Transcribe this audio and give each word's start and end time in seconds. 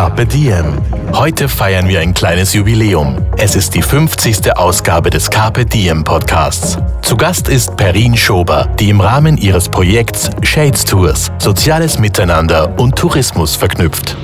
Carpe 0.00 0.24
Diem. 0.24 0.78
Heute 1.12 1.46
feiern 1.46 1.86
wir 1.86 2.00
ein 2.00 2.14
kleines 2.14 2.54
Jubiläum. 2.54 3.18
Es 3.36 3.54
ist 3.54 3.74
die 3.74 3.82
50. 3.82 4.56
Ausgabe 4.56 5.10
des 5.10 5.28
Carpe 5.28 5.66
Diem 5.66 6.04
Podcasts. 6.04 6.78
Zu 7.02 7.18
Gast 7.18 7.50
ist 7.50 7.76
Perrin 7.76 8.16
Schober, 8.16 8.66
die 8.78 8.88
im 8.88 9.02
Rahmen 9.02 9.36
ihres 9.36 9.68
Projekts 9.68 10.30
Shades 10.40 10.86
Tours 10.86 11.30
soziales 11.36 11.98
Miteinander 11.98 12.72
und 12.78 12.96
Tourismus 12.96 13.56
verknüpft. 13.56 14.16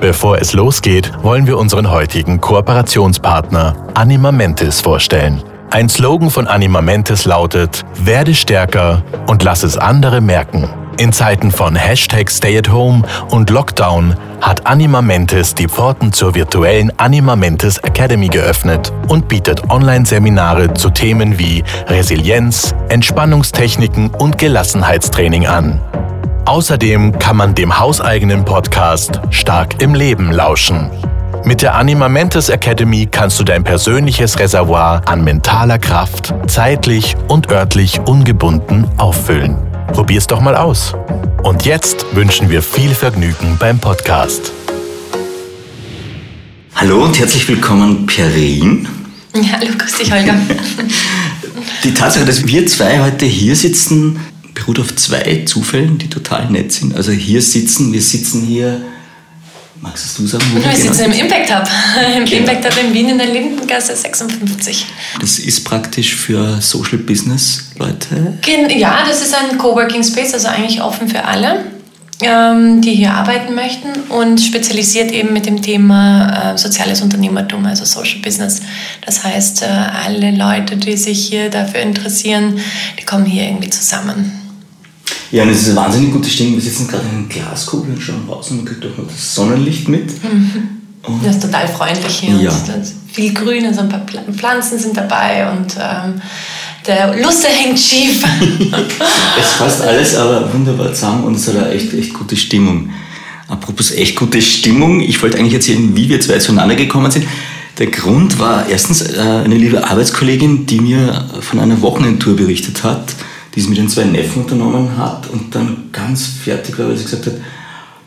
Bevor 0.00 0.38
es 0.38 0.54
losgeht, 0.54 1.12
wollen 1.22 1.46
wir 1.46 1.58
unseren 1.58 1.90
heutigen 1.90 2.40
Kooperationspartner 2.40 3.76
Anima 3.92 4.32
Mentis 4.32 4.80
vorstellen. 4.80 5.42
Ein 5.70 5.90
Slogan 5.90 6.30
von 6.30 6.46
Anima 6.46 6.80
Mentis 6.80 7.26
lautet: 7.26 7.84
Werde 8.02 8.34
stärker 8.34 9.02
und 9.26 9.42
lass 9.42 9.62
es 9.62 9.76
andere 9.76 10.22
merken. 10.22 10.70
In 10.98 11.12
Zeiten 11.12 11.52
von 11.52 11.76
Hashtag 11.76 12.28
Stay 12.28 12.58
at 12.58 12.72
Home 12.72 13.04
und 13.30 13.50
Lockdown 13.50 14.16
hat 14.40 14.66
Anima 14.66 15.00
Mentis 15.00 15.54
die 15.54 15.68
Pforten 15.68 16.12
zur 16.12 16.34
virtuellen 16.34 16.92
Anima 16.98 17.36
Mentis 17.36 17.78
Academy 17.78 18.26
geöffnet 18.26 18.92
und 19.06 19.28
bietet 19.28 19.70
Online-Seminare 19.70 20.74
zu 20.74 20.90
Themen 20.90 21.38
wie 21.38 21.62
Resilienz, 21.86 22.74
Entspannungstechniken 22.88 24.10
und 24.10 24.38
Gelassenheitstraining 24.38 25.46
an. 25.46 25.80
Außerdem 26.46 27.16
kann 27.20 27.36
man 27.36 27.54
dem 27.54 27.78
hauseigenen 27.78 28.44
Podcast 28.44 29.20
Stark 29.30 29.80
im 29.80 29.94
Leben 29.94 30.32
lauschen. 30.32 30.90
Mit 31.44 31.62
der 31.62 31.76
Anima 31.76 32.08
Mentis 32.08 32.48
Academy 32.48 33.06
kannst 33.08 33.38
du 33.38 33.44
dein 33.44 33.62
persönliches 33.62 34.36
Reservoir 34.40 35.02
an 35.06 35.22
mentaler 35.22 35.78
Kraft 35.78 36.34
zeitlich 36.48 37.14
und 37.28 37.52
örtlich 37.52 38.00
ungebunden 38.00 38.88
auffüllen. 38.96 39.56
Probier's 39.92 40.26
doch 40.26 40.40
mal 40.40 40.54
aus. 40.54 40.94
Und 41.42 41.64
jetzt 41.64 42.04
wünschen 42.14 42.50
wir 42.50 42.62
viel 42.62 42.94
Vergnügen 42.94 43.56
beim 43.58 43.78
Podcast. 43.78 44.52
Hallo 46.74 47.04
und 47.04 47.18
herzlich 47.18 47.48
willkommen, 47.48 48.06
Perrin. 48.06 48.86
Hallo, 49.34 49.72
grüß 49.76 49.98
dich, 49.98 50.12
Holger. 50.12 50.34
Die 51.84 51.94
Tatsache, 51.94 52.24
dass 52.24 52.46
wir 52.46 52.66
zwei 52.66 53.00
heute 53.00 53.26
hier 53.26 53.56
sitzen, 53.56 54.20
beruht 54.54 54.78
auf 54.78 54.94
zwei 54.96 55.44
Zufällen, 55.46 55.98
die 55.98 56.08
total 56.08 56.50
nett 56.50 56.72
sind. 56.72 56.94
Also 56.94 57.12
hier 57.12 57.42
sitzen, 57.42 57.92
wir 57.92 58.02
sitzen 58.02 58.42
hier, 58.42 58.80
magst 59.80 60.18
du 60.18 60.26
sagen? 60.26 60.44
Wo 60.54 60.62
wir 60.62 60.76
sitzen 60.76 61.04
im 61.06 61.12
Impact 61.12 61.54
Hub, 61.54 61.68
im 62.16 62.24
Genau. 62.24 62.38
Impact 62.38 62.64
Hub 62.66 62.84
in 62.84 62.94
Wien 62.94 63.08
in 63.10 63.18
der 63.18 63.26
Lindengasse 63.28 63.94
56. 63.94 64.86
Das 65.20 65.38
ist 65.38 65.64
praktisch 65.64 66.14
für 66.14 66.60
Social 66.60 66.98
Business 66.98 67.70
Leute. 67.78 68.38
Ja, 68.76 69.04
das 69.06 69.22
ist 69.22 69.34
ein 69.34 69.56
Coworking 69.58 70.02
Space, 70.02 70.34
also 70.34 70.48
eigentlich 70.48 70.82
offen 70.82 71.08
für 71.08 71.24
alle, 71.24 71.64
ähm, 72.20 72.80
die 72.80 72.94
hier 72.94 73.12
arbeiten 73.14 73.54
möchten 73.54 73.88
und 74.08 74.40
spezialisiert 74.40 75.12
eben 75.12 75.32
mit 75.32 75.46
dem 75.46 75.62
Thema 75.62 76.54
äh, 76.54 76.58
soziales 76.58 77.00
Unternehmertum, 77.02 77.64
also 77.64 77.84
Social 77.84 78.18
Business. 78.20 78.60
Das 79.06 79.22
heißt, 79.22 79.62
äh, 79.62 79.66
alle 79.66 80.32
Leute, 80.32 80.76
die 80.76 80.96
sich 80.96 81.26
hier 81.28 81.48
dafür 81.50 81.80
interessieren, 81.80 82.58
die 82.98 83.04
kommen 83.04 83.24
hier 83.24 83.44
irgendwie 83.44 83.70
zusammen. 83.70 84.32
Ja, 85.30 85.42
und 85.42 85.50
es 85.50 85.62
ist 85.62 85.68
eine 85.68 85.76
wahnsinnig 85.76 86.12
gute 86.12 86.28
Stimmung. 86.28 86.54
Wir 86.54 86.62
sitzen 86.62 86.88
gerade 86.88 87.04
in 87.04 87.18
einer 87.18 87.28
Glaskugel 87.28 87.94
und 87.94 88.00
schauen 88.00 88.28
raus 88.28 88.50
und 88.50 88.58
man 88.58 88.66
kriegt 88.66 88.84
auch 88.84 88.96
noch 88.96 89.06
das 89.06 89.34
Sonnenlicht 89.34 89.88
mit. 89.88 90.10
Und 91.02 91.24
Das 91.24 91.36
ist 91.36 91.42
total 91.42 91.68
freundlich 91.68 92.14
hier. 92.18 92.36
Ja. 92.36 92.50
Und 92.50 92.92
viel 93.12 93.34
Grün, 93.34 93.66
also 93.66 93.80
ein 93.80 93.88
paar 93.88 94.04
Pflanzen 94.32 94.78
sind 94.78 94.96
dabei 94.96 95.50
und 95.50 95.76
ähm, 95.78 96.20
der 96.86 97.16
Lusse 97.22 97.48
hängt 97.48 97.78
schief. 97.78 98.24
Es 99.40 99.58
passt 99.58 99.82
alles 99.82 100.14
aber 100.16 100.52
wunderbar 100.52 100.92
zusammen 100.92 101.24
und 101.24 101.36
es 101.36 101.46
hat 101.48 101.56
eine 101.56 101.70
echt, 101.70 101.92
echt 101.92 102.14
gute 102.14 102.36
Stimmung. 102.36 102.90
Apropos 103.48 103.90
echt 103.92 104.16
gute 104.16 104.42
Stimmung, 104.42 105.00
ich 105.00 105.22
wollte 105.22 105.38
eigentlich 105.38 105.54
erzählen, 105.54 105.96
wie 105.96 106.08
wir 106.08 106.20
zwei 106.20 106.38
zueinander 106.38 106.74
gekommen 106.74 107.10
sind. 107.10 107.26
Der 107.78 107.86
Grund 107.86 108.38
war 108.38 108.68
erstens 108.68 109.02
äh, 109.02 109.20
eine 109.20 109.54
liebe 109.54 109.88
Arbeitskollegin, 109.88 110.66
die 110.66 110.80
mir 110.80 111.28
von 111.40 111.60
einer 111.60 111.80
Wochenendtour 111.80 112.36
berichtet 112.36 112.82
hat, 112.82 113.14
die 113.54 113.60
sie 113.60 113.68
mit 113.68 113.78
den 113.78 113.88
zwei 113.88 114.04
Neffen 114.04 114.42
unternommen 114.42 114.96
hat 114.96 115.28
und 115.28 115.54
dann 115.54 115.90
ganz 115.92 116.26
fertig 116.26 116.78
war, 116.78 116.88
weil 116.88 116.96
sie 116.96 117.04
gesagt 117.04 117.26
hat, 117.26 117.34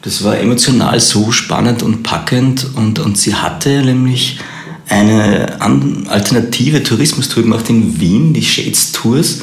das 0.01 0.23
war 0.23 0.37
emotional 0.37 0.99
so 0.99 1.31
spannend 1.31 1.83
und 1.83 2.03
packend 2.03 2.67
und, 2.75 2.99
und 2.99 3.17
sie 3.17 3.35
hatte 3.35 3.83
nämlich 3.83 4.39
eine 4.89 5.61
alternative 5.61 6.83
Tourismustour 6.83 7.43
gemacht 7.43 7.69
in 7.69 7.99
Wien, 7.99 8.33
die 8.33 8.43
Shades 8.43 8.91
Tours, 8.91 9.39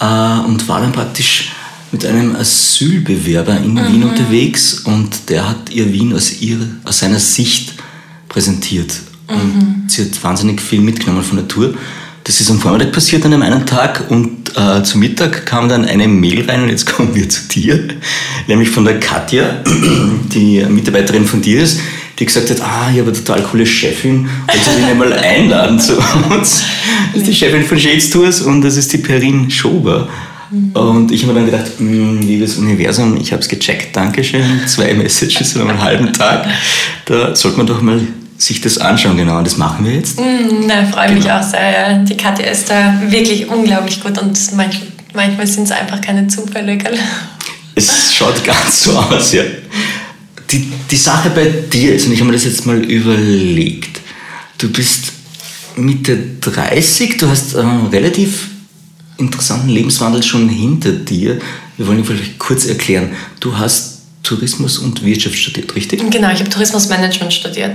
äh, 0.00 0.40
und 0.46 0.66
war 0.68 0.80
dann 0.80 0.92
praktisch 0.92 1.52
mit 1.92 2.06
einem 2.06 2.36
Asylbewerber 2.36 3.58
in 3.58 3.76
Wien 3.76 4.04
unterwegs 4.04 4.80
und 4.80 5.28
der 5.28 5.48
hat 5.48 5.70
ihr 5.70 5.92
Wien 5.92 6.14
aus, 6.14 6.40
ihrer, 6.40 6.66
aus 6.84 7.00
seiner 7.00 7.18
Sicht 7.18 7.74
präsentiert. 8.28 8.94
Und 9.26 9.90
sie 9.90 10.02
hat 10.02 10.24
wahnsinnig 10.24 10.60
viel 10.60 10.80
mitgenommen 10.80 11.22
von 11.22 11.38
der 11.38 11.48
Tour. 11.48 11.74
Das 12.30 12.40
ist 12.40 12.48
am 12.48 12.60
Vormittag 12.60 12.92
passiert 12.92 13.24
an 13.24 13.32
einem 13.32 13.42
einen 13.42 13.66
Tag 13.66 14.04
und 14.08 14.56
äh, 14.56 14.84
zu 14.84 14.98
Mittag 14.98 15.46
kam 15.46 15.68
dann 15.68 15.84
eine 15.84 16.06
Mail 16.06 16.48
rein 16.48 16.62
und 16.62 16.68
jetzt 16.68 16.86
kommen 16.96 17.12
wir 17.12 17.28
zu 17.28 17.48
dir, 17.48 17.88
nämlich 18.46 18.70
von 18.70 18.84
der 18.84 19.00
Katja, 19.00 19.64
die 20.32 20.64
Mitarbeiterin 20.68 21.26
von 21.26 21.42
dir 21.42 21.60
ist, 21.60 21.80
die 22.20 22.26
gesagt 22.26 22.50
hat, 22.50 22.60
ah, 22.60 22.88
ich 22.92 23.00
habe 23.00 23.10
eine 23.10 23.14
total 23.14 23.42
coole 23.42 23.66
Chefin, 23.66 24.28
wollt 24.46 24.64
ihr 24.64 24.74
den 24.74 24.84
einmal 24.84 25.12
einladen 25.24 25.80
zu 25.80 25.96
uns? 25.96 26.62
Das 27.12 27.22
ist 27.22 27.26
die 27.26 27.34
Chefin 27.34 27.64
von 27.64 27.76
Shades 27.76 28.10
Tours 28.10 28.42
und 28.42 28.62
das 28.62 28.76
ist 28.76 28.92
die 28.92 28.98
Perrin 28.98 29.50
Schober. 29.50 30.08
Und 30.74 31.10
ich 31.10 31.24
habe 31.24 31.32
mir 31.32 31.40
dann 31.40 31.50
gedacht, 31.50 31.78
"Hm, 31.78 32.20
liebes 32.20 32.58
Universum, 32.58 33.16
ich 33.20 33.32
habe 33.32 33.42
es 33.42 33.48
gecheckt, 33.48 33.96
Dankeschön, 33.96 34.44
zwei 34.66 34.94
Messages 34.94 35.56
in 35.56 35.62
einem 35.62 35.82
halben 35.82 36.12
Tag. 36.12 36.46
Da 37.06 37.34
sollte 37.34 37.58
man 37.58 37.66
doch 37.66 37.82
mal 37.82 38.00
sich 38.40 38.60
das 38.60 38.78
anschauen, 38.78 39.16
genau, 39.16 39.38
und 39.38 39.46
das 39.46 39.56
machen 39.56 39.84
wir 39.84 39.94
jetzt. 39.94 40.18
Mm, 40.18 40.66
Na, 40.66 40.86
freue 40.86 41.12
mich 41.12 41.24
Genau. 41.24 41.38
auch 41.38 41.42
sehr. 41.42 41.70
Ja. 41.70 41.98
Die 41.98 42.16
Katja 42.16 42.46
ist 42.46 42.70
da 42.70 43.00
wirklich 43.08 43.48
unglaublich 43.48 44.02
gut 44.02 44.18
und 44.18 44.38
manchmal, 44.56 44.88
manchmal 45.14 45.46
sind 45.46 45.64
es 45.64 45.70
einfach 45.72 46.00
keine 46.00 46.26
Zufälle. 46.28 46.76
Gell? 46.78 46.98
Es 47.74 48.14
schaut 48.14 48.42
ganz 48.44 48.84
so 48.84 48.96
aus, 48.96 49.32
ja. 49.32 49.42
Die, 50.50 50.72
die 50.90 50.96
Sache 50.96 51.30
bei 51.30 51.44
dir 51.44 51.94
ist, 51.94 52.06
und 52.06 52.12
ich 52.12 52.20
habe 52.20 52.28
mir 52.30 52.36
das 52.36 52.44
jetzt 52.44 52.66
mal 52.66 52.78
überlegt, 52.78 54.00
du 54.58 54.70
bist 54.70 55.12
Mitte 55.76 56.18
30, 56.40 57.18
du 57.18 57.28
hast 57.28 57.54
einen 57.56 57.86
relativ 57.86 58.48
interessanten 59.18 59.68
Lebenswandel 59.68 60.22
schon 60.22 60.48
hinter 60.48 60.92
dir. 60.92 61.38
Wir 61.76 61.86
wollen 61.86 61.98
ihn 61.98 62.04
vielleicht 62.04 62.38
kurz 62.38 62.66
erklären. 62.66 63.10
Du 63.38 63.56
hast 63.56 63.98
Tourismus 64.22 64.78
und 64.78 65.04
Wirtschaft 65.04 65.36
studiert, 65.36 65.74
richtig? 65.76 66.00
Genau, 66.10 66.30
ich 66.32 66.40
habe 66.40 66.48
Tourismusmanagement 66.50 67.32
studiert. 67.32 67.72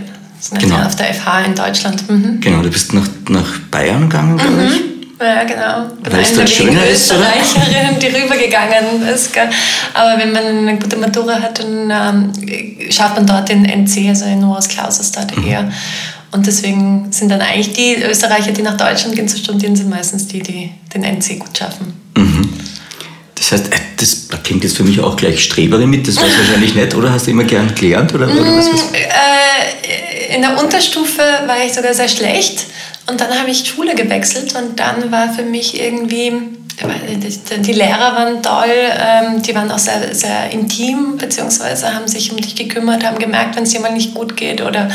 Genau. 0.52 0.86
auf 0.86 0.96
der 0.96 1.14
FH 1.14 1.42
in 1.46 1.56
Deutschland. 1.56 2.10
Mhm. 2.10 2.40
Genau, 2.42 2.62
du 2.62 2.70
bist 2.70 2.94
nach, 2.94 3.08
nach 3.30 3.60
Bayern 3.72 4.10
gegangen, 4.10 4.38
glaube 4.38 4.64
ich. 4.66 4.82
Ja, 5.20 5.44
genau. 5.46 5.90
Weil 6.04 6.22
es 6.22 6.30
eine 6.30 6.38
dort 6.40 6.50
schöner 6.50 6.86
ist, 6.86 7.10
oder? 7.12 7.22
Österreicherinnen, 7.42 8.00
die 8.00 8.08
rübergegangen 8.08 9.02
ist. 9.14 9.34
Gell? 9.34 9.50
Aber 9.94 10.20
wenn 10.20 10.34
man 10.34 10.44
eine 10.46 10.78
gute 10.78 10.98
Matura 10.98 11.42
hat, 11.42 11.60
dann 11.60 11.90
ähm, 11.90 12.92
schafft 12.92 13.16
man 13.16 13.26
dort 13.26 13.48
den 13.48 13.64
NC, 13.66 14.10
also 14.10 14.26
den 14.26 14.42
Numerus 14.42 14.68
Clausus 14.68 15.12
dort 15.12 15.36
Mhm. 15.38 15.48
eher. 15.48 15.72
Und 16.32 16.46
deswegen 16.46 17.08
sind 17.12 17.30
dann 17.30 17.40
eigentlich 17.42 17.72
die 17.72 17.96
Österreicher, 18.04 18.52
die 18.52 18.62
nach 18.62 18.76
Deutschland 18.76 19.16
gehen 19.16 19.28
zu 19.28 19.38
studieren, 19.38 19.76
sind 19.76 19.90
meistens 19.90 20.28
die, 20.28 20.40
die 20.40 20.70
den 20.94 21.04
NC 21.04 21.40
gut 21.40 21.58
schaffen. 21.58 21.94
Das 23.50 23.60
heißt, 23.60 23.74
äh, 23.74 23.78
das 23.98 24.28
klingt 24.44 24.64
jetzt 24.64 24.76
für 24.78 24.84
mich 24.84 25.00
auch 25.00 25.16
gleich 25.16 25.44
Streberin 25.44 25.90
mit, 25.90 26.08
das 26.08 26.16
war 26.18 26.24
wahrscheinlich 26.24 26.74
nicht, 26.74 26.96
oder? 26.96 27.12
Hast 27.12 27.28
du 27.28 27.32
immer 27.32 27.44
gern 27.44 27.74
gelernt? 27.76 28.14
Oder, 28.14 28.28
oder 28.28 28.58
was, 28.58 28.72
was? 28.74 28.92
Äh, 28.94 30.36
in 30.36 30.42
der 30.42 30.58
Unterstufe 30.62 31.22
war 31.46 31.64
ich 31.66 31.74
sogar 31.74 31.94
sehr 31.94 32.08
schlecht 32.10 32.66
und 33.08 33.22
dann 33.22 33.38
habe 33.40 33.52
ich 33.52 33.68
Schule 33.68 33.94
gewechselt 33.94 34.56
und 34.56 34.80
dann 34.80 35.12
war 35.12 35.32
für 35.32 35.44
mich 35.44 35.80
irgendwie, 35.80 36.34
die- 37.62 37.72
Lehrer 37.74 38.16
waren 38.16 38.42
toll, 38.42 38.66
ähm, 38.68 39.42
die 39.44 39.54
waren 39.54 39.70
auch 39.72 39.78
sehr, 39.80 40.14
sehr 40.16 40.50
intim, 40.52 41.18
beziehungsweise 41.18 41.94
haben 41.94 42.08
sich 42.08 42.32
um 42.32 42.38
dich 42.38 42.56
gekümmert, 42.56 43.06
haben 43.06 43.20
gemerkt, 43.20 43.56
wenn 43.56 43.64
es 43.64 43.74
jemand 43.74 43.94
nicht 43.94 44.16
gut 44.16 44.36
geht 44.36 44.62
oder 44.62 44.90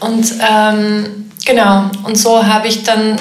und 0.00 0.26
ähm, 0.50 1.30
genau, 1.44 1.90
und 2.04 2.16
so 2.16 2.44
habe 2.46 2.66
ich 2.68 2.82
dann 2.82 3.16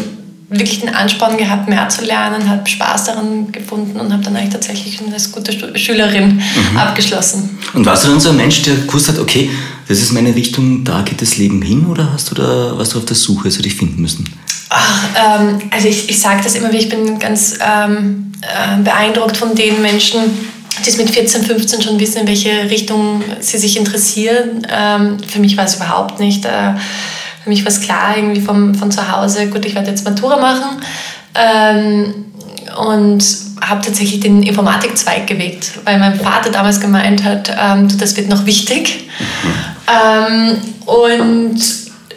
wirklich 0.59 0.81
den 0.81 0.93
Ansporn 0.93 1.37
gehabt, 1.37 1.67
mehr 1.67 1.87
zu 1.89 2.03
lernen, 2.05 2.47
habe 2.49 2.67
Spaß 2.67 3.05
daran 3.05 3.51
gefunden 3.51 3.99
und 3.99 4.11
habe 4.11 4.23
dann 4.23 4.35
eigentlich 4.35 4.53
tatsächlich 4.53 4.99
als 5.11 5.31
gute 5.31 5.77
Schülerin 5.77 6.35
mhm. 6.35 6.77
abgeschlossen. 6.77 7.57
Und 7.73 7.85
warst 7.85 8.05
du 8.05 8.09
dann 8.09 8.19
so 8.19 8.29
ein 8.29 8.37
Mensch, 8.37 8.61
der 8.63 8.75
gewusst 8.75 9.09
hat, 9.09 9.19
okay, 9.19 9.49
das 9.87 9.99
ist 9.99 10.13
meine 10.13 10.33
Richtung, 10.35 10.83
da 10.83 11.01
geht 11.01 11.21
das 11.21 11.37
Leben 11.37 11.61
hin 11.61 11.85
oder 11.85 12.13
hast 12.13 12.31
du 12.31 12.35
da, 12.35 12.77
warst 12.77 12.93
du 12.93 12.99
auf 12.99 13.05
der 13.05 13.15
Suche, 13.15 13.47
hast 13.47 13.57
du 13.57 13.61
dich 13.61 13.75
finden 13.75 14.01
müssen? 14.01 14.25
Ach, 14.69 15.03
ähm, 15.15 15.59
also 15.69 15.87
ich, 15.87 16.09
ich 16.09 16.19
sage 16.19 16.41
das 16.43 16.55
immer 16.55 16.73
ich 16.73 16.89
bin 16.89 17.19
ganz 17.19 17.59
ähm, 17.61 18.31
äh, 18.41 18.81
beeindruckt 18.81 19.37
von 19.37 19.53
den 19.53 19.81
Menschen, 19.81 20.19
die 20.83 20.89
es 20.89 20.97
mit 20.97 21.09
14, 21.09 21.43
15 21.43 21.81
schon 21.81 21.99
wissen, 21.99 22.21
in 22.21 22.27
welche 22.27 22.69
Richtung 22.69 23.21
sie 23.39 23.57
sich 23.57 23.77
interessieren. 23.77 24.65
Ähm, 24.69 25.17
für 25.27 25.39
mich 25.39 25.55
war 25.57 25.65
es 25.65 25.75
überhaupt 25.75 26.19
nicht. 26.19 26.45
Äh, 26.45 26.73
für 27.43 27.49
mich 27.49 27.63
war 27.63 27.71
es 27.71 27.81
klar, 27.81 28.15
irgendwie 28.15 28.41
vom, 28.41 28.73
von 28.73 28.91
zu 28.91 29.11
Hause, 29.11 29.47
gut, 29.47 29.65
ich 29.65 29.75
werde 29.75 29.89
jetzt 29.89 30.05
Matura 30.05 30.37
machen. 30.37 30.81
Ähm, 31.35 32.13
und 32.77 33.23
habe 33.61 33.81
tatsächlich 33.81 34.19
den 34.19 34.43
Informatikzweig 34.43 35.27
gewählt, 35.27 35.71
weil 35.83 35.99
mein 35.99 36.19
Vater 36.19 36.49
damals 36.49 36.79
gemeint 36.79 37.23
hat, 37.23 37.55
ähm, 37.59 37.87
das 37.97 38.15
wird 38.17 38.29
noch 38.29 38.45
wichtig. 38.45 39.09
Ähm, 39.85 40.57
und 40.85 41.59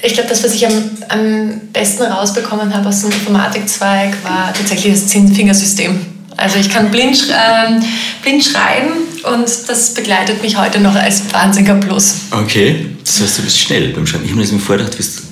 ich 0.02 0.14
glaube, 0.14 0.28
das, 0.28 0.44
was 0.44 0.55
ich 0.55 0.64
am, 0.64 0.73
am 1.08 1.61
besten 1.72 2.05
rausbekommen 2.05 2.72
habe 2.72 2.88
aus 2.88 3.00
dem 3.00 3.11
Informatikzweig, 3.11 4.14
war 4.22 4.52
tatsächlich 4.56 4.94
das 4.94 5.08
Zehn-Fingersystem. 5.08 6.15
Also 6.36 6.58
ich 6.58 6.68
kann 6.68 6.90
blind, 6.90 7.28
ähm, 7.30 7.82
blind 8.22 8.44
schreiben 8.44 8.92
und 9.32 9.48
das 9.68 9.94
begleitet 9.94 10.42
mich 10.42 10.56
heute 10.56 10.80
noch 10.80 10.94
als 10.94 11.22
wahnsinniger 11.32 11.74
Plus. 11.74 12.16
Okay, 12.30 12.86
das 13.02 13.20
heißt, 13.20 13.38
du 13.38 13.42
bist 13.42 13.58
schnell 13.58 13.88
beim 13.88 14.06
Schreiben. 14.06 14.24
Ich 14.24 14.30
habe 14.30 14.38
mir 14.38 14.44
das 14.44 14.52
mir 14.52 14.58
vorgedacht, 14.58 14.92
du 14.92 14.96
bist 14.98 15.22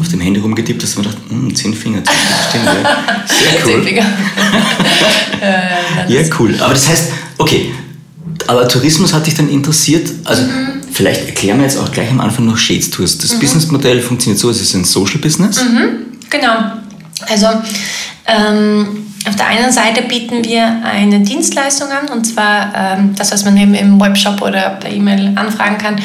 auf 0.00 0.08
dem 0.08 0.20
Handy 0.20 0.40
rumgetippt 0.40 0.82
hast 0.82 0.96
und 0.96 1.04
mir 1.04 1.10
gedacht, 1.10 1.30
hm, 1.30 1.54
zehn 1.54 1.74
Finger, 1.74 2.02
zehn 2.04 2.14
Finger, 2.14 2.48
stimmt, 2.48 2.64
ja. 2.64 3.24
Sehr 3.26 3.66
cool. 3.66 3.72
Zehn 3.72 3.84
Finger. 3.84 4.06
ja, 6.08 6.22
cool. 6.38 6.56
Aber 6.60 6.74
das 6.74 6.88
heißt, 6.88 7.12
okay, 7.38 7.72
aber 8.46 8.66
Tourismus 8.66 9.12
hat 9.12 9.26
dich 9.26 9.34
dann 9.34 9.48
interessiert, 9.48 10.10
also 10.24 10.42
mhm. 10.42 10.82
vielleicht 10.92 11.26
erklären 11.26 11.58
wir 11.58 11.64
jetzt 11.64 11.78
auch 11.78 11.92
gleich 11.92 12.10
am 12.10 12.20
Anfang 12.20 12.46
noch 12.46 12.58
Shades 12.58 12.90
Tours. 12.90 13.18
Das 13.18 13.34
mhm. 13.34 13.40
Businessmodell 13.40 14.00
funktioniert 14.00 14.40
so, 14.40 14.50
es 14.50 14.60
ist 14.60 14.74
ein 14.74 14.84
Social 14.84 15.18
Business. 15.18 15.62
Mhm. 15.62 16.18
Genau. 16.30 16.72
Also 17.28 17.46
ähm, 18.26 19.11
auf 19.28 19.36
der 19.36 19.46
einen 19.46 19.70
Seite 19.70 20.02
bieten 20.02 20.44
wir 20.44 20.82
eine 20.84 21.20
Dienstleistung 21.20 21.88
an, 21.90 22.08
und 22.08 22.24
zwar 22.24 22.72
ähm, 22.74 23.14
das, 23.16 23.30
was 23.30 23.44
man 23.44 23.56
eben 23.56 23.74
im 23.74 24.00
Webshop 24.00 24.42
oder 24.42 24.70
per 24.70 24.90
E-Mail 24.90 25.32
anfragen 25.36 25.78
kann, 25.78 25.96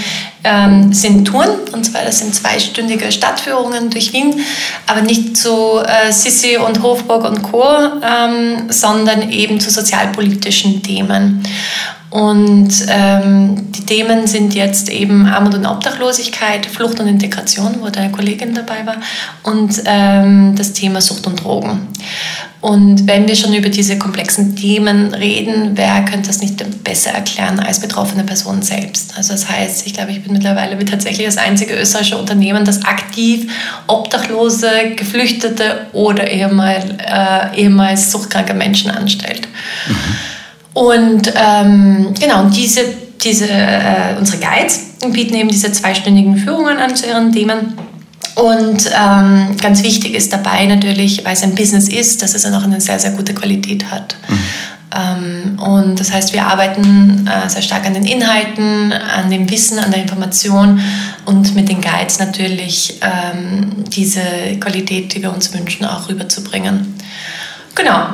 ähm, 0.43 0.93
sind 0.93 1.25
Touren. 1.25 1.49
Und 1.71 1.83
zwar 1.83 2.03
das 2.03 2.19
sind 2.19 2.35
zweistündige 2.35 3.11
Stadtführungen 3.11 3.89
durch 3.89 4.13
Wien, 4.13 4.39
aber 4.85 5.01
nicht 5.01 5.35
zu 5.35 5.79
äh, 5.79 6.11
Sissi 6.11 6.57
und 6.57 6.83
Hofburg 6.83 7.25
und 7.25 7.41
Co., 7.41 7.63
ähm, 8.03 8.69
sondern 8.69 9.29
eben 9.31 9.59
zu 9.59 9.71
sozialpolitischen 9.71 10.83
Themen. 10.83 11.43
Und 12.09 12.69
ähm, 12.88 13.71
die 13.74 13.86
Themen 13.86 14.27
sind 14.27 14.56
jetzt 14.56 14.89
eben 14.89 15.25
Armut 15.25 15.56
und 15.56 15.65
Obdachlosigkeit, 15.65 16.65
Flucht 16.65 17.00
und 17.01 17.07
Integration, 17.07 17.75
wo 17.81 17.89
deine 17.89 18.12
Kollegin 18.12 18.54
dabei 18.54 18.86
war, 18.86 18.95
und 19.44 19.81
ähm, 19.86 20.56
das 20.56 20.71
Thema 20.71 21.01
Sucht 21.01 21.27
und 21.27 21.44
Drogen. 21.44 21.88
Und 22.62 23.07
wenn 23.07 23.27
wir 23.27 23.36
schon 23.36 23.54
über 23.54 23.69
diese 23.69 23.98
komplexen 23.98 24.56
Themen 24.56 25.13
reden, 25.13 25.71
wer 25.75 26.04
könnte 26.06 26.27
das 26.27 26.42
nicht 26.42 26.83
besser 26.83 27.12
erklären 27.12 27.59
als 27.59 27.81
betroffene 27.81 28.24
Person 28.24 28.62
selbst? 28.62 29.13
Also 29.15 29.33
das 29.33 29.50
heißt, 29.50 29.86
ich 29.86 29.94
glaube, 29.94 30.12
ich 30.12 30.24
bin 30.24 30.33
mittlerweile 30.33 30.83
tatsächlich 30.86 31.27
das 31.27 31.38
einzige 31.38 31.75
österreichische 31.75 32.18
Unternehmen, 32.18 32.65
das 32.65 32.83
aktiv 32.83 33.51
Obdachlose, 33.86 34.69
Geflüchtete 34.95 35.88
oder 35.94 36.30
ehemals, 36.30 36.86
äh, 37.00 37.56
ehemals 37.56 38.12
suchtkranke 38.12 38.54
Menschen 38.54 38.89
anstellt. 38.89 39.48
Mhm. 39.88 40.36
Und 40.73 41.33
ähm, 41.35 42.13
genau, 42.19 42.45
diese, 42.45 42.81
diese, 43.23 43.49
äh, 43.49 44.15
unsere 44.17 44.37
Guides 44.37 44.79
bieten 45.11 45.35
eben 45.35 45.49
diese 45.49 45.71
zweistündigen 45.71 46.37
Führungen 46.37 46.77
an 46.77 46.95
zu 46.95 47.07
ihren 47.07 47.31
Themen. 47.31 47.73
Und 48.35 48.91
ähm, 48.95 49.57
ganz 49.59 49.81
wichtig 49.81 50.13
ist 50.13 50.31
dabei 50.31 50.65
natürlich, 50.65 51.25
weil 51.25 51.33
es 51.33 51.41
ein 51.41 51.55
Business 51.55 51.87
ist, 51.87 52.21
dass 52.21 52.35
es 52.35 52.43
dann 52.43 52.53
auch 52.53 52.63
eine 52.63 52.79
sehr, 52.79 52.99
sehr 52.99 53.11
gute 53.11 53.33
Qualität 53.33 53.89
hat. 53.89 54.15
Mhm. 54.27 54.39
Ähm, 54.95 55.59
und 55.59 55.99
das 55.99 56.13
heißt, 56.13 56.33
wir 56.33 56.45
arbeiten 56.45 57.27
äh, 57.27 57.49
sehr 57.49 57.61
stark 57.61 57.85
an 57.85 57.93
den 57.93 58.05
Inhalten, 58.05 58.93
an 58.93 59.29
dem 59.29 59.49
Wissen, 59.49 59.79
an 59.79 59.91
der 59.91 60.01
Information 60.01 60.79
und 61.25 61.55
mit 61.55 61.67
den 61.67 61.81
Guides 61.81 62.19
natürlich 62.19 62.99
ähm, 63.01 63.83
diese 63.89 64.21
Qualität, 64.59 65.13
die 65.13 65.21
wir 65.21 65.33
uns 65.33 65.53
wünschen, 65.53 65.85
auch 65.85 66.07
rüberzubringen. 66.07 66.95
Genau. 67.75 68.05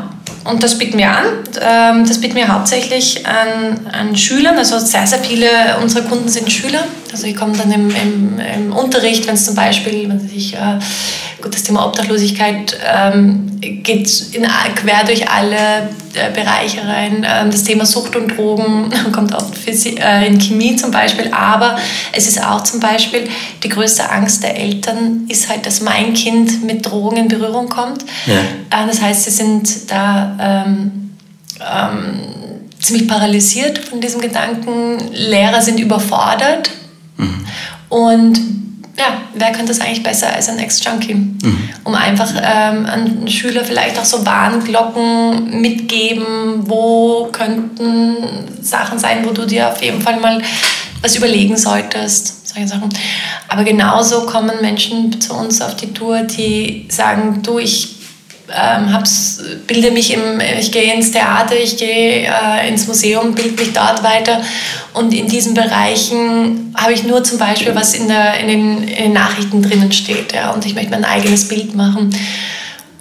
Und 0.45 0.62
das 0.62 0.78
bieten 0.78 0.98
wir 0.98 1.10
an. 1.10 1.25
Ähm, 1.62 2.06
das 2.07 2.19
bieten 2.19 2.36
wir 2.36 2.48
hauptsächlich 2.48 3.25
an, 3.25 3.88
an 3.92 4.16
Schülern. 4.16 4.57
Also 4.57 4.78
sehr, 4.80 5.07
sehr 5.07 5.19
viele 5.19 5.48
unserer 5.81 6.04
Kunden 6.04 6.28
sind 6.28 6.51
Schüler. 6.51 6.84
Also 7.13 7.27
die 7.27 7.36
kommen 7.36 7.56
dann 7.56 7.71
im, 7.71 7.89
im, 7.89 8.39
im 8.39 8.74
Unterricht, 8.74 9.27
wenn 9.27 9.36
es 9.36 9.45
zum 9.45 9.54
Beispiel, 9.54 10.10
wenn 10.10 10.19
sich 10.27 10.56
äh, 10.56 10.80
gut, 11.44 11.54
das 11.54 11.62
Thema 11.62 11.86
Obdachlosigkeit 11.86 12.75
ähm, 12.83 13.51
geht 13.62 14.33
in, 14.33 14.48
quer 14.75 15.04
durch 15.06 15.30
alle 15.30 15.89
äh, 16.15 16.31
Bereiche 16.33 16.88
rein. 16.88 17.24
Ähm, 17.30 17.51
das 17.51 17.63
Thema 17.63 17.86
Sucht 17.86 18.15
und 18.15 18.36
Drogen 18.36 18.92
kommt 19.12 19.36
oft 19.36 19.56
Physik, 19.56 20.00
äh, 20.00 20.25
in 20.25 20.39
Chemie 20.39 20.75
zum 20.75 20.89
Beispiel, 20.89 21.30
aber 21.31 21.77
es 22.13 22.27
ist 22.27 22.44
auch 22.44 22.63
zum 22.63 22.80
Beispiel 22.80 23.30
die 23.62 23.69
größte 23.69 24.09
Angst 24.09 24.42
der 24.42 24.57
Eltern 24.57 25.27
ist 25.30 25.50
halt, 25.50 25.68
dass 25.68 25.81
mein 25.81 26.16
Kind 26.16 26.63
mit 26.63 26.83
Drogen 26.83 27.18
in 27.18 27.27
Berührung 27.27 27.69
kommt. 27.69 28.04
Ja. 28.25 28.39
Äh, 28.83 28.88
das 28.88 29.01
heißt, 29.01 29.25
sie 29.25 29.31
sind 29.31 29.92
da 29.92 30.66
ähm, 30.66 31.12
ähm, 31.59 32.19
ziemlich 32.80 33.07
paralysiert 33.07 33.77
von 33.77 34.01
diesem 34.01 34.19
Gedanken. 34.19 34.98
Lehrer 35.13 35.62
sind 35.62 35.80
überfordert 35.80 36.71
mhm. 37.18 37.45
und 37.89 38.39
ja, 38.98 39.21
wer 39.33 39.51
könnte 39.51 39.74
das 39.74 39.81
eigentlich 39.81 40.04
besser 40.04 40.31
als 40.33 40.50
ein 40.50 40.60
Ex-Junkie? 40.60 41.15
Mhm. 41.15 41.69
Um 41.83 41.95
einfach 41.95 42.31
ähm, 42.36 42.86
an 42.86 43.27
Schüler 43.27 43.63
vielleicht 43.65 43.98
auch 43.98 44.06
so 44.06 44.24
Warnglocken 44.24 45.62
mitgeben, 45.62 46.68
wo 46.69 47.30
könnten 47.31 48.15
Sachen 48.62 49.00
sein, 49.00 49.25
wo 49.25 49.31
du 49.31 49.45
dir 49.45 49.69
auf 49.69 49.81
jeden 49.81 50.01
Fall 50.01 50.19
mal 50.19 50.42
was 51.01 51.15
überlegen 51.15 51.57
solltest. 51.57 52.48
Solche 52.48 52.68
Sachen. 52.68 52.89
Aber 53.48 53.63
genauso 53.63 54.27
kommen 54.27 54.62
Menschen 54.62 55.19
zu 55.19 55.33
uns 55.33 55.59
auf 55.62 55.75
die 55.75 55.92
Tour, 55.92 56.21
die 56.21 56.86
sagen, 56.89 57.42
du, 57.42 57.57
ich 57.57 57.95
ähm, 58.50 58.92
hab's, 58.92 59.42
bilde 59.68 59.92
mich 59.92 60.13
im, 60.13 60.42
ich 60.60 60.72
gehe 60.72 60.94
ins 60.94 61.12
Theater, 61.12 61.56
ich 61.56 61.78
gehe 61.78 62.28
äh, 62.28 62.68
ins 62.68 62.88
Museum, 62.88 63.34
bilde 63.34 63.62
mich 63.62 63.74
dort 63.74 64.04
weiter. 64.04 64.42
Und 64.94 65.13
in 65.13 65.28
diesen 65.28 65.54
Bereichen 65.54 66.74
habe 66.75 66.94
ich 66.94 67.04
nur 67.04 67.24
zum 67.24 67.40
Beispiel, 67.40 67.74
was 67.74 67.94
in, 67.94 68.07
der, 68.07 68.40
in, 68.40 68.48
den, 68.48 68.88
in 68.88 69.04
den 69.04 69.13
Nachrichten 69.13 69.62
drinnen 69.62 69.92
steht. 69.92 70.34
Ja, 70.34 70.51
und 70.51 70.66
ich 70.66 70.75
möchte 70.75 70.92
mein 70.92 71.06
eigenes 71.06 71.47
Bild 71.47 71.76
machen. 71.76 72.09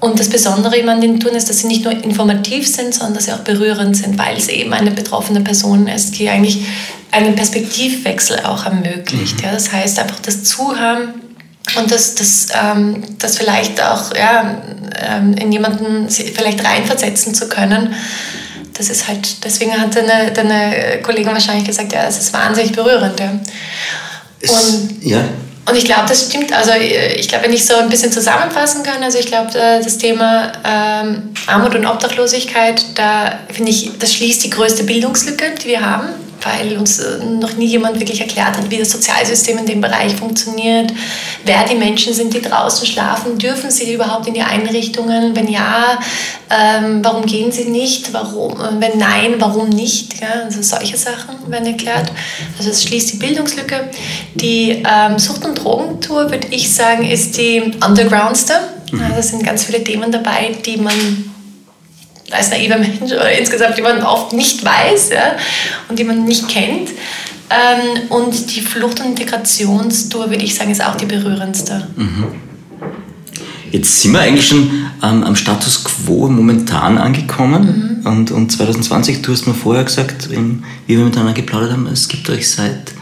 Und 0.00 0.18
das 0.18 0.28
Besondere 0.28 0.76
eben 0.76 0.88
an 0.88 1.00
den 1.00 1.20
Touren 1.20 1.36
ist, 1.36 1.48
dass 1.48 1.58
sie 1.58 1.68
nicht 1.68 1.84
nur 1.84 1.92
informativ 1.92 2.66
sind, 2.66 2.92
sondern 2.92 3.14
dass 3.14 3.26
sie 3.26 3.32
auch 3.32 3.38
berührend 3.38 3.96
sind, 3.96 4.18
weil 4.18 4.36
es 4.36 4.48
eben 4.48 4.72
eine 4.72 4.90
betroffene 4.90 5.40
Person 5.42 5.86
ist, 5.86 6.18
die 6.18 6.28
eigentlich 6.28 6.66
einen 7.12 7.36
Perspektivwechsel 7.36 8.40
auch 8.40 8.64
ermöglicht. 8.64 9.38
Mhm. 9.38 9.44
Ja, 9.44 9.52
das 9.52 9.70
heißt 9.72 9.98
einfach 9.98 10.18
das 10.20 10.42
Zuhören 10.44 11.14
und 11.76 11.90
das, 11.90 12.14
das, 12.14 12.48
ähm, 12.52 13.02
das 13.18 13.38
vielleicht 13.38 13.80
auch 13.80 14.14
ja, 14.14 14.62
ähm, 15.00 15.34
in 15.34 15.52
jemanden 15.52 16.08
vielleicht 16.10 16.64
reinversetzen 16.64 17.34
zu 17.34 17.48
können. 17.48 17.94
Das 18.74 18.88
ist 18.88 19.08
halt, 19.08 19.44
deswegen 19.44 19.72
hat 19.78 19.94
deine, 19.94 20.32
deine 20.32 21.00
Kollegin 21.02 21.32
wahrscheinlich 21.32 21.64
gesagt, 21.64 21.92
ja, 21.92 22.06
es 22.06 22.18
ist 22.18 22.32
wahnsinnig 22.32 22.72
berührend. 22.72 23.20
Ja. 23.20 23.30
Und, 23.30 25.02
ja. 25.02 25.20
und 25.68 25.76
ich 25.76 25.84
glaube, 25.84 26.04
das 26.08 26.26
stimmt. 26.26 26.52
Also 26.52 26.72
ich 26.72 27.28
glaube, 27.28 27.44
wenn 27.44 27.52
ich 27.52 27.64
so 27.64 27.76
ein 27.76 27.88
bisschen 27.88 28.10
zusammenfassen 28.10 28.82
kann, 28.82 29.02
also 29.02 29.18
ich 29.18 29.26
glaube, 29.26 29.56
äh, 29.58 29.82
das 29.82 29.98
Thema 29.98 30.52
ähm, 30.64 31.32
Armut 31.46 31.74
und 31.74 31.86
Obdachlosigkeit, 31.86 32.84
da 32.96 33.38
finde 33.50 33.70
ich, 33.70 33.90
das 33.98 34.12
schließt 34.14 34.44
die 34.44 34.50
größte 34.50 34.84
Bildungslücke, 34.84 35.44
die 35.62 35.68
wir 35.68 35.80
haben 35.80 36.08
weil 36.44 36.76
uns 36.76 36.98
äh, 36.98 37.24
noch 37.24 37.54
nie 37.54 37.66
jemand 37.66 37.98
wirklich 37.98 38.20
erklärt 38.20 38.56
hat, 38.56 38.70
wie 38.70 38.78
das 38.78 38.90
Sozialsystem 38.90 39.58
in 39.58 39.66
dem 39.66 39.80
Bereich 39.80 40.14
funktioniert, 40.14 40.92
wer 41.44 41.64
die 41.64 41.74
Menschen 41.74 42.14
sind, 42.14 42.34
die 42.34 42.42
draußen 42.42 42.86
schlafen, 42.86 43.38
dürfen 43.38 43.70
sie 43.70 43.92
überhaupt 43.92 44.26
in 44.26 44.34
die 44.34 44.42
Einrichtungen, 44.42 45.34
wenn 45.34 45.48
ja, 45.48 45.98
ähm, 46.50 47.00
warum 47.02 47.26
gehen 47.26 47.52
sie 47.52 47.64
nicht, 47.64 48.12
warum, 48.12 48.52
äh, 48.60 48.80
wenn 48.80 48.98
nein, 48.98 49.34
warum 49.38 49.68
nicht, 49.68 50.20
ja? 50.20 50.44
also 50.44 50.62
solche 50.62 50.96
Sachen 50.96 51.36
werden 51.46 51.66
erklärt. 51.66 52.12
Also 52.58 52.70
es 52.70 52.82
schließt 52.84 53.14
die 53.14 53.16
Bildungslücke. 53.16 53.90
Die 54.34 54.82
ähm, 54.86 55.18
Sucht- 55.18 55.44
und 55.44 55.62
Drogentour, 55.62 56.30
würde 56.30 56.48
ich 56.50 56.72
sagen, 56.72 57.08
ist 57.08 57.36
die 57.36 57.72
undergroundste. 57.84 58.54
Mhm. 58.90 59.02
Also 59.02 59.16
es 59.18 59.28
sind 59.28 59.44
ganz 59.44 59.64
viele 59.64 59.82
Themen 59.82 60.10
dabei, 60.12 60.56
die 60.64 60.76
man 60.76 61.31
als 62.32 62.50
naiver 62.50 62.78
Mensch 62.78 63.12
oder 63.12 63.30
insgesamt, 63.38 63.76
die 63.76 63.82
man 63.82 64.02
oft 64.02 64.32
nicht 64.32 64.64
weiß 64.64 65.10
ja, 65.10 65.36
und 65.88 65.98
die 65.98 66.04
man 66.04 66.24
nicht 66.24 66.48
kennt. 66.48 66.90
Ähm, 67.50 68.08
und 68.08 68.54
die 68.54 68.60
Flucht- 68.60 69.00
und 69.00 69.06
Integrationstour, 69.06 70.30
würde 70.30 70.44
ich 70.44 70.54
sagen, 70.54 70.70
ist 70.70 70.82
auch 70.82 70.96
die 70.96 71.06
berührendste. 71.06 71.86
Mhm. 71.96 72.26
Jetzt 73.70 74.02
sind 74.02 74.12
wir 74.12 74.20
eigentlich 74.20 74.46
schon 74.46 74.70
ähm, 75.02 75.24
am 75.24 75.34
Status 75.34 75.82
quo 75.84 76.28
momentan 76.28 76.98
angekommen. 76.98 78.00
Mhm. 78.02 78.06
Und, 78.06 78.30
und 78.30 78.52
2020, 78.52 79.22
du 79.22 79.32
hast 79.32 79.46
mir 79.46 79.54
vorher 79.54 79.84
gesagt, 79.84 80.30
wie 80.30 80.62
wir 80.86 80.98
miteinander 80.98 81.32
geplaudert 81.32 81.72
haben, 81.72 81.86
es 81.86 82.08
gibt 82.08 82.28
euch 82.30 82.48
seit... 82.48 82.92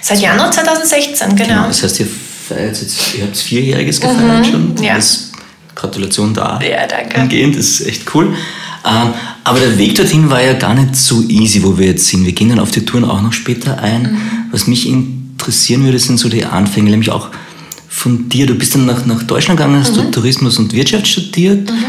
Seit 0.00 0.20
Januar 0.20 0.52
2016, 0.52 1.34
genau. 1.34 1.48
genau 1.48 1.66
das 1.66 1.82
heißt, 1.82 2.00
ihr 2.00 2.08
feiert 2.48 2.80
jetzt, 2.80 3.14
ihr 3.16 3.24
habt 3.24 3.36
vierjähriges 3.36 4.00
gefeiert 4.00 4.46
mhm, 4.46 4.50
schon. 4.50 4.76
Ja. 4.82 4.94
Das, 4.94 5.25
Gratulation 5.76 6.34
da. 6.34 6.58
Ja, 6.60 6.86
danke. 6.88 7.20
Angehend, 7.20 7.56
das 7.56 7.66
ist 7.66 7.86
echt 7.86 8.14
cool. 8.14 8.34
Ähm, 8.84 9.12
aber 9.44 9.60
der 9.60 9.78
Weg 9.78 9.94
dorthin 9.94 10.28
war 10.30 10.42
ja 10.42 10.54
gar 10.54 10.74
nicht 10.74 10.96
so 10.96 11.22
easy, 11.28 11.62
wo 11.62 11.78
wir 11.78 11.86
jetzt 11.86 12.08
sind. 12.08 12.24
Wir 12.24 12.32
gehen 12.32 12.48
dann 12.48 12.58
auf 12.58 12.72
die 12.72 12.84
Touren 12.84 13.04
auch 13.04 13.20
noch 13.20 13.32
später 13.32 13.78
ein. 13.78 14.02
Mhm. 14.02 14.18
Was 14.50 14.66
mich 14.66 14.88
interessieren 14.88 15.84
würde, 15.84 15.98
sind 15.98 16.18
so 16.18 16.28
die 16.28 16.44
Anfänge, 16.44 16.90
nämlich 16.90 17.10
auch 17.10 17.28
von 17.88 18.28
dir. 18.28 18.46
Du 18.46 18.54
bist 18.54 18.74
dann 18.74 18.86
nach, 18.86 19.04
nach 19.06 19.22
Deutschland 19.24 19.58
gegangen, 19.58 19.80
hast 19.80 19.96
mhm. 19.96 20.02
du 20.02 20.10
Tourismus 20.10 20.58
und 20.58 20.72
Wirtschaft 20.72 21.06
studiert 21.06 21.70
mhm. 21.70 21.84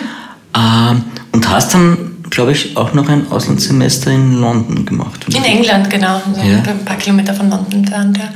ähm, 0.55 1.03
und 1.31 1.49
hast 1.49 1.73
dann, 1.73 1.97
glaube 2.29 2.51
ich, 2.51 2.75
auch 2.75 2.93
noch 2.93 3.07
ein 3.07 3.31
Auslandssemester 3.31 4.11
in 4.11 4.41
London 4.41 4.85
gemacht. 4.85 5.25
In 5.29 5.43
England, 5.43 5.89
genau. 5.89 6.21
Ja. 6.35 6.63
Ein 6.67 6.83
paar 6.83 6.97
Kilometer 6.97 7.33
von 7.33 7.49
London 7.49 7.79
entfernt, 7.79 8.17
ja. 8.17 8.29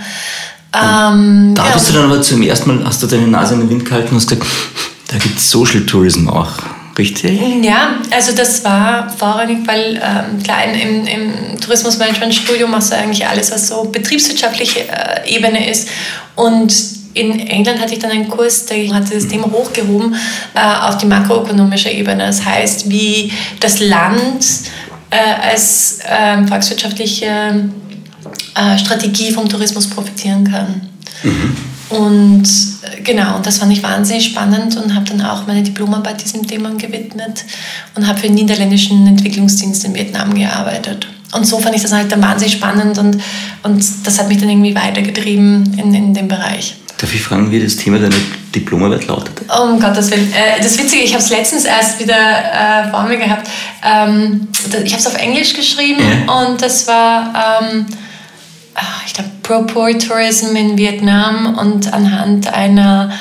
Ähm, 0.74 1.54
da 1.54 1.66
ja. 1.66 1.74
bist 1.74 1.90
du 1.90 1.94
dann 1.94 2.06
aber 2.06 2.22
zum 2.22 2.42
ersten 2.42 2.76
Mal, 2.76 2.86
hast 2.86 3.04
du 3.04 3.08
deine 3.08 3.28
Nase 3.28 3.56
in 3.56 3.62
den 3.62 3.70
Wind 3.70 3.84
gehalten 3.84 4.10
und 4.12 4.16
hast 4.18 4.30
gesagt, 4.30 4.48
da 5.12 5.18
gibt 5.18 5.38
es 5.38 5.52
Social 5.52 5.86
Tourism 5.86 6.30
auch. 6.30 6.54
Richtig? 6.98 7.42
Ja, 7.64 7.96
also 8.12 8.34
das 8.34 8.64
war 8.64 9.10
vorrangig, 9.10 9.60
weil 9.66 9.96
ähm, 9.96 10.44
klar, 10.44 10.64
im, 10.66 11.06
im 11.06 11.60
Tourismusmanagement-Studium 11.60 12.70
machst 12.72 12.92
du 12.92 12.98
eigentlich 12.98 13.26
alles, 13.26 13.52
was 13.52 13.68
so 13.68 13.86
betriebswirtschaftliche 13.86 14.82
äh, 14.82 15.36
Ebene 15.36 15.70
ist. 15.70 15.88
Und 16.36 16.74
in 17.14 17.40
England 17.40 17.82
hatte 17.82 17.94
ich 17.94 18.00
dann 18.00 18.12
einen 18.12 18.30
Kurs, 18.30 18.66
der 18.66 18.94
hatte 18.94 19.16
das 19.16 19.28
Thema 19.28 19.52
hochgehoben 19.52 20.16
äh, 20.54 20.60
auf 20.60 20.98
die 20.98 21.06
makroökonomische 21.06 21.90
Ebene. 21.90 22.28
Das 22.28 22.46
heißt, 22.46 22.90
wie 22.90 23.32
das 23.60 23.80
Land 23.80 24.46
äh, 25.10 25.50
als 25.50 26.00
äh, 26.08 26.46
volkswirtschaftliche 26.48 27.70
äh, 28.56 28.78
Strategie 28.78 29.32
vom 29.32 29.48
Tourismus 29.48 29.90
profitieren 29.90 30.50
kann. 30.50 30.90
Mhm. 31.24 31.56
Und 31.90 32.44
äh, 32.44 33.02
genau, 33.02 33.36
und 33.36 33.46
das 33.46 33.58
fand 33.58 33.72
ich 33.74 33.84
wahnsinnig 33.84 34.26
spannend 34.26 34.78
und 34.78 34.96
habe 34.96 35.06
dann 35.06 35.22
auch 35.22 35.46
meine 35.46 35.62
Diplomarbeit 35.62 36.24
diesem 36.24 36.48
Thema 36.48 36.72
gewidmet 36.72 37.44
und 37.96 38.08
habe 38.08 38.20
für 38.20 38.28
den 38.28 38.36
niederländischen 38.36 39.06
Entwicklungsdienst 39.08 39.84
in 39.84 39.94
Vietnam 39.94 40.34
gearbeitet. 40.34 41.08
Und 41.34 41.46
so 41.46 41.60
fand 41.60 41.76
ich 41.76 41.82
das 41.82 41.92
halt 41.92 42.12
dann 42.12 42.22
wahnsinnig 42.22 42.54
spannend 42.54 42.98
und, 42.98 43.18
und 43.64 43.84
das 44.06 44.20
hat 44.20 44.28
mich 44.28 44.38
dann 44.38 44.50
irgendwie 44.50 44.76
weitergetrieben 44.76 45.78
in, 45.78 45.94
in 45.94 46.14
dem 46.14 46.28
Bereich. 46.28 46.76
Darf 46.98 47.14
ich 47.16 47.22
fragen, 47.22 47.52
wie 47.52 47.60
das 47.60 47.78
Thema 47.78 47.98
deiner 47.98 48.16
Diplomarbeit 48.54 49.08
lautet? 49.08 49.42
Oh, 49.50 49.64
um 49.64 49.80
Gottes 49.80 50.12
Willen. 50.12 50.32
Äh, 50.34 50.62
das 50.62 50.78
Witzige, 50.78 51.02
ich 51.04 51.14
habe 51.14 51.24
es 51.24 51.30
letztens 51.30 51.66
erst 51.66 52.00
wieder 52.00 52.14
äh, 52.14 52.90
vor 52.92 53.04
mir 53.04 53.18
gehabt. 53.18 53.50
Ähm, 53.84 54.48
ich 54.84 54.92
habe 54.92 55.02
es 55.02 55.08
auf 55.08 55.16
Englisch 55.16 55.54
geschrieben 55.54 56.04
ja. 56.28 56.42
und 56.44 56.62
das 56.62 56.86
war, 56.88 57.62
ähm, 57.62 57.86
ich 59.06 59.14
glaube, 59.14 59.30
Tourism 59.98 60.56
in 60.56 60.78
Vietnam 60.78 61.58
und 61.58 61.92
anhand 61.92 62.52
einer 62.54 63.12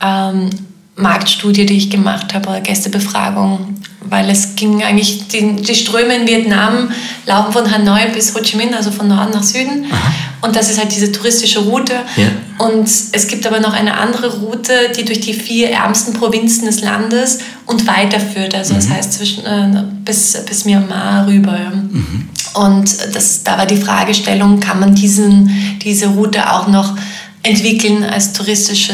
ähm, 0.00 0.50
Marktstudie, 0.96 1.66
die 1.66 1.76
ich 1.76 1.90
gemacht 1.90 2.34
habe, 2.34 2.60
Gästebefragung, 2.60 3.79
weil 4.10 4.28
es 4.28 4.56
ging 4.56 4.82
eigentlich, 4.82 5.28
die, 5.28 5.56
die 5.56 5.74
Ströme 5.74 6.16
in 6.16 6.26
Vietnam 6.26 6.90
laufen 7.26 7.52
von 7.52 7.70
Hanoi 7.70 8.08
bis 8.12 8.34
Ho 8.34 8.40
Chi 8.40 8.56
Minh, 8.56 8.74
also 8.74 8.90
von 8.90 9.08
Norden 9.08 9.32
nach 9.32 9.42
Süden. 9.42 9.86
Aha. 9.90 10.12
Und 10.42 10.56
das 10.56 10.70
ist 10.70 10.78
halt 10.78 10.94
diese 10.94 11.12
touristische 11.12 11.60
Route. 11.60 11.94
Ja. 12.16 12.66
Und 12.66 12.88
es 13.12 13.26
gibt 13.28 13.46
aber 13.46 13.60
noch 13.60 13.72
eine 13.72 13.96
andere 13.98 14.38
Route, 14.40 14.72
die 14.96 15.04
durch 15.04 15.20
die 15.20 15.34
vier 15.34 15.70
ärmsten 15.70 16.14
Provinzen 16.14 16.66
des 16.66 16.80
Landes 16.80 17.38
und 17.66 17.86
weiterführt. 17.86 18.54
Also 18.54 18.74
mhm. 18.74 18.78
das 18.78 18.90
heißt 18.90 19.12
zwischen, 19.12 19.46
äh, 19.46 19.84
bis, 20.04 20.36
bis 20.46 20.64
Myanmar 20.64 21.26
rüber. 21.26 21.58
Mhm. 21.72 22.28
Und 22.54 23.14
das, 23.14 23.44
da 23.44 23.58
war 23.58 23.66
die 23.66 23.76
Fragestellung, 23.76 24.60
kann 24.60 24.80
man 24.80 24.94
diesen, 24.94 25.78
diese 25.82 26.08
Route 26.08 26.52
auch 26.52 26.66
noch 26.66 26.96
entwickeln 27.42 28.02
als 28.02 28.32
touristische, 28.32 28.92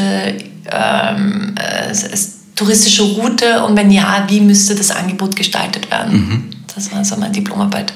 ähm, 0.70 1.54
als 1.56 2.35
touristische 2.56 3.02
Route? 3.02 3.62
Und 3.64 3.76
wenn 3.76 3.90
ja, 3.90 4.26
wie 4.28 4.40
müsste 4.40 4.74
das 4.74 4.90
Angebot 4.90 5.36
gestaltet 5.36 5.90
werden? 5.90 6.12
Mhm. 6.12 6.44
Das 6.74 6.92
war 6.92 7.04
so 7.04 7.16
meine 7.16 7.32
Diplomarbeit. 7.32 7.92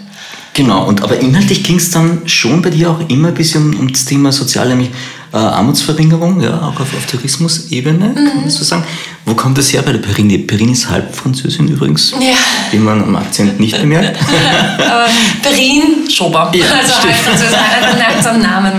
Genau, 0.55 0.87
und 0.87 1.02
aber 1.02 1.19
inhaltlich 1.19 1.62
ging 1.62 1.76
es 1.76 1.90
dann 1.90 2.29
schon 2.29 2.61
bei 2.61 2.71
dir 2.71 2.90
auch 2.90 3.09
immer 3.09 3.29
ein 3.29 3.35
bisschen 3.35 3.75
um, 3.75 3.93
das 3.93 4.05
Thema 4.05 4.33
soziale, 4.33 4.71
nämlich 4.71 4.90
äh, 5.33 5.37
Armutsverringerung, 5.37 6.40
ja, 6.40 6.61
auch 6.61 6.81
auf, 6.81 6.95
auf 6.97 7.07
Tourismusebene, 7.07 8.09
mhm. 8.09 8.14
kann 8.14 8.40
man 8.40 8.50
so 8.50 8.64
sagen. 8.64 8.85
Wo 9.27 9.35
kommt 9.35 9.59
das 9.59 9.73
her 9.73 9.83
bei 9.83 9.93
der 9.93 10.00
Perrine? 10.00 10.39
Perrine 10.39 10.73
ist 10.73 10.89
halb 10.89 11.15
Französin 11.15 11.69
übrigens, 11.69 12.12
ja. 12.12 12.35
wie 12.71 12.79
man 12.79 13.03
am 13.03 13.15
Akzent 13.17 13.61
nicht 13.61 13.79
bemerkt. 13.79 14.19
Perrine 15.43 16.11
Schober, 16.11 16.50
ja, 16.55 16.65
also 16.65 16.95
halb 16.95 17.15
Französin, 17.15 17.59
nach 17.99 18.23
seinem 18.23 18.43
Namen. 18.43 18.73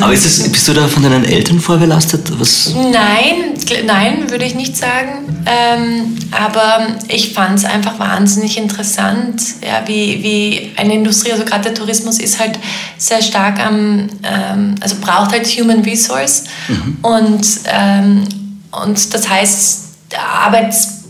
Aber 0.00 0.12
ist 0.12 0.24
das, 0.24 0.48
bist 0.48 0.66
du 0.68 0.74
da 0.74 0.88
von 0.88 1.02
deinen 1.04 1.24
Eltern 1.24 1.60
vorbelastet? 1.60 2.30
Was? 2.38 2.74
Nein, 2.74 3.54
nein, 3.86 4.30
würde 4.30 4.44
ich 4.44 4.54
nicht 4.54 4.76
sagen. 4.76 5.24
Ähm, 5.46 6.16
aber 6.30 6.96
ich 7.08 7.32
fand 7.32 7.58
es 7.58 7.64
einfach 7.64 7.98
wahnsinnig 7.98 8.58
interessant, 8.58 9.42
ja, 9.62 9.82
wie, 9.86 10.22
wie 10.22 10.72
eine 10.76 10.94
Industrie, 10.94 11.32
also 11.32 11.44
gerade 11.44 11.64
der 11.64 11.74
Tourismus 11.74 12.18
ist 12.18 12.40
halt 12.40 12.58
sehr 12.96 13.22
stark 13.22 13.60
am, 13.60 14.08
ähm, 14.22 14.74
also 14.80 14.96
braucht 15.00 15.32
halt 15.32 15.46
Human 15.46 15.80
Resource. 15.80 16.44
Mhm. 16.68 16.98
Und, 17.02 17.46
ähm, 17.66 18.24
und 18.72 19.14
das 19.14 19.28
heißt, 19.28 19.83
Arbeits, 20.18 21.04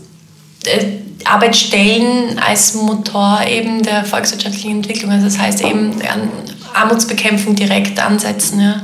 äh, 0.65 0.85
Arbeitsstellen 1.25 2.39
als 2.39 2.75
Motor 2.75 3.41
eben 3.47 3.81
der 3.83 4.05
volkswirtschaftlichen 4.05 4.71
Entwicklung. 4.71 5.11
Also 5.11 5.25
das 5.25 5.39
heißt 5.39 5.61
eben 5.61 5.93
an 6.01 6.29
Armutsbekämpfung 6.73 7.55
direkt 7.55 7.99
ansetzen. 7.99 8.59
Ja 8.59 8.81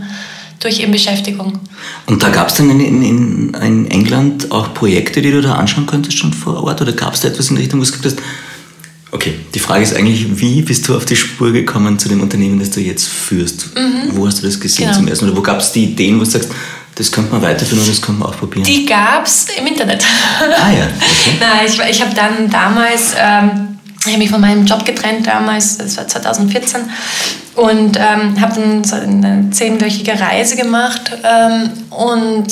durch 0.61 0.79
eben 0.79 0.91
Beschäftigung. 0.91 1.59
Und 2.05 2.23
da 2.23 2.29
gab 2.29 2.49
es 2.49 2.55
dann 2.55 2.69
in, 2.69 2.79
in, 2.79 3.53
in, 3.53 3.89
England 3.89 4.51
auch 4.51 4.73
Projekte, 4.73 5.21
die 5.21 5.31
du 5.31 5.41
da 5.41 5.55
anschauen 5.55 5.87
könntest 5.87 6.17
schon 6.17 6.33
vor 6.33 6.63
Ort? 6.63 6.81
Oder 6.81 6.93
gab 6.93 7.15
es 7.15 7.21
da 7.21 7.27
etwas 7.27 7.49
in 7.49 7.55
der 7.55 7.63
Richtung, 7.63 7.79
wo 7.79 7.83
du 7.83 7.91
gesagt 7.91 8.05
hast, 8.05 8.17
Okay, 9.13 9.33
die 9.53 9.59
Frage 9.59 9.83
ist 9.83 9.93
eigentlich, 9.93 10.39
wie 10.39 10.61
bist 10.61 10.87
du 10.87 10.95
auf 10.95 11.05
die 11.05 11.17
Spur 11.17 11.51
gekommen 11.51 11.99
zu 11.99 12.07
dem 12.07 12.21
Unternehmen, 12.21 12.59
das 12.59 12.71
du 12.71 12.79
jetzt 12.79 13.09
führst? 13.09 13.75
Mhm. 13.75 14.15
Wo 14.15 14.25
hast 14.25 14.41
du 14.41 14.45
das 14.45 14.57
gesehen 14.57 14.85
genau. 14.85 14.97
zum 14.97 15.07
ersten 15.09 15.25
Mal? 15.25 15.31
Oder 15.31 15.39
wo 15.39 15.43
gab 15.43 15.59
es 15.59 15.73
die 15.73 15.83
Ideen, 15.83 16.17
wo 16.17 16.23
du 16.23 16.29
sagst, 16.29 16.49
das 17.01 17.11
könnte 17.11 17.31
man 17.31 17.41
weiterführen 17.41 17.81
oder 17.81 17.89
das 17.89 18.01
könnte 18.01 18.19
man 18.19 18.29
auch 18.29 18.37
probieren? 18.37 18.63
Die 18.63 18.85
gab 18.85 19.25
es 19.25 19.47
im 19.57 19.65
Internet. 19.65 20.05
Ah 20.39 20.71
ja, 20.71 20.83
okay. 20.85 21.37
Nein, 21.39 21.65
ich, 21.65 21.79
ich 21.79 22.01
habe 22.01 22.13
dann 22.13 22.47
damals, 22.47 23.15
ähm, 23.17 23.70
ich 24.05 24.07
habe 24.07 24.17
mich 24.17 24.31
von 24.31 24.41
meinem 24.41 24.65
Job 24.65 24.83
getrennt 24.83 25.27
damals, 25.27 25.77
das 25.77 25.97
war 25.97 26.07
2014, 26.07 26.81
und 27.55 27.97
ähm, 27.97 28.41
habe 28.41 28.55
dann 28.55 28.83
so 28.83 28.95
eine 28.95 29.49
zehnwöchige 29.51 30.19
Reise 30.19 30.55
gemacht 30.55 31.11
ähm, 31.23 31.69
und 31.89 32.47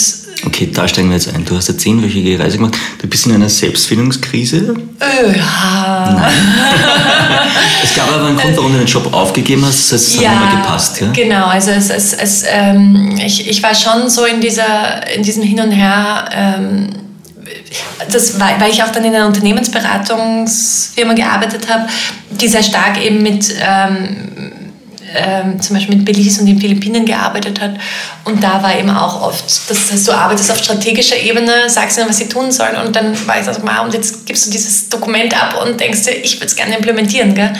Okay, 0.45 0.69
da 0.73 0.87
steigen 0.87 1.09
wir 1.09 1.17
jetzt 1.17 1.33
ein. 1.33 1.43
Du 1.43 1.57
hast 1.57 1.69
eine 1.69 1.77
zehnwöchige 1.77 2.39
Reise 2.39 2.57
gemacht. 2.57 2.77
Du 3.01 3.07
bist 3.07 3.25
in 3.25 3.33
einer 3.33 3.49
Selbstfindungskrise. 3.49 4.73
Ja. 5.01 6.17
Nein. 6.17 6.33
es 7.83 7.93
gab 7.93 8.09
aber 8.09 8.27
einen 8.27 8.37
Grund, 8.37 8.55
warum 8.55 8.71
du 8.71 8.77
den 8.77 8.87
Job 8.87 9.13
aufgegeben 9.13 9.65
hast. 9.65 9.91
Das 9.91 10.01
es 10.01 10.21
ja, 10.21 10.29
hat 10.29 10.39
nicht 10.39 10.53
mehr 10.53 10.61
gepasst. 10.61 11.01
Ja? 11.01 11.11
Genau, 11.11 11.45
also 11.47 11.71
es, 11.71 11.89
es, 11.89 12.13
es, 12.13 12.45
ähm, 12.47 13.19
ich, 13.19 13.49
ich 13.49 13.61
war 13.61 13.75
schon 13.75 14.09
so 14.09 14.23
in, 14.23 14.39
dieser, 14.39 15.05
in 15.13 15.23
diesem 15.23 15.43
Hin 15.43 15.59
und 15.59 15.71
Her. 15.71 16.29
Das, 18.11 18.39
weil 18.39 18.71
ich 18.71 18.81
auch 18.83 18.91
dann 18.91 19.03
in 19.03 19.13
einer 19.13 19.27
Unternehmensberatungsfirma 19.27 21.13
gearbeitet 21.13 21.67
habe, 21.69 21.87
die 22.29 22.47
sehr 22.47 22.63
stark 22.63 23.03
eben 23.03 23.21
mit 23.21 23.53
ähm, 23.61 24.49
ähm, 25.15 25.61
zum 25.61 25.75
Beispiel 25.75 25.95
mit 25.95 26.05
Belize 26.05 26.41
und 26.41 26.47
den 26.47 26.59
Philippinen 26.59 27.05
gearbeitet 27.05 27.59
hat. 27.59 27.71
Und 28.25 28.43
da 28.43 28.61
war 28.61 28.77
eben 28.77 28.89
auch 28.89 29.21
oft, 29.21 29.43
das 29.69 29.91
heißt, 29.91 30.07
du 30.07 30.11
arbeitest 30.11 30.51
auf 30.51 30.59
strategischer 30.59 31.17
Ebene, 31.17 31.69
sagst 31.69 31.97
ihnen, 31.97 32.09
was 32.09 32.17
sie 32.17 32.29
tun 32.29 32.51
sollen 32.51 32.75
und 32.75 32.95
dann 32.95 33.15
war 33.27 33.39
ich 33.39 33.45
so, 33.45 33.51
wow, 33.61 33.85
und 33.85 33.93
jetzt 33.93 34.25
gibst 34.25 34.47
du 34.47 34.51
dieses 34.51 34.89
Dokument 34.89 35.33
ab 35.41 35.63
und 35.63 35.79
denkst 35.79 36.03
dir, 36.03 36.11
ich 36.11 36.35
würde 36.35 36.47
es 36.47 36.55
gerne 36.55 36.75
implementieren. 36.75 37.33
Gell? 37.33 37.53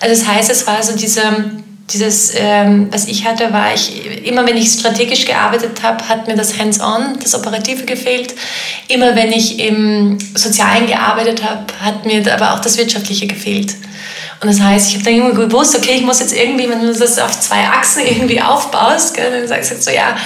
Also 0.00 0.14
das 0.14 0.26
heißt, 0.26 0.50
es 0.50 0.66
war 0.66 0.82
so 0.82 0.96
diese, 0.96 1.22
dieses, 1.90 2.32
ähm, 2.36 2.88
was 2.90 3.06
ich 3.06 3.24
hatte, 3.24 3.52
war 3.52 3.72
ich, 3.74 4.24
immer 4.26 4.46
wenn 4.46 4.56
ich 4.56 4.70
strategisch 4.70 5.24
gearbeitet 5.24 5.82
habe, 5.82 6.06
hat 6.08 6.26
mir 6.26 6.36
das 6.36 6.58
Hands-on, 6.58 7.18
das 7.22 7.34
Operative 7.34 7.84
gefehlt. 7.84 8.34
Immer 8.88 9.16
wenn 9.16 9.32
ich 9.32 9.58
im 9.58 10.18
Sozialen 10.34 10.86
gearbeitet 10.86 11.42
habe, 11.42 11.64
hat 11.80 12.04
mir 12.04 12.22
aber 12.32 12.54
auch 12.54 12.60
das 12.60 12.76
Wirtschaftliche 12.76 13.26
gefehlt. 13.26 13.74
Und 14.40 14.48
das 14.48 14.60
heißt, 14.60 14.88
ich 14.88 14.94
habe 14.94 15.04
dann 15.04 15.14
immer 15.14 15.32
gewusst, 15.32 15.76
okay, 15.76 15.96
ich 15.96 16.02
muss 16.02 16.20
jetzt 16.20 16.34
irgendwie, 16.34 16.68
wenn 16.68 16.80
du 16.80 16.92
das 16.92 17.18
auf 17.18 17.40
zwei 17.40 17.66
Achsen 17.66 18.06
irgendwie 18.06 18.40
aufbaust, 18.40 19.14
gell, 19.14 19.30
dann 19.30 19.48
sagst 19.48 19.70
du 19.70 19.74
jetzt 19.74 19.84
so, 19.84 19.90
ja, 19.90 20.16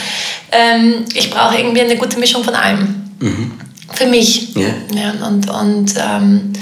ähm, 0.51 1.05
ich 1.15 1.31
brauche 1.31 1.57
irgendwie 1.57 1.81
eine 1.81 1.97
gute 1.97 2.19
Mischung 2.19 2.45
von 2.45 2.55
allem. 2.55 3.11
Mhm. 3.21 3.53
Für 3.95 4.07
mich. 4.07 4.57
Yeah. 4.57 4.75
Ja, 4.95 5.27
und 5.27 5.49
und 5.49 5.95
ähm, 5.97 6.53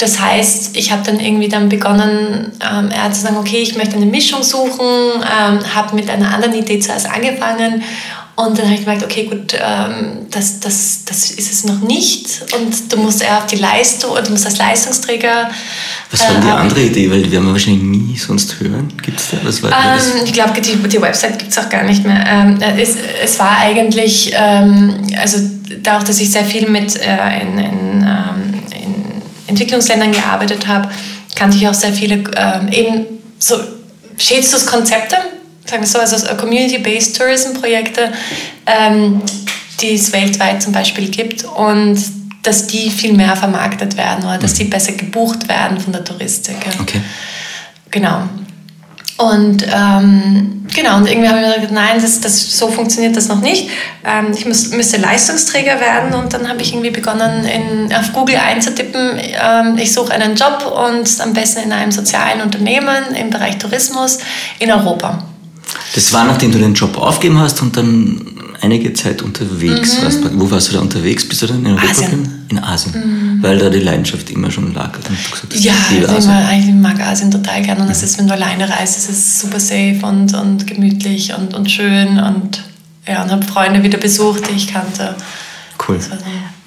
das 0.00 0.18
heißt, 0.18 0.76
ich 0.76 0.92
habe 0.92 1.02
dann 1.04 1.20
irgendwie 1.20 1.48
dann 1.48 1.68
begonnen, 1.68 2.52
ähm, 2.60 2.90
er 2.90 3.12
zu 3.12 3.20
sagen, 3.20 3.36
okay, 3.36 3.58
ich 3.58 3.76
möchte 3.76 3.96
eine 3.96 4.06
Mischung 4.06 4.42
suchen, 4.42 5.22
ähm, 5.22 5.74
habe 5.74 5.94
mit 5.94 6.08
einer 6.08 6.32
anderen 6.34 6.54
Idee 6.54 6.80
zuerst 6.80 7.08
angefangen 7.08 7.82
Und 8.36 8.56
dann 8.58 8.66
habe 8.66 8.74
ich 8.74 8.80
gemerkt, 8.80 9.04
okay, 9.04 9.24
gut, 9.24 9.52
ähm, 9.54 10.26
das, 10.30 10.60
das, 10.60 11.04
das 11.04 11.30
ist 11.32 11.52
es 11.52 11.64
noch 11.64 11.80
nicht. 11.82 12.42
Und 12.56 12.90
du 12.90 12.96
musst 12.96 13.22
eher 13.22 13.36
auf 13.38 13.46
die 13.46 13.56
Leistung, 13.56 14.12
du 14.24 14.30
musst 14.30 14.46
als 14.46 14.56
Leistungsträger. 14.56 15.50
Was 16.10 16.20
war 16.22 16.38
äh, 16.38 16.40
die 16.40 16.48
andere 16.48 16.80
Idee? 16.80 17.10
Weil 17.10 17.22
die 17.22 17.32
werden 17.32 17.46
wir 17.46 17.52
wahrscheinlich 17.52 17.82
nie 17.82 18.16
sonst 18.16 18.58
hören. 18.58 18.90
Gibt 19.02 19.20
es 19.20 19.30
da? 19.30 19.36
Was 19.42 19.62
war 19.62 19.70
ähm, 19.70 19.76
das? 19.96 20.14
Ich 20.24 20.32
glaube, 20.32 20.58
die, 20.58 20.76
die 20.76 21.02
Website 21.02 21.38
gibt 21.38 21.50
es 21.50 21.58
auch 21.58 21.68
gar 21.68 21.82
nicht 21.82 22.04
mehr. 22.06 22.24
Ähm, 22.26 22.58
es, 22.78 22.96
es 23.22 23.38
war 23.38 23.58
eigentlich, 23.58 24.32
ähm, 24.34 25.06
also 25.20 25.36
dadurch, 25.82 26.04
dass 26.04 26.18
ich 26.20 26.30
sehr 26.30 26.44
viel 26.44 26.66
mit 26.68 26.96
äh, 26.96 27.42
in, 27.42 27.58
ähm, 27.58 28.04
in 28.04 28.49
Entwicklungsländern 29.50 30.12
gearbeitet 30.12 30.66
habe, 30.66 30.90
kannte 31.36 31.56
ich 31.56 31.68
auch 31.68 31.74
sehr 31.74 31.92
viele 31.92 32.24
ähm, 32.36 32.68
eben 32.72 33.06
so 33.38 33.56
Schätzungskonzepte 34.18 35.16
sagen 35.70 35.82
wir 35.82 35.86
so, 35.86 35.98
also 35.98 36.36
Community-Based 36.36 37.16
Tourism-Projekte, 37.16 38.12
ähm, 38.66 39.22
die 39.80 39.94
es 39.94 40.12
weltweit 40.12 40.62
zum 40.62 40.72
Beispiel 40.72 41.08
gibt 41.08 41.44
und 41.44 41.98
dass 42.42 42.66
die 42.66 42.90
viel 42.90 43.12
mehr 43.12 43.36
vermarktet 43.36 43.96
werden 43.96 44.24
oder 44.24 44.38
dass 44.38 44.54
die 44.54 44.64
mhm. 44.64 44.70
besser 44.70 44.92
gebucht 44.92 45.48
werden 45.48 45.78
von 45.78 45.92
der 45.92 46.04
Touristik. 46.04 46.56
Okay. 46.80 47.00
Genau. 47.90 48.22
Und 49.20 49.66
ähm, 49.70 50.64
genau, 50.74 50.96
und 50.96 51.06
irgendwie 51.06 51.28
habe 51.28 51.40
ich 51.40 51.46
mir 51.46 51.54
gedacht, 51.56 51.72
nein, 51.72 52.00
das, 52.00 52.20
das, 52.20 52.56
so 52.56 52.70
funktioniert 52.70 53.14
das 53.14 53.28
noch 53.28 53.42
nicht. 53.42 53.68
Ähm, 54.02 54.28
ich 54.34 54.46
muss, 54.46 54.70
müsste 54.70 54.96
Leistungsträger 54.96 55.78
werden 55.78 56.14
und 56.14 56.32
dann 56.32 56.48
habe 56.48 56.62
ich 56.62 56.72
irgendwie 56.72 56.90
begonnen, 56.90 57.44
in, 57.44 57.92
auf 57.92 58.14
Google 58.14 58.36
einzutippen, 58.36 59.18
ähm, 59.20 59.76
ich 59.76 59.92
suche 59.92 60.12
einen 60.12 60.36
Job 60.36 60.64
und 60.64 61.20
am 61.20 61.34
besten 61.34 61.64
in 61.64 61.72
einem 61.72 61.92
sozialen 61.92 62.40
Unternehmen 62.40 63.14
im 63.14 63.28
Bereich 63.28 63.58
Tourismus 63.58 64.20
in 64.58 64.72
Europa. 64.72 65.22
Das 65.94 66.10
war, 66.14 66.24
nachdem 66.24 66.52
du 66.52 66.58
den 66.58 66.72
Job 66.72 66.96
aufgegeben 66.96 67.38
hast 67.40 67.60
und 67.60 67.76
dann 67.76 68.24
einige 68.62 68.94
Zeit 68.94 69.20
unterwegs 69.20 69.98
mhm. 69.98 70.04
warst. 70.04 70.20
Wo 70.32 70.50
warst 70.50 70.68
du 70.68 70.72
da 70.72 70.80
unterwegs? 70.80 71.28
Bist 71.28 71.42
du 71.42 71.46
dann 71.46 71.60
in 71.60 71.66
Europa? 71.66 71.90
Asien. 71.90 72.39
In 72.50 72.58
Asien. 72.58 72.92
Mhm. 72.92 73.42
Weil 73.42 73.58
da 73.58 73.70
die 73.70 73.78
Leidenschaft 73.78 74.28
immer 74.30 74.50
schon 74.50 74.74
lag. 74.74 74.92
Gesagt 74.92 75.54
ja, 75.54 75.72
also 76.08 76.30
ich, 76.52 76.68
ich 76.68 76.74
mag 76.74 77.00
Asien 77.00 77.30
total 77.30 77.62
gerne. 77.62 77.80
Und 77.80 77.86
mhm. 77.86 77.92
es 77.92 78.02
ist, 78.02 78.18
wenn 78.18 78.26
du 78.26 78.34
alleine 78.34 78.68
reist, 78.68 78.98
es 78.98 79.08
ist 79.08 79.40
super 79.40 79.60
safe 79.60 80.00
und, 80.02 80.34
und 80.34 80.66
gemütlich 80.66 81.32
und, 81.32 81.54
und 81.54 81.70
schön. 81.70 82.18
Und, 82.18 82.64
ja, 83.06 83.22
und 83.22 83.30
habe 83.30 83.46
Freunde 83.46 83.82
wieder 83.82 83.98
besucht, 83.98 84.50
die 84.50 84.56
ich 84.56 84.66
kannte. 84.72 85.14
Cool. 85.88 85.98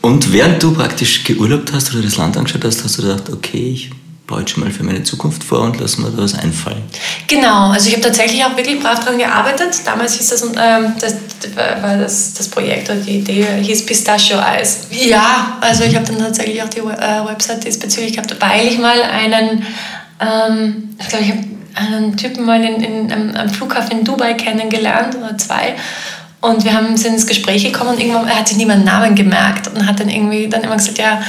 Und 0.02 0.34
während 0.34 0.64
du 0.64 0.74
praktisch 0.74 1.24
geurlaubt 1.24 1.72
hast 1.74 1.94
oder 1.94 2.02
das 2.02 2.18
Land 2.18 2.38
angeschaut 2.38 2.64
hast, 2.64 2.84
hast 2.84 2.98
du 2.98 3.04
gedacht, 3.04 3.30
okay, 3.30 3.72
ich 3.74 3.92
baue 4.28 4.48
schon 4.48 4.64
mal 4.64 4.72
für 4.72 4.84
meine 4.84 5.04
Zukunft 5.04 5.44
vor 5.44 5.62
und 5.62 5.80
lasse 5.80 6.02
mir 6.02 6.10
da 6.10 6.24
was 6.24 6.34
einfallen. 6.34 6.82
Genau, 7.28 7.72
also 7.72 7.90
ich 7.90 7.94
habe 7.94 8.04
tatsächlich 8.04 8.44
auch 8.44 8.56
wirklich 8.56 8.80
brav 8.80 9.00
daran 9.00 9.18
gearbeitet. 9.18 9.76
Damals 9.86 10.14
hieß 10.16 10.30
das, 10.30 10.44
ähm, 10.44 10.94
das, 11.00 11.16
war 11.56 11.98
das, 11.98 12.34
das 12.34 12.48
Projekt 12.48 12.90
oder 12.90 13.00
die 13.00 13.18
Idee 13.18 13.46
hieß 13.62 13.86
Pistachio 13.86 14.40
Eis. 14.40 14.88
Ja, 14.92 15.58
also 15.60 15.84
ich 15.84 15.96
habe 15.96 16.06
dann 16.06 16.20
tatsächlich 16.20 16.64
auch 16.64 16.70
die 16.70 16.80
äh, 16.80 17.26
Website 17.26 17.66
diesbezüglich 17.66 18.14
gehabt, 18.14 18.36
weil 18.40 18.68
ich 18.68 18.78
mal 18.78 19.02
einen, 19.02 19.66
ähm, 20.22 20.96
ich 21.00 21.08
glaube, 21.10 21.26
ich 21.26 21.32
habe 21.32 21.44
einen 21.76 22.16
Typen 22.16 22.46
mal 22.46 22.64
in, 22.64 22.82
in, 22.82 23.12
am, 23.12 23.36
am 23.36 23.50
Flughafen 23.50 24.00
in 24.00 24.06
Dubai 24.06 24.36
kennengelernt 24.36 25.16
oder 25.16 25.38
zwei. 25.38 25.76
Und 26.40 26.64
wir 26.66 26.74
haben, 26.74 26.96
sind 26.98 27.14
ins 27.14 27.26
Gespräch 27.26 27.64
gekommen 27.64 27.92
und 27.92 28.02
irgendwann 28.02 28.30
hat 28.30 28.48
sich 28.48 28.58
nie 28.58 28.66
meinen 28.66 28.84
Namen 28.84 29.16
gemerkt 29.16 29.70
und 29.70 29.88
hat 29.88 30.00
dann 30.00 30.10
irgendwie 30.10 30.48
dann 30.50 30.62
immer 30.62 30.76
gesagt, 30.76 30.98
ja, 30.98 31.22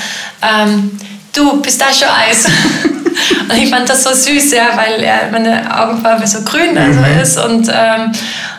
ähm, 0.42 0.90
du, 1.36 1.60
Pistachio-Eis. 1.60 2.46
und 3.48 3.56
ich 3.56 3.70
fand 3.70 3.88
das 3.88 4.02
so 4.02 4.12
süß, 4.12 4.52
ja, 4.52 4.76
weil 4.76 5.02
er, 5.02 5.30
meine 5.30 5.82
Augenfarbe 5.82 6.26
so 6.26 6.42
grün 6.42 6.76
also 6.76 7.00
mhm. 7.00 7.20
ist 7.20 7.38
und, 7.38 7.68
ähm, 7.72 8.12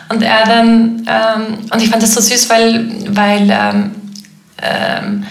und 0.08 0.22
er 0.22 0.44
dann, 0.44 1.06
ähm, 1.06 1.58
und 1.70 1.82
ich 1.82 1.90
fand 1.90 2.02
das 2.02 2.14
so 2.14 2.20
süß, 2.20 2.48
weil, 2.50 2.88
weil 3.08 3.50
ähm, 3.50 3.90
ähm 4.62 5.26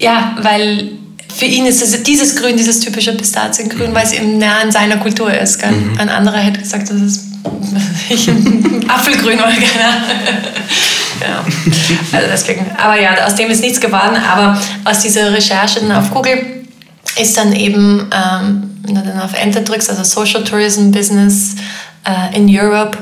ja, 0.00 0.36
weil 0.40 0.92
für 1.34 1.44
ihn 1.44 1.66
ist 1.66 1.82
es 1.82 2.02
dieses 2.02 2.36
Grün, 2.36 2.56
dieses 2.56 2.80
typische 2.80 3.12
Pistaziengrün, 3.12 3.90
mhm. 3.90 3.94
weil 3.94 4.06
es 4.06 4.12
eben 4.12 4.38
näher 4.38 4.58
an 4.62 4.72
seiner 4.72 4.96
Kultur 4.96 5.32
ist. 5.32 5.60
Gell? 5.60 5.72
Mhm. 5.72 5.98
Ein 5.98 6.08
anderer 6.08 6.38
hätte 6.38 6.60
gesagt, 6.60 6.90
das 6.90 7.00
ist 7.00 7.24
Apfelgrün 8.88 9.38
oder 9.38 9.52
keine 9.52 9.84
Ahnung. 9.84 10.08
Ja. 11.20 11.44
Also 12.12 12.28
deswegen. 12.30 12.66
Aber 12.76 13.00
ja, 13.00 13.26
aus 13.26 13.34
dem 13.34 13.50
ist 13.50 13.60
nichts 13.60 13.80
geworden. 13.80 14.16
Aber 14.16 14.60
aus 14.84 15.00
dieser 15.00 15.32
Recherche 15.32 15.80
auf 15.96 16.10
Google 16.10 16.64
ist 17.20 17.36
dann 17.36 17.52
eben, 17.52 18.10
ähm, 18.12 18.70
wenn 18.82 18.94
du 18.94 19.02
dann 19.02 19.20
auf 19.20 19.34
Enter 19.34 19.60
drückst, 19.60 19.90
also 19.90 20.04
Social 20.04 20.44
Tourism 20.44 20.90
Business 20.90 21.56
äh, 22.04 22.36
in 22.36 22.48
Europe, 22.48 22.98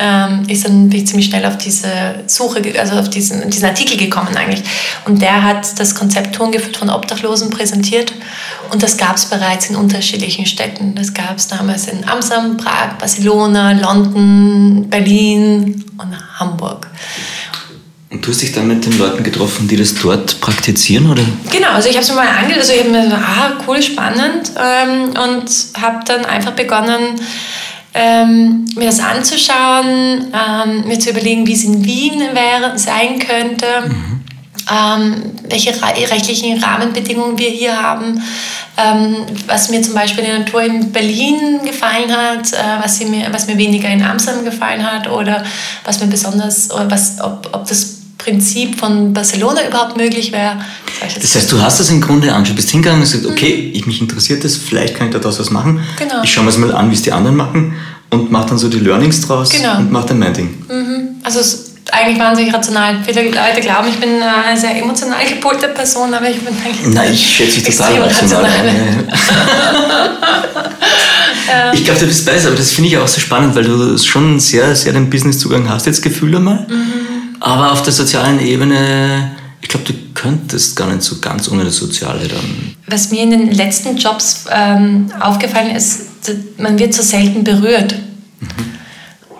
ähm, 0.00 0.44
ist 0.48 0.64
dann 0.64 0.88
bin 0.88 1.00
ich 1.00 1.06
ziemlich 1.06 1.26
schnell 1.26 1.44
auf 1.44 1.58
diese 1.58 1.90
Suche, 2.26 2.62
also 2.78 2.96
auf 2.96 3.10
diesen, 3.10 3.50
diesen 3.50 3.66
Artikel 3.66 3.96
gekommen 3.96 4.36
eigentlich. 4.36 4.62
Und 5.06 5.20
der 5.20 5.42
hat 5.42 5.78
das 5.78 5.94
Konzept 5.94 6.36
Tourengeführt 6.36 6.76
von 6.76 6.90
Obdachlosen 6.90 7.50
präsentiert 7.50 8.12
und 8.70 8.82
das 8.82 8.96
gab 8.96 9.16
es 9.16 9.26
bereits 9.26 9.70
in 9.70 9.76
unterschiedlichen 9.76 10.46
Städten. 10.46 10.94
Das 10.94 11.14
gab 11.14 11.36
es 11.36 11.48
damals 11.48 11.88
in 11.88 12.08
Amsterdam, 12.08 12.56
Prag, 12.56 12.98
Barcelona, 12.98 13.72
London, 13.72 14.88
Berlin 14.88 15.84
und 15.98 16.38
Hamburg. 16.38 16.86
Und 18.10 18.26
du 18.26 18.30
hast 18.30 18.40
dich 18.40 18.52
dann 18.52 18.66
mit 18.66 18.86
den 18.86 18.96
Leuten 18.96 19.22
getroffen, 19.22 19.68
die 19.68 19.76
das 19.76 19.94
dort 19.94 20.40
praktizieren, 20.40 21.10
oder? 21.10 21.22
Genau, 21.52 21.72
also 21.72 21.90
ich 21.90 21.94
habe 21.94 22.04
es 22.04 22.08
mir 22.08 22.16
mal 22.16 22.28
angeschaut, 22.28 22.58
also 22.58 22.72
ich 22.72 22.80
habe 22.80 22.90
mir 22.90 23.10
so, 23.10 23.16
ah, 23.16 23.52
cool, 23.66 23.82
spannend 23.82 24.50
ähm, 24.56 25.08
und 25.10 25.82
habe 25.82 26.04
dann 26.06 26.24
einfach 26.24 26.52
begonnen, 26.52 27.20
ähm, 27.92 28.64
mir 28.76 28.86
das 28.86 29.00
anzuschauen, 29.00 30.32
ähm, 30.32 30.86
mir 30.86 30.98
zu 30.98 31.10
überlegen, 31.10 31.46
wie 31.46 31.52
es 31.52 31.64
in 31.64 31.84
Wien 31.84 32.20
wäre, 32.32 32.78
sein 32.78 33.18
könnte, 33.18 33.66
mhm. 33.88 34.24
ähm, 34.70 35.22
welche 35.50 35.74
rechtlichen 36.10 36.62
Rahmenbedingungen 36.62 37.38
wir 37.38 37.50
hier 37.50 37.76
haben, 37.76 38.22
ähm, 38.78 39.16
was 39.46 39.68
mir 39.68 39.82
zum 39.82 39.92
Beispiel 39.94 40.24
in 40.24 40.30
der 40.30 40.38
Natur 40.40 40.62
in 40.62 40.92
Berlin 40.92 41.60
gefallen 41.62 42.10
hat, 42.10 42.52
äh, 42.54 42.82
was, 42.82 43.00
mir, 43.00 43.26
was 43.32 43.48
mir 43.48 43.58
weniger 43.58 43.90
in 43.90 44.02
Amsterdam 44.02 44.46
gefallen 44.46 44.90
hat 44.90 45.10
oder 45.10 45.44
was 45.84 46.00
mir 46.00 46.06
besonders, 46.06 46.70
oder 46.70 46.90
was, 46.90 47.20
ob, 47.20 47.50
ob 47.52 47.66
das 47.68 47.97
Prinzip 48.28 48.78
von 48.78 49.14
Barcelona 49.14 49.66
überhaupt 49.66 49.96
möglich 49.96 50.32
wäre. 50.32 50.58
Das 51.00 51.34
heißt, 51.34 51.50
du 51.50 51.62
hast 51.62 51.80
das 51.80 51.88
im 51.88 52.02
Grunde 52.02 52.32
angeschaut, 52.32 52.56
bist 52.56 52.70
hingegangen 52.70 53.02
und 53.02 53.10
gesagt, 53.10 53.24
okay, 53.24 53.70
ich, 53.72 53.86
mich 53.86 54.02
interessiert 54.02 54.44
das, 54.44 54.56
vielleicht 54.56 54.96
kann 54.96 55.08
ich 55.08 55.14
da 55.14 55.24
was 55.24 55.50
machen. 55.50 55.80
Genau. 55.98 56.22
Ich 56.22 56.30
schaue 56.30 56.44
mir 56.44 56.50
das 56.50 56.58
mal 56.58 56.74
an, 56.74 56.90
wie 56.90 56.94
es 56.94 57.02
die 57.02 57.12
anderen 57.12 57.36
machen 57.36 57.74
und 58.10 58.30
mache 58.30 58.50
dann 58.50 58.58
so 58.58 58.68
die 58.68 58.80
Learnings 58.80 59.22
draus 59.22 59.48
genau. 59.48 59.78
und 59.78 59.90
mache 59.90 60.08
dann 60.08 60.18
mein 60.18 60.34
Ding. 60.34 60.62
Mhm. 60.68 61.08
Also 61.22 61.40
es 61.40 61.54
ist 61.54 61.72
eigentlich 61.90 62.18
wahnsinnig 62.18 62.52
rational. 62.52 62.96
Viele 63.06 63.22
Leute 63.22 63.62
glauben, 63.62 63.88
ich 63.88 63.96
bin 63.96 64.10
eine 64.22 64.60
sehr 64.60 64.76
emotional 64.76 65.24
gepolte 65.26 65.68
Person, 65.68 66.12
aber 66.12 66.28
ich 66.28 66.40
bin 66.40 66.54
eigentlich 66.62 66.94
Nein, 66.94 67.14
ich 67.14 67.36
schätze 67.36 67.60
dich 67.60 67.76
total 67.76 68.02
rational. 68.02 68.44
ich 71.72 71.82
glaube, 71.82 72.00
du 72.00 72.06
bist 72.06 72.26
besser, 72.26 72.48
aber 72.48 72.56
das 72.56 72.72
finde 72.72 72.90
ich 72.90 72.98
auch 72.98 73.08
so 73.08 73.20
spannend, 73.20 73.56
weil 73.56 73.64
du 73.64 73.96
schon 73.96 74.38
sehr, 74.38 74.76
sehr 74.76 74.92
den 74.92 75.08
Business-Zugang 75.08 75.66
hast, 75.66 75.86
jetzt 75.86 76.02
Gefühl 76.02 76.36
einmal. 76.36 76.66
Mhm. 76.68 77.07
Aber 77.40 77.72
auf 77.72 77.82
der 77.82 77.92
sozialen 77.92 78.40
Ebene, 78.40 79.32
ich 79.60 79.68
glaube, 79.68 79.86
du 79.86 79.94
könntest 80.14 80.76
gar 80.76 80.88
nicht 80.88 81.02
so 81.02 81.18
ganz 81.20 81.48
ohne 81.50 81.64
das 81.64 81.76
Soziale 81.76 82.26
dann. 82.26 82.74
Was 82.86 83.10
mir 83.10 83.22
in 83.22 83.30
den 83.30 83.52
letzten 83.52 83.96
Jobs 83.96 84.44
ähm, 84.50 85.10
aufgefallen 85.20 85.74
ist, 85.74 86.06
man 86.58 86.78
wird 86.78 86.94
so 86.94 87.02
selten 87.02 87.44
berührt. 87.44 87.94
Mhm. 88.40 88.78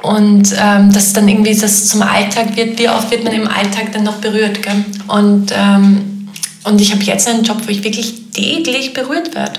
Und 0.02 0.54
ähm, 0.56 0.92
dass 0.92 1.12
dann 1.12 1.28
irgendwie 1.28 1.56
das 1.56 1.88
zum 1.88 2.02
Alltag 2.02 2.56
wird, 2.56 2.78
wie 2.78 2.88
oft 2.88 3.10
wird 3.10 3.24
man 3.24 3.32
im 3.32 3.48
Alltag 3.48 3.92
dann 3.92 4.04
noch 4.04 4.16
berührt. 4.16 4.62
Gell? 4.62 4.84
Und, 5.08 5.52
ähm, 5.52 6.28
und 6.64 6.80
ich 6.80 6.92
habe 6.92 7.02
jetzt 7.02 7.26
einen 7.28 7.42
Job, 7.42 7.58
wo 7.64 7.70
ich 7.70 7.82
wirklich 7.82 8.30
täglich 8.32 8.92
berührt 8.92 9.34
werde. 9.34 9.58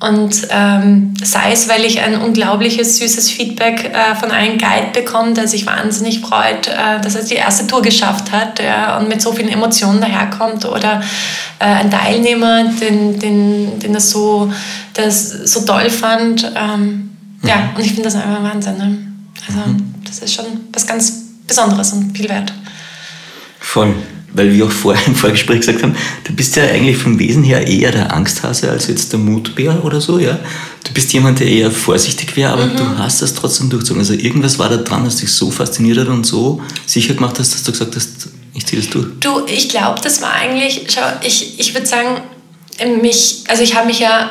Und 0.00 0.48
ähm, 0.48 1.12
sei 1.22 1.52
es, 1.52 1.68
weil 1.68 1.84
ich 1.84 2.00
ein 2.00 2.18
unglaubliches, 2.18 2.96
süßes 2.96 3.30
Feedback 3.30 3.92
äh, 3.92 4.14
von 4.14 4.30
einem 4.30 4.56
Guide 4.56 4.88
bekomme, 4.94 5.34
der 5.34 5.46
sich 5.46 5.66
wahnsinnig 5.66 6.20
freut, 6.20 6.68
äh, 6.68 7.02
dass 7.02 7.16
er 7.16 7.22
die 7.22 7.34
erste 7.34 7.66
Tour 7.66 7.82
geschafft 7.82 8.32
hat 8.32 8.60
ja, 8.60 8.96
und 8.96 9.10
mit 9.10 9.20
so 9.20 9.30
vielen 9.32 9.50
Emotionen 9.50 10.00
daherkommt, 10.00 10.64
oder 10.64 11.02
äh, 11.58 11.64
ein 11.66 11.90
Teilnehmer, 11.90 12.64
den, 12.64 13.18
den, 13.18 13.78
den 13.78 13.92
das 13.92 14.08
so, 14.08 14.50
das 14.94 15.28
so 15.28 15.60
toll 15.66 15.90
fand. 15.90 16.50
Ähm, 16.56 17.10
mhm. 17.42 17.48
Ja, 17.48 17.70
und 17.76 17.84
ich 17.84 17.92
finde 17.92 18.04
das 18.04 18.14
einfach 18.14 18.42
Wahnsinn. 18.42 18.78
Ne? 18.78 18.98
Also, 19.48 19.68
mhm. 19.68 19.94
das 20.06 20.20
ist 20.20 20.32
schon 20.32 20.46
was 20.72 20.86
ganz 20.86 21.24
Besonderes 21.46 21.92
und 21.92 22.16
viel 22.16 22.28
wert. 22.30 22.54
Voll 23.58 23.94
weil 24.32 24.52
wir 24.52 24.66
auch 24.66 24.70
vorher 24.70 25.06
im 25.06 25.14
Vorgespräch 25.14 25.60
gesagt 25.60 25.82
haben, 25.82 25.96
du 26.24 26.32
bist 26.32 26.56
ja 26.56 26.64
eigentlich 26.64 26.96
vom 26.96 27.18
Wesen 27.18 27.42
her 27.42 27.66
eher 27.66 27.92
der 27.92 28.14
Angsthase 28.14 28.70
als 28.70 28.86
jetzt 28.86 29.12
der 29.12 29.18
Mutbär 29.18 29.84
oder 29.84 30.00
so, 30.00 30.18
ja. 30.18 30.38
Du 30.84 30.92
bist 30.92 31.12
jemand, 31.12 31.40
der 31.40 31.46
eher 31.46 31.70
vorsichtig 31.70 32.36
wäre, 32.36 32.52
aber 32.52 32.66
mhm. 32.66 32.76
du 32.76 32.98
hast 32.98 33.22
das 33.22 33.34
trotzdem 33.34 33.68
durchgezogen. 33.68 34.00
Also 34.00 34.14
irgendwas 34.14 34.58
war 34.58 34.68
da 34.68 34.78
dran, 34.78 35.04
das 35.04 35.16
dich 35.16 35.30
so 35.30 35.50
fasziniert 35.50 35.98
hat 35.98 36.08
und 36.08 36.24
so 36.24 36.60
sicher 36.86 37.14
gemacht 37.14 37.38
hast, 37.38 37.52
dass 37.54 37.62
du 37.62 37.72
gesagt 37.72 37.94
hast, 37.96 38.28
ich 38.54 38.66
ziehe 38.66 38.80
das 38.80 38.90
durch. 38.90 39.06
Du, 39.20 39.46
ich 39.46 39.68
glaube, 39.68 40.00
das 40.02 40.22
war 40.22 40.32
eigentlich, 40.32 40.86
schau, 40.88 41.02
ich, 41.22 41.58
ich 41.58 41.74
würde 41.74 41.86
sagen, 41.86 42.20
mich, 43.02 43.44
also 43.48 43.62
ich 43.62 43.74
habe 43.74 43.86
mich 43.86 44.00
ja 44.00 44.30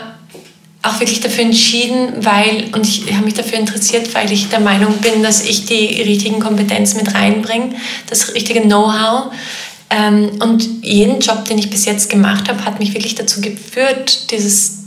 auch 0.81 0.99
wirklich 0.99 1.19
dafür 1.19 1.43
entschieden, 1.43 2.23
weil, 2.23 2.69
und 2.73 2.87
ich 2.87 3.13
habe 3.13 3.25
mich 3.25 3.33
dafür 3.33 3.59
interessiert, 3.59 4.13
weil 4.15 4.31
ich 4.31 4.47
der 4.49 4.61
Meinung 4.61 4.97
bin, 4.99 5.21
dass 5.23 5.43
ich 5.43 5.65
die 5.65 6.01
richtigen 6.01 6.39
Kompetenzen 6.39 6.97
mit 6.97 7.13
reinbringe, 7.13 7.75
das 8.09 8.33
richtige 8.33 8.61
Know-how. 8.61 9.31
Ähm, 9.89 10.29
und 10.39 10.83
jeden 10.83 11.19
Job, 11.19 11.45
den 11.45 11.57
ich 11.57 11.69
bis 11.69 11.85
jetzt 11.85 12.09
gemacht 12.09 12.47
habe, 12.47 12.63
hat 12.63 12.79
mich 12.79 12.93
wirklich 12.93 13.15
dazu 13.15 13.41
geführt, 13.41 14.31
dieses 14.31 14.79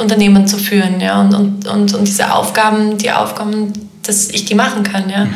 Unternehmen 0.00 0.46
zu 0.46 0.58
führen. 0.58 1.00
Ja? 1.00 1.20
Und, 1.20 1.34
und, 1.34 1.66
und, 1.66 1.94
und 1.94 2.06
diese 2.06 2.32
Aufgaben, 2.32 2.96
die 2.98 3.10
Aufgaben, 3.10 3.72
dass 4.02 4.28
ich 4.28 4.44
die 4.44 4.54
machen 4.54 4.82
kann. 4.82 5.10
Ja? 5.10 5.24
Mhm. 5.24 5.34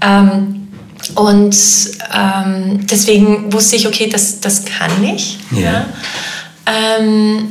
Ähm, 0.00 0.68
und 1.14 1.56
ähm, 2.14 2.86
deswegen 2.86 3.52
wusste 3.52 3.76
ich, 3.76 3.86
okay, 3.86 4.08
das, 4.08 4.40
das 4.40 4.64
kann 4.64 5.04
ich. 5.04 5.38
Ja. 5.50 5.60
ja? 5.60 5.86
Ähm, 6.66 7.48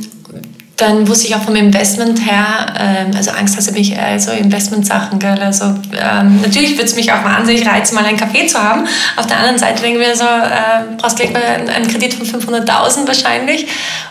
dann 0.78 1.08
wusste 1.08 1.26
ich 1.26 1.34
auch 1.34 1.42
vom 1.42 1.56
Investment 1.56 2.24
her, 2.24 2.72
ähm, 2.78 3.10
also 3.16 3.32
Angst 3.32 3.56
hatte 3.56 3.72
mich 3.72 3.92
eher 3.92 4.18
so 4.20 4.30
Investmentsachen, 4.30 5.18
gell? 5.18 5.38
Also 5.40 5.64
ähm, 5.64 6.40
natürlich 6.40 6.72
würde 6.72 6.84
es 6.84 6.94
mich 6.94 7.12
auch 7.12 7.24
wahnsinnig 7.24 7.66
reizen, 7.66 7.96
mal 7.96 8.04
einen 8.04 8.16
Café 8.16 8.46
zu 8.46 8.62
haben. 8.62 8.86
Auf 9.16 9.26
der 9.26 9.38
anderen 9.38 9.58
Seite 9.58 9.82
denken 9.82 9.98
wir 9.98 10.14
so, 10.14 10.22
äh, 10.22 10.96
brauchst 10.96 11.16
gleich 11.16 11.32
mal 11.32 11.42
einen 11.42 11.88
Kredit 11.88 12.14
von 12.14 12.26
500.000 12.26 13.08
wahrscheinlich, 13.08 13.66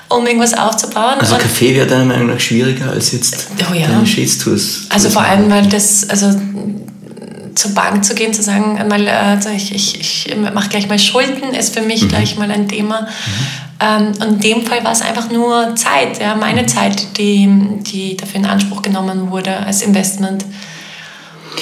um 0.10 0.28
irgendwas 0.28 0.54
aufzubauen. 0.54 1.16
Also 1.20 1.36
Und 1.36 1.42
Café 1.42 1.74
wäre 1.74 1.88
deiner 1.88 2.06
Meinung 2.06 2.28
nach 2.28 2.40
schwieriger 2.40 2.92
als 2.92 3.14
jetzt 3.14 3.48
oh 3.72 3.74
ja. 3.74 3.88
deine 3.88 4.06
Shades-Tours? 4.06 4.88
Also 4.90 5.10
vor 5.10 5.22
allem, 5.22 5.50
weil 5.50 5.68
das, 5.68 6.10
also 6.10 6.36
zur 7.58 7.74
Bank 7.74 8.06
zu 8.06 8.16
gehen, 8.16 8.34
zu 8.34 8.44
sagen, 8.44 8.78
einmal, 8.78 9.08
äh, 9.08 9.56
ich, 9.56 9.74
ich, 9.74 10.00
ich 10.30 10.38
mache 10.38 10.70
gleich 10.70 10.88
mal 10.88 11.00
Schulden, 11.00 11.54
ist 11.54 11.74
für 11.74 11.82
mich 11.82 12.04
mhm. 12.04 12.10
gleich 12.10 12.38
mal 12.38 12.52
ein 12.52 12.68
Thema. 12.68 13.02
Mhm. 13.02 13.08
Ähm, 13.80 14.08
und 14.20 14.22
in 14.22 14.40
dem 14.40 14.66
Fall 14.66 14.84
war 14.84 14.92
es 14.92 15.02
einfach 15.02 15.30
nur 15.30 15.76
Zeit, 15.76 16.20
ja, 16.22 16.36
meine 16.36 16.66
Zeit, 16.66 17.18
die, 17.18 17.50
die 17.82 18.18
dafür 18.18 18.40
in 18.40 18.46
Anspruch 18.46 18.82
genommen 18.82 19.32
wurde 19.32 19.58
als 19.58 19.82
Investment. 19.82 20.46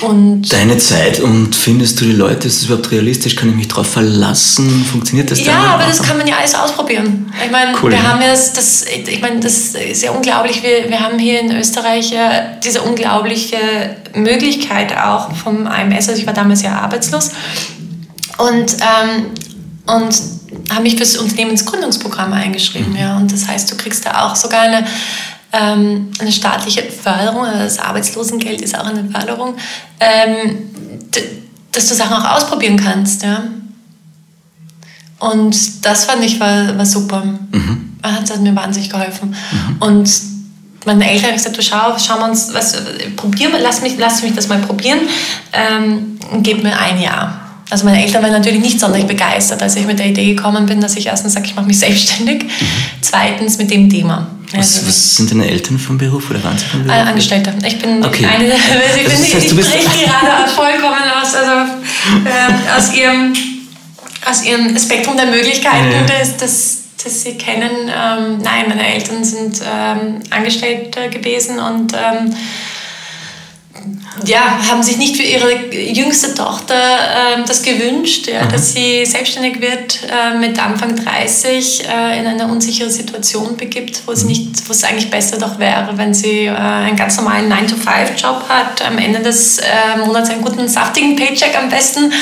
Und 0.01 0.51
Deine 0.51 0.77
Zeit 0.77 1.19
und 1.19 1.55
findest 1.55 2.01
du 2.01 2.05
die 2.05 2.11
Leute, 2.11 2.47
ist 2.47 2.59
das 2.59 2.65
überhaupt 2.65 2.91
realistisch? 2.91 3.35
Kann 3.35 3.49
ich 3.49 3.55
mich 3.55 3.67
darauf 3.67 3.87
verlassen? 3.87 4.85
Funktioniert 4.85 5.31
das 5.31 5.43
Ja, 5.45 5.75
aber 5.75 5.85
das 5.85 6.01
kann 6.01 6.17
man 6.17 6.27
ja 6.27 6.37
alles 6.37 6.55
ausprobieren. 6.55 7.31
Ich 7.43 7.51
meine, 7.51 7.73
cool, 7.81 7.91
wir 7.91 7.97
ja. 7.97 8.03
haben 8.03 8.21
ja 8.21 8.29
das, 8.29 8.53
das, 8.53 8.85
ich 8.85 9.21
meine, 9.21 9.39
das 9.39 9.75
ist 9.75 10.03
ja 10.03 10.11
unglaublich. 10.11 10.61
Wir, 10.63 10.89
wir 10.89 10.99
haben 10.99 11.17
hier 11.17 11.39
in 11.39 11.51
Österreich 11.51 12.11
ja 12.11 12.57
diese 12.63 12.81
unglaubliche 12.81 13.57
Möglichkeit 14.13 14.97
auch 14.97 15.33
vom 15.35 15.67
AMS. 15.67 16.09
Also 16.09 16.19
ich 16.21 16.27
war 16.27 16.33
damals 16.33 16.61
ja 16.61 16.79
arbeitslos. 16.79 17.31
Und, 18.37 18.73
ähm, 18.73 19.25
und 19.85 20.15
habe 20.71 20.83
mich 20.83 20.95
fürs 20.95 21.17
Unternehmensgründungsprogramm 21.17 22.33
eingeschrieben. 22.33 22.91
Mhm. 22.91 22.97
Ja. 22.97 23.17
Und 23.17 23.31
das 23.31 23.47
heißt, 23.47 23.71
du 23.71 23.77
kriegst 23.77 24.05
da 24.05 24.25
auch 24.25 24.35
sogar 24.35 24.61
eine, 24.61 24.85
ähm, 25.55 26.11
eine 26.19 26.31
staatliche 26.31 26.83
Förderung, 26.83 27.45
also 27.45 27.59
das 27.59 27.79
Arbeitslosengeld 27.79 28.61
ist 28.61 28.77
auch 28.77 28.85
eine 28.85 29.09
Förderung, 29.09 29.55
ähm, 29.99 30.69
dass 31.71 31.87
du 31.87 31.95
Sachen 31.95 32.13
auch 32.13 32.35
ausprobieren 32.35 32.77
kannst. 32.77 33.23
Ja. 33.23 33.43
Und 35.19 35.85
das 35.85 36.05
fand 36.05 36.23
ich 36.23 36.39
war, 36.39 36.77
war 36.77 36.85
super. 36.85 37.23
Mhm. 37.23 37.97
Das 38.01 38.31
hat 38.31 38.41
mir 38.41 38.55
wahnsinnig 38.55 38.89
geholfen. 38.89 39.29
Mhm. 39.51 39.77
Und 39.79 40.09
meine 40.85 41.09
Eltern 41.09 41.29
haben 41.29 41.37
gesagt, 41.37 41.57
du 41.57 41.63
schau, 41.63 41.97
schau 41.97 42.19
mal 42.19 42.29
uns, 42.29 42.53
was, 42.53 42.75
probier, 43.15 43.49
lass, 43.59 43.81
mich, 43.81 43.97
lass 43.97 44.21
mich 44.21 44.33
das 44.35 44.47
mal 44.47 44.59
probieren 44.59 44.99
ähm, 45.53 46.19
und 46.31 46.43
gib 46.43 46.63
mir 46.63 46.77
ein 46.77 47.01
Jahr. 47.01 47.44
Also 47.69 47.85
meine 47.85 48.03
Eltern 48.03 48.21
waren 48.21 48.31
natürlich 48.31 48.61
nicht 48.61 48.79
sonderlich 48.79 49.07
begeistert, 49.07 49.61
als 49.63 49.75
ich 49.75 49.85
mit 49.85 49.97
der 49.97 50.07
Idee 50.07 50.35
gekommen 50.35 50.65
bin, 50.65 50.81
dass 50.81 50.95
ich 50.95 51.07
erstens 51.07 51.33
sage, 51.33 51.47
ich 51.47 51.55
mache 51.55 51.65
mich 51.65 51.79
selbstständig, 51.85 52.43
mhm. 52.43 52.67
zweitens 53.01 53.57
mit 53.57 53.71
dem 53.71 53.89
Thema. 53.89 54.27
Was, 54.51 54.77
also, 54.77 54.87
was, 54.87 55.15
sind 55.15 55.31
deine 55.31 55.49
Eltern 55.49 55.79
vom 55.79 55.97
Beruf 55.97 56.29
oder 56.29 56.43
waren 56.43 56.57
sie 56.57 56.65
vom 56.65 56.83
Beruf? 56.83 56.95
Äh, 56.95 57.01
Angestellte. 57.01 57.53
Ich 57.65 57.79
bin 57.79 58.05
okay. 58.05 58.25
eine, 58.25 58.45
ich, 58.95 59.03
bin, 59.03 59.11
heißt, 59.11 59.33
ich 59.33 59.49
spreche 59.49 60.05
gerade 60.05 60.49
vollkommen 60.49 61.01
aus, 61.21 61.33
also, 61.33 61.71
äh, 62.25 62.77
aus, 62.77 62.93
ihrem, 62.93 63.33
aus 64.29 64.45
ihrem 64.45 64.77
Spektrum 64.77 65.17
der 65.17 65.25
Möglichkeiten, 65.25 65.91
ja. 65.91 66.19
das, 66.19 66.37
das, 66.37 66.77
das 67.03 67.23
sie 67.23 67.33
kennen. 67.33 67.71
Ähm, 67.87 68.37
nein, 68.43 68.65
meine 68.67 68.93
Eltern 68.93 69.23
sind 69.23 69.61
ähm, 69.61 70.21
Angestellte 70.29 71.09
gewesen 71.09 71.59
und 71.59 71.93
ähm, 71.93 72.33
ja, 74.23 74.59
haben 74.69 74.81
sich 74.81 74.97
nicht 74.97 75.17
für 75.17 75.23
ihre 75.23 75.73
jüngste 75.73 76.33
Tochter 76.33 76.75
äh, 76.75 77.43
das 77.45 77.61
gewünscht, 77.61 78.27
ja, 78.27 78.45
mhm. 78.45 78.49
dass 78.49 78.73
sie 78.73 79.05
selbstständig 79.05 79.61
wird, 79.61 79.99
äh, 80.03 80.37
mit 80.37 80.57
Anfang 80.63 80.95
30 80.95 81.83
äh, 81.83 82.19
in 82.19 82.25
eine 82.25 82.47
unsichere 82.47 82.89
Situation 82.89 83.57
begibt, 83.57 84.03
wo 84.05 84.13
es, 84.13 84.23
mhm. 84.23 84.29
nicht, 84.29 84.67
wo 84.67 84.71
es 84.71 84.83
eigentlich 84.83 85.09
besser 85.09 85.37
doch 85.37 85.59
wäre, 85.59 85.89
wenn 85.95 86.13
sie 86.13 86.45
äh, 86.45 86.51
einen 86.51 86.95
ganz 86.95 87.17
normalen 87.17 87.51
9-to-5-Job 87.51 88.45
hat, 88.47 88.85
am 88.85 88.97
Ende 88.97 89.19
des 89.19 89.59
äh, 89.59 89.63
Monats 90.05 90.29
einen 90.29 90.41
guten, 90.41 90.67
saftigen 90.67 91.15
Paycheck 91.15 91.57
am 91.57 91.69
besten 91.69 92.05
mhm. 92.05 92.13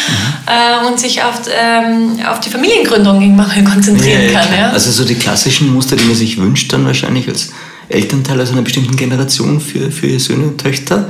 Äh, 0.45 0.87
und 0.87 0.99
sich 0.99 1.23
auf, 1.23 1.41
ähm, 1.49 2.19
auf 2.29 2.39
die 2.39 2.49
Familiengründung 2.49 3.21
irgendwann 3.21 3.63
konzentrieren 3.71 4.31
ja, 4.31 4.39
kann. 4.39 4.57
Ja. 4.57 4.69
Also 4.71 4.91
so 4.91 5.05
die 5.05 5.15
klassischen 5.15 5.73
Muster, 5.73 5.95
die 5.95 6.03
man 6.03 6.15
sich 6.15 6.37
wünscht 6.37 6.73
dann 6.73 6.85
wahrscheinlich 6.85 7.27
als 7.27 7.51
Elternteil 7.89 8.41
aus 8.41 8.51
einer 8.51 8.61
bestimmten 8.61 8.95
Generation 8.95 9.61
für, 9.61 9.91
für 9.91 10.07
ihre 10.07 10.19
Söhne 10.19 10.45
und 10.45 10.57
Töchter. 10.61 11.09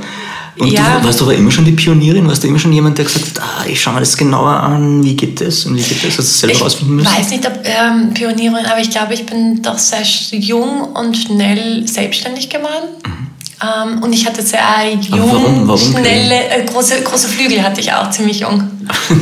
Und 0.56 0.68
ja. 0.68 0.98
du 0.98 1.06
warst 1.06 1.20
aber 1.20 1.34
immer 1.34 1.50
schon 1.50 1.64
die 1.64 1.72
Pionierin, 1.72 2.28
warst 2.28 2.44
du 2.44 2.48
immer 2.48 2.60
schon 2.60 2.72
jemand, 2.72 2.96
der 2.96 3.04
gesagt 3.04 3.26
hat, 3.26 3.42
ah, 3.42 3.64
ich 3.66 3.80
schaue 3.80 3.94
mir 3.94 4.00
das 4.00 4.16
genauer 4.16 4.52
an, 4.52 5.02
wie 5.02 5.16
geht 5.16 5.40
das 5.40 5.64
und 5.64 5.76
wie 5.76 5.82
geht 5.82 6.04
das? 6.04 6.18
Hast 6.18 6.18
du 6.18 6.46
selber 6.46 6.60
rausfinden 6.60 6.96
müssen? 6.96 7.08
Ich 7.12 7.18
weiß 7.18 7.30
nicht, 7.30 7.46
ob 7.46 7.58
ähm, 7.64 8.14
Pionierin, 8.14 8.64
aber 8.66 8.80
ich 8.80 8.90
glaube, 8.90 9.14
ich 9.14 9.26
bin 9.26 9.62
doch 9.62 9.78
sehr 9.78 10.02
jung 10.38 10.82
und 10.94 11.16
schnell 11.16 11.86
selbstständig 11.88 12.48
geworden. 12.50 12.88
Mhm. 13.04 13.24
Ähm, 13.62 14.02
und 14.02 14.12
ich 14.12 14.26
hatte 14.26 14.42
sehr 14.42 14.60
jung, 15.00 15.20
warum? 15.20 15.68
Warum 15.68 15.92
schnelle, 15.92 16.48
äh, 16.50 16.64
große, 16.64 17.02
große 17.02 17.28
Flügel 17.28 17.62
hatte 17.62 17.80
ich 17.80 17.92
auch, 17.92 18.10
ziemlich 18.10 18.40
jung. 18.40 18.62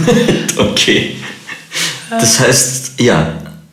okay. 0.58 1.16
Das 2.10 2.40
heißt, 2.40 3.00
ja, 3.00 3.32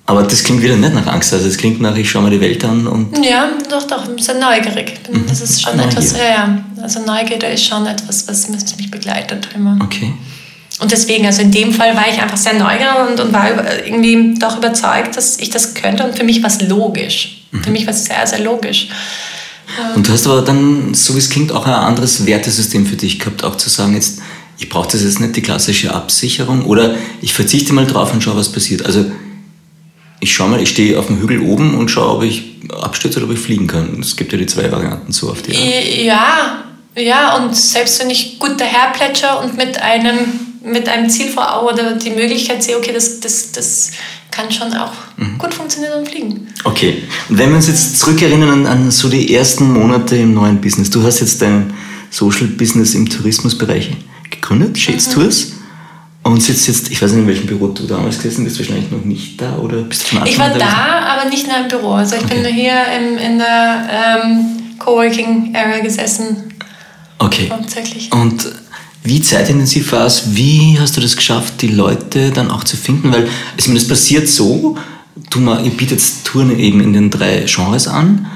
aber 0.09 0.23
das 0.23 0.43
klingt 0.43 0.63
wieder 0.63 0.75
nicht 0.75 0.95
nach 0.95 1.05
Angst. 1.05 1.31
Also 1.33 1.47
es 1.47 1.55
klingt 1.55 1.79
nach, 1.81 1.95
ich 1.95 2.09
schaue 2.09 2.23
mir 2.23 2.31
die 2.31 2.41
Welt 2.41 2.65
an 2.65 2.87
und. 2.87 3.23
Ja, 3.23 3.51
doch, 3.69 3.85
doch, 3.85 4.07
sehr 4.17 4.39
neugierig. 4.39 4.93
Mhm. 5.11 5.25
Das 5.27 5.39
ist 5.39 5.61
schon 5.61 5.77
Neugier. 5.77 5.91
etwas, 5.91 6.11
ja, 6.13 6.23
ja. 6.23 6.63
Also 6.81 7.01
Neugierde 7.05 7.45
ist 7.45 7.63
schon 7.63 7.85
etwas, 7.85 8.27
was 8.27 8.49
mich 8.49 8.89
begleitet 8.89 9.49
immer. 9.53 9.77
Okay. 9.83 10.11
Und 10.79 10.91
deswegen, 10.91 11.27
also 11.27 11.43
in 11.43 11.51
dem 11.51 11.71
Fall 11.71 11.95
war 11.95 12.05
ich 12.11 12.19
einfach 12.19 12.37
sehr 12.37 12.53
neugierig 12.53 13.07
und, 13.07 13.19
und 13.19 13.31
war 13.31 13.49
irgendwie 13.85 14.33
doch 14.39 14.57
überzeugt, 14.57 15.15
dass 15.15 15.37
ich 15.37 15.51
das 15.51 15.75
könnte. 15.75 16.03
Und 16.03 16.17
für 16.17 16.23
mich 16.23 16.41
war 16.41 16.49
es 16.49 16.59
logisch. 16.67 17.43
Mhm. 17.51 17.63
Für 17.63 17.69
mich 17.69 17.85
war 17.85 17.93
es 17.93 18.05
sehr, 18.05 18.25
sehr 18.25 18.39
logisch. 18.39 18.87
Und 19.93 20.07
du 20.07 20.11
hast 20.11 20.25
aber 20.25 20.41
dann, 20.41 20.95
so 20.95 21.13
wie 21.13 21.19
es 21.19 21.29
klingt, 21.29 21.51
auch 21.51 21.67
ein 21.67 21.73
anderes 21.73 22.25
Wertesystem 22.25 22.87
für 22.87 22.95
dich 22.95 23.19
gehabt, 23.19 23.43
auch 23.43 23.57
zu 23.57 23.69
sagen, 23.69 23.93
jetzt, 23.93 24.21
ich 24.57 24.69
brauche 24.69 24.91
das 24.91 25.03
jetzt 25.03 25.19
nicht 25.19 25.35
die 25.35 25.43
klassische 25.43 25.93
Absicherung 25.93 26.65
oder 26.65 26.95
ich 27.21 27.33
verzichte 27.33 27.73
mal 27.73 27.85
drauf 27.85 28.11
und 28.11 28.23
schaue, 28.23 28.37
was 28.37 28.51
passiert. 28.51 28.87
Also 28.87 29.05
ich 30.19 30.33
schaue 30.33 30.49
mal, 30.49 30.61
ich 30.61 30.69
stehe 30.69 30.99
auf 30.99 31.07
dem 31.07 31.21
Hügel 31.21 31.39
oben 31.39 31.75
und 31.75 31.89
schaue, 31.89 32.17
ob 32.17 32.23
ich 32.23 32.43
abstürze 32.81 33.19
oder 33.19 33.27
ob 33.27 33.33
ich 33.33 33.39
fliegen 33.39 33.67
kann. 33.67 33.99
Es 34.01 34.15
gibt 34.15 34.31
ja 34.31 34.37
die 34.37 34.45
zwei 34.45 34.71
Varianten 34.71 35.11
so 35.11 35.29
auf 35.29 35.41
die 35.41 35.55
Art. 35.55 36.05
Ja, 36.05 36.63
ja, 36.95 37.37
und 37.37 37.55
selbst 37.55 38.01
wenn 38.01 38.09
ich 38.09 38.39
gut 38.39 38.59
daherplätscher 38.59 39.41
und 39.41 39.57
mit 39.57 39.81
einem, 39.81 40.17
mit 40.63 40.89
einem 40.89 41.09
Ziel 41.09 41.29
vor 41.29 41.55
Augen 41.55 41.73
oder 41.73 41.93
die 41.93 42.09
Möglichkeit 42.09 42.61
sehe, 42.63 42.77
okay, 42.77 42.91
das, 42.93 43.19
das, 43.19 43.51
das 43.53 43.91
kann 44.31 44.51
schon 44.51 44.73
auch 44.73 44.91
mhm. 45.17 45.37
gut 45.37 45.53
funktionieren 45.53 45.99
und 45.99 46.09
fliegen. 46.09 46.47
Okay, 46.63 47.03
und 47.29 47.37
wenn 47.37 47.49
wir 47.49 47.57
uns 47.57 47.67
jetzt 47.67 47.99
zurückerinnern 47.99 48.49
an, 48.49 48.65
an 48.65 48.91
so 48.91 49.09
die 49.09 49.33
ersten 49.33 49.71
Monate 49.71 50.17
im 50.17 50.33
neuen 50.33 50.59
Business, 50.59 50.89
du 50.89 51.01
hast 51.03 51.21
jetzt 51.21 51.41
dein 51.41 51.73
Social 52.09 52.47
Business 52.47 52.95
im 52.95 53.07
Tourismusbereich 53.07 53.91
gegründet, 54.29 54.77
Shades 54.77 55.07
mhm. 55.07 55.13
Tours. 55.13 55.53
Und 56.29 56.43
sitzt 56.43 56.67
jetzt, 56.67 56.91
ich 56.91 57.01
weiß 57.01 57.11
nicht, 57.11 57.21
in 57.21 57.27
welchem 57.27 57.47
Büro 57.47 57.69
du 57.69 57.87
damals 57.87 58.17
gesessen 58.17 58.43
bist, 58.43 58.59
wahrscheinlich 58.59 58.91
noch 58.91 59.03
nicht 59.03 59.41
da 59.41 59.57
oder 59.57 59.81
bist 59.81 60.03
du 60.03 60.17
Anfang 60.17 60.27
Ich 60.27 60.37
war 60.37 60.49
da, 60.49 61.17
aber 61.17 61.27
nicht 61.27 61.45
in 61.45 61.51
einem 61.51 61.67
Büro. 61.67 61.93
Also 61.93 62.17
ich 62.17 62.23
okay. 62.23 62.43
bin 62.43 62.53
hier 62.53 62.83
im, 62.95 63.17
in 63.17 63.39
der 63.39 63.89
ähm, 64.23 64.77
Coworking 64.77 65.55
Area 65.55 65.79
gesessen. 65.79 66.53
Okay. 67.17 67.49
Hauptsächlich. 67.51 68.11
Und 68.13 68.47
wie 69.03 69.21
zeitintensiv 69.21 69.91
war 69.91 70.05
es? 70.05 70.35
Wie 70.35 70.77
hast 70.79 70.95
du 70.97 71.01
das 71.01 71.15
geschafft, 71.15 71.63
die 71.63 71.69
Leute 71.69 72.29
dann 72.29 72.51
auch 72.51 72.63
zu 72.63 72.77
finden? 72.77 73.11
Weil 73.11 73.27
ich 73.57 73.67
meine, 73.67 73.79
es 73.79 73.87
passiert 73.87 74.27
so, 74.27 74.77
du 75.31 75.39
mal, 75.39 75.65
ihr 75.65 75.71
bietet 75.71 75.99
Touren 76.25 76.57
eben 76.59 76.79
in 76.79 76.93
den 76.93 77.09
drei 77.09 77.45
Genres 77.47 77.87
an 77.87 78.27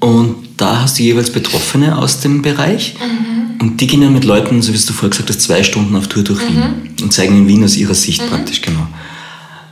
und 0.00 0.41
da 0.62 0.80
hast 0.82 0.98
du 0.98 1.02
jeweils 1.02 1.30
Betroffene 1.30 1.98
aus 1.98 2.20
dem 2.20 2.42
Bereich. 2.42 2.94
Mhm 3.00 3.32
und 3.62 3.80
die 3.80 3.86
gehen 3.86 4.00
dann 4.00 4.12
mit 4.12 4.24
Leuten, 4.24 4.60
so 4.60 4.74
wie 4.74 4.76
du 4.76 4.92
vorher 4.92 5.10
gesagt 5.10 5.28
hast, 5.28 5.40
zwei 5.40 5.62
Stunden 5.62 5.94
auf 5.94 6.08
Tour 6.08 6.24
durch 6.24 6.40
Wien 6.40 6.58
mhm. 6.58 7.04
und 7.04 7.12
zeigen 7.12 7.36
in 7.38 7.46
Wien 7.46 7.62
aus 7.62 7.76
ihrer 7.76 7.94
Sicht 7.94 8.20
mhm. 8.20 8.28
praktisch, 8.28 8.60
genau. 8.60 8.88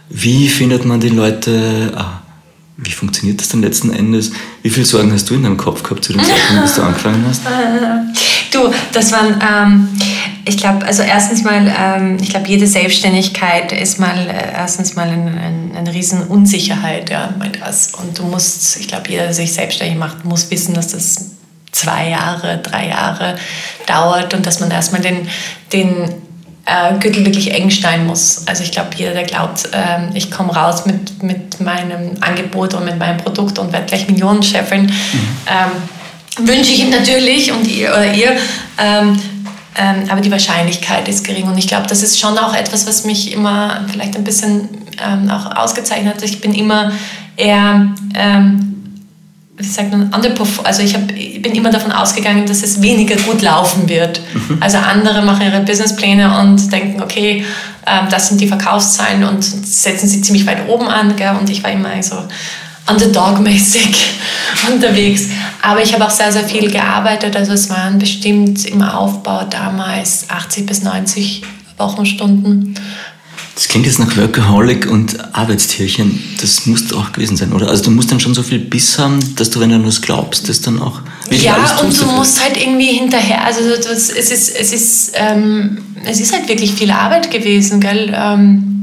Wie 0.08 0.46
findet 0.46 0.84
man 0.84 1.00
die 1.00 1.08
Leute, 1.08 1.92
ah, 1.96 2.22
wie 2.76 2.92
funktioniert 2.92 3.40
das 3.40 3.48
dann 3.48 3.62
letzten 3.62 3.90
Endes? 3.90 4.30
Wie 4.62 4.70
viele 4.70 4.86
Sorgen 4.86 5.12
hast 5.12 5.28
du 5.28 5.34
in 5.34 5.42
deinem 5.42 5.56
Kopf 5.56 5.82
gehabt 5.82 6.04
zu 6.04 6.12
dem 6.12 6.22
Zeitpunkt, 6.24 6.62
bis 6.62 6.74
du 6.76 6.82
angefangen 6.82 7.24
hast? 7.28 7.42
Du, 8.52 8.72
das 8.92 9.10
waren, 9.10 9.34
ähm, 9.40 9.88
Ich 10.44 10.56
glaube, 10.56 10.86
also 10.86 11.02
erstens 11.02 11.44
mal, 11.44 11.72
ähm, 11.78 12.18
ich 12.20 12.30
glaube, 12.30 12.48
jede 12.48 12.66
Selbstständigkeit 12.66 13.72
ist 13.72 13.98
mal 13.98 14.16
äh, 14.28 14.52
erstens 14.54 14.94
mal 14.94 15.08
ein, 15.08 15.38
ein, 15.38 15.72
eine 15.76 15.92
riesen 15.92 16.22
Unsicherheit, 16.26 17.10
ja, 17.10 17.34
mal 17.38 17.50
das. 17.50 17.92
Und 17.94 18.18
du 18.18 18.22
musst, 18.24 18.78
ich 18.78 18.88
glaube, 18.88 19.10
jeder, 19.10 19.24
der 19.24 19.34
sich 19.34 19.52
selbstständig 19.52 19.98
macht, 19.98 20.24
muss 20.24 20.50
wissen, 20.50 20.74
dass 20.74 20.88
das 20.88 21.32
zwei 21.72 22.08
Jahre, 22.08 22.58
drei 22.58 22.88
Jahre 22.88 23.36
dauert 23.86 24.34
und 24.34 24.46
dass 24.46 24.60
man 24.60 24.70
erstmal 24.70 25.02
den, 25.02 25.28
den 25.72 26.10
äh, 26.66 26.98
Gürtel 26.98 27.24
wirklich 27.24 27.52
eng 27.52 27.70
schneiden 27.70 28.06
muss. 28.06 28.46
Also 28.46 28.62
ich 28.62 28.72
glaube, 28.72 28.90
jeder, 28.96 29.12
der 29.12 29.24
glaubt, 29.24 29.66
äh, 29.72 30.16
ich 30.16 30.30
komme 30.30 30.54
raus 30.54 30.86
mit, 30.86 31.22
mit 31.22 31.60
meinem 31.60 32.16
Angebot 32.20 32.74
und 32.74 32.84
mit 32.84 32.98
meinem 32.98 33.18
Produkt 33.18 33.58
und 33.58 33.72
werde 33.72 33.86
gleich 33.86 34.08
Millionenchefin, 34.08 34.82
mhm. 34.82 34.92
ähm, 35.46 36.46
wünsche 36.46 36.72
ich 36.72 36.80
ihm 36.80 36.90
natürlich 36.90 37.52
und 37.52 37.66
ihr 37.66 37.90
oder 37.90 38.12
ihr. 38.12 38.36
Ähm, 38.78 39.20
ähm, 39.76 40.04
aber 40.10 40.20
die 40.20 40.30
Wahrscheinlichkeit 40.30 41.08
ist 41.08 41.24
gering 41.24 41.46
und 41.46 41.58
ich 41.58 41.68
glaube, 41.68 41.86
das 41.86 42.02
ist 42.02 42.18
schon 42.18 42.36
auch 42.38 42.54
etwas, 42.54 42.86
was 42.86 43.04
mich 43.04 43.32
immer 43.32 43.84
vielleicht 43.90 44.16
ein 44.16 44.24
bisschen 44.24 44.68
ähm, 45.02 45.30
auch 45.30 45.56
ausgezeichnet 45.56 46.16
hat. 46.16 46.22
Ich 46.22 46.40
bin 46.40 46.54
immer 46.54 46.92
eher 47.36 47.94
ähm, 48.14 48.70
wie 49.60 49.68
sagt 49.68 49.90
man, 49.90 50.10
also 50.64 50.82
ich, 50.82 50.94
hab, 50.94 51.12
ich 51.14 51.42
bin 51.42 51.54
immer 51.54 51.70
davon 51.70 51.92
ausgegangen, 51.92 52.46
dass 52.46 52.62
es 52.62 52.80
weniger 52.80 53.16
gut 53.16 53.42
laufen 53.42 53.88
wird. 53.88 54.20
Mhm. 54.32 54.56
Also 54.60 54.78
andere 54.78 55.22
machen 55.22 55.42
ihre 55.42 55.60
Businesspläne 55.60 56.40
und 56.40 56.72
denken, 56.72 57.02
okay, 57.02 57.44
äh, 57.84 58.08
das 58.10 58.28
sind 58.28 58.40
die 58.40 58.48
Verkaufszahlen 58.48 59.24
und 59.24 59.44
setzen 59.44 60.08
sie 60.08 60.22
ziemlich 60.22 60.46
weit 60.46 60.66
oben 60.68 60.88
an. 60.88 61.14
Gell? 61.16 61.36
Und 61.38 61.50
ich 61.50 61.62
war 61.62 61.70
immer 61.70 62.02
so 62.02 62.16
Underdog-mäßig 62.90 63.96
unterwegs. 64.72 65.24
Aber 65.62 65.82
ich 65.82 65.92
habe 65.92 66.06
auch 66.06 66.10
sehr, 66.10 66.32
sehr 66.32 66.44
viel 66.44 66.70
gearbeitet. 66.70 67.36
Also 67.36 67.52
es 67.52 67.68
waren 67.70 67.98
bestimmt 67.98 68.64
im 68.64 68.82
Aufbau 68.82 69.44
damals 69.44 70.28
80 70.28 70.66
bis 70.66 70.82
90 70.82 71.42
Wochenstunden. 71.76 72.74
Das 73.54 73.68
klingt 73.68 73.84
jetzt 73.84 73.98
nach 73.98 74.16
Workaholic 74.16 74.86
und 74.90 75.34
Arbeitstierchen. 75.34 76.18
Das 76.40 76.64
muss 76.66 76.90
auch 76.94 77.12
gewesen 77.12 77.36
sein, 77.36 77.52
oder? 77.52 77.68
Also 77.68 77.84
du 77.84 77.90
musst 77.90 78.10
dann 78.10 78.18
schon 78.18 78.32
so 78.32 78.42
viel 78.42 78.58
Biss 78.58 78.98
haben, 78.98 79.18
dass 79.36 79.50
du, 79.50 79.60
wenn 79.60 79.68
du 79.68 79.74
an 79.76 79.86
was 79.86 80.00
glaubst, 80.00 80.48
das 80.48 80.62
dann 80.62 80.80
auch 80.80 81.00
Ja, 81.30 81.56
und 81.82 81.92
du 81.92 81.98
dafür. 82.00 82.12
musst 82.16 82.42
halt 82.42 82.56
irgendwie 82.56 82.86
hinterher, 82.86 83.44
also 83.44 83.60
das, 83.76 84.08
es, 84.08 84.30
ist, 84.30 84.56
es, 84.56 84.72
ist, 84.72 85.12
ähm, 85.14 85.78
es 86.06 86.20
ist 86.20 86.32
halt 86.32 86.48
wirklich 86.48 86.72
viel 86.72 86.90
Arbeit 86.90 87.30
gewesen, 87.30 87.80
gell? 87.80 88.14
Ähm, 88.16 88.79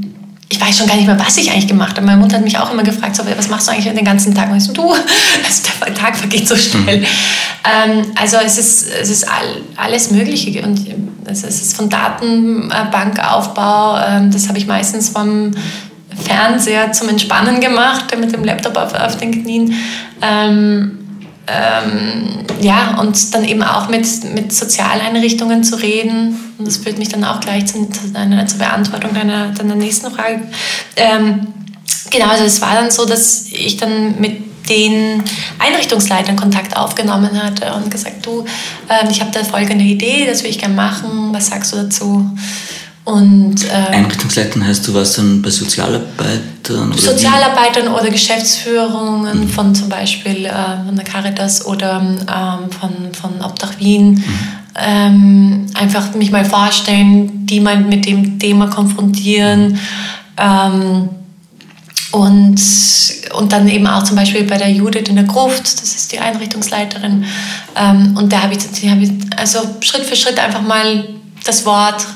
ich 0.50 0.60
weiß 0.60 0.78
schon 0.78 0.86
gar 0.86 0.96
nicht 0.96 1.06
mehr, 1.06 1.18
was 1.18 1.36
ich 1.36 1.50
eigentlich 1.50 1.66
gemacht 1.66 1.96
habe. 1.96 2.06
Meine 2.06 2.18
Mutter 2.18 2.36
hat 2.36 2.44
mich 2.44 2.58
auch 2.58 2.72
immer 2.72 2.82
gefragt, 2.82 3.16
so, 3.16 3.22
was 3.36 3.48
machst 3.48 3.68
du 3.68 3.72
eigentlich 3.72 3.92
den 3.92 4.04
ganzen 4.04 4.34
Tag? 4.34 4.50
Und 4.50 4.56
ich 4.56 4.64
so, 4.64 4.72
du, 4.72 4.92
also 4.92 5.62
der 5.84 5.94
Tag 5.94 6.16
vergeht 6.16 6.48
so 6.48 6.56
schnell. 6.56 7.00
Mhm. 7.00 7.06
Ähm, 7.64 8.06
also 8.14 8.38
es 8.38 8.56
ist, 8.56 8.88
es 8.88 9.10
ist 9.10 9.28
all, 9.28 9.60
alles 9.76 10.10
Mögliche. 10.10 10.62
Und 10.62 10.86
es 11.26 11.42
ist 11.42 11.76
von 11.76 11.90
Datenbankaufbau, 11.90 13.98
ähm, 13.98 14.30
das 14.30 14.48
habe 14.48 14.56
ich 14.56 14.66
meistens 14.66 15.10
vom 15.10 15.50
Fernseher 16.24 16.92
zum 16.92 17.10
Entspannen 17.10 17.60
gemacht, 17.60 18.16
mit 18.18 18.32
dem 18.32 18.42
Laptop 18.42 18.78
auf, 18.78 18.94
auf 18.94 19.18
den 19.18 19.42
Knien. 19.42 19.74
Ähm, 20.22 20.97
ähm, 21.50 22.44
ja, 22.60 23.00
und 23.00 23.34
dann 23.34 23.44
eben 23.44 23.62
auch 23.62 23.88
mit, 23.88 24.06
mit 24.34 24.52
Sozialeinrichtungen 24.52 25.64
zu 25.64 25.76
reden. 25.76 26.36
Und 26.58 26.66
das 26.66 26.78
führt 26.78 26.98
mich 26.98 27.08
dann 27.08 27.24
auch 27.24 27.40
gleich 27.40 27.66
zu, 27.66 27.88
zu 27.88 28.08
deiner, 28.08 28.46
zur 28.46 28.58
Beantwortung 28.58 29.14
deiner, 29.14 29.48
deiner 29.52 29.74
nächsten 29.74 30.10
Frage. 30.10 30.42
Ähm, 30.96 31.46
genau, 32.10 32.26
also 32.26 32.44
es 32.44 32.60
war 32.60 32.74
dann 32.74 32.90
so, 32.90 33.06
dass 33.06 33.46
ich 33.46 33.76
dann 33.76 34.20
mit 34.20 34.48
den 34.68 35.22
Einrichtungsleitern 35.58 36.36
Kontakt 36.36 36.76
aufgenommen 36.76 37.42
hatte 37.42 37.72
und 37.72 37.90
gesagt, 37.90 38.26
du, 38.26 38.44
äh, 38.88 39.10
ich 39.10 39.20
habe 39.20 39.30
da 39.30 39.42
folgende 39.42 39.84
Idee, 39.84 40.26
das 40.26 40.42
will 40.42 40.50
ich 40.50 40.58
gerne 40.58 40.74
machen, 40.74 41.32
was 41.32 41.46
sagst 41.46 41.72
du 41.72 41.76
dazu? 41.76 42.30
Und, 43.08 43.64
äh, 43.64 43.94
Einrichtungsleitern 43.94 44.66
heißt, 44.66 44.86
du 44.86 44.92
warst 44.92 45.16
dann 45.16 45.40
bei 45.40 45.48
Sozialarbeitern? 45.48 46.92
Oder 46.92 47.00
Sozialarbeitern 47.00 47.88
oder 47.88 48.10
Geschäftsführungen 48.10 49.44
mhm. 49.44 49.48
von 49.48 49.74
zum 49.74 49.88
Beispiel 49.88 50.44
äh, 50.44 50.52
von 50.84 50.94
der 50.94 51.06
Caritas 51.06 51.64
oder 51.64 52.02
ähm, 52.02 52.70
von, 52.70 52.90
von 53.14 53.42
Obdach 53.42 53.78
Wien. 53.78 54.10
Mhm. 54.10 54.22
Ähm, 54.78 55.66
einfach 55.72 56.14
mich 56.16 56.30
mal 56.30 56.44
vorstellen, 56.44 57.46
die 57.46 57.60
mal 57.60 57.80
mit 57.80 58.04
dem 58.04 58.38
Thema 58.38 58.66
konfrontieren. 58.66 59.80
Ähm, 60.36 61.08
und, 62.12 62.60
und 63.32 63.52
dann 63.52 63.68
eben 63.68 63.86
auch 63.86 64.02
zum 64.02 64.16
Beispiel 64.16 64.42
bei 64.42 64.58
der 64.58 64.70
Judith 64.70 65.08
in 65.08 65.16
der 65.16 65.24
Gruft, 65.24 65.62
das 65.62 65.94
ist 65.94 66.12
die 66.12 66.18
Einrichtungsleiterin. 66.18 67.24
Ähm, 67.74 68.18
und 68.18 68.30
da 68.30 68.42
habe 68.42 68.52
ich, 68.52 68.90
hab 68.90 69.00
ich 69.00 69.12
also 69.34 69.60
Schritt 69.80 70.04
für 70.04 70.14
Schritt 70.14 70.38
einfach 70.38 70.60
mal 70.60 71.08
das 71.44 71.64
Wort 71.64 72.06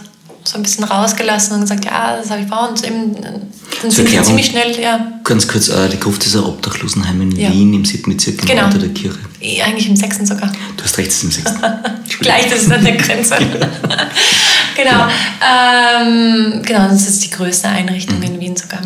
so 0.53 0.59
ein 0.59 0.63
bisschen 0.63 0.85
rausgelassen 0.85 1.55
und 1.55 1.61
gesagt, 1.63 1.85
ja, 1.87 2.17
das 2.17 2.31
habe 2.31 2.43
ich 2.43 2.49
vor. 2.49 2.69
Und 2.69 2.85
eben, 2.85 3.15
dann 3.23 3.91
sind 3.91 4.11
wir 4.11 4.23
ziemlich 4.23 4.47
schnell, 4.47 4.79
ja. 4.79 5.13
Ganz 5.25 5.49
kurz, 5.49 5.69
äh, 5.69 5.89
die 5.89 5.99
Gruft 5.99 6.27
ist 6.27 6.37
ein 6.37 6.45
Obdachlosenheim 6.45 7.23
in 7.23 7.37
ja. 7.37 7.51
Wien 7.51 7.73
im 7.73 7.85
siebten 7.87 8.11
Bezirk 8.11 8.47
genau. 8.47 8.67
unter 8.67 8.79
der 8.79 8.91
Kirche. 8.91 9.19
Eigentlich 9.65 9.89
im 9.89 9.97
sechsten 9.97 10.27
sogar. 10.27 10.53
Du 10.77 10.85
hast 10.85 10.99
recht, 10.99 11.09
es 11.09 11.17
ist 11.17 11.25
im 11.25 11.31
sechsten. 11.31 11.61
Gleich, 12.21 12.51
das 12.51 12.65
ist 12.65 12.73
an 12.73 12.85
der 12.85 12.97
Grenze. 12.97 13.37
genau. 14.77 15.09
Ähm, 15.41 16.63
genau, 16.63 16.89
das 16.89 17.09
ist 17.09 17.25
die 17.25 17.31
größte 17.31 17.69
Einrichtung 17.69 18.19
mhm. 18.19 18.25
in 18.25 18.41
Wien 18.41 18.57
sogar. 18.57 18.81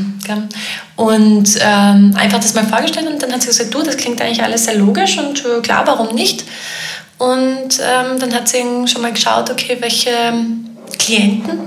Und 0.95 1.59
ähm, 1.61 2.15
einfach 2.17 2.39
das 2.39 2.55
mal 2.55 2.67
vorgestellt 2.67 3.09
und 3.13 3.21
dann 3.21 3.33
hat 3.33 3.43
sie 3.43 3.49
gesagt, 3.49 3.75
du, 3.75 3.83
das 3.83 3.97
klingt 3.97 4.21
eigentlich 4.23 4.43
alles 4.43 4.65
sehr 4.65 4.77
logisch 4.77 5.19
und 5.19 5.41
äh, 5.41 5.61
klar, 5.63 5.83
warum 5.87 6.15
nicht? 6.15 6.45
Und 7.19 7.81
ähm, 7.81 8.21
dann 8.21 8.33
hat 8.33 8.49
sie 8.49 8.63
schon 8.87 9.03
mal 9.03 9.13
geschaut, 9.13 9.51
okay, 9.51 9.77
welche 9.81 10.33
Klienten 10.99 11.59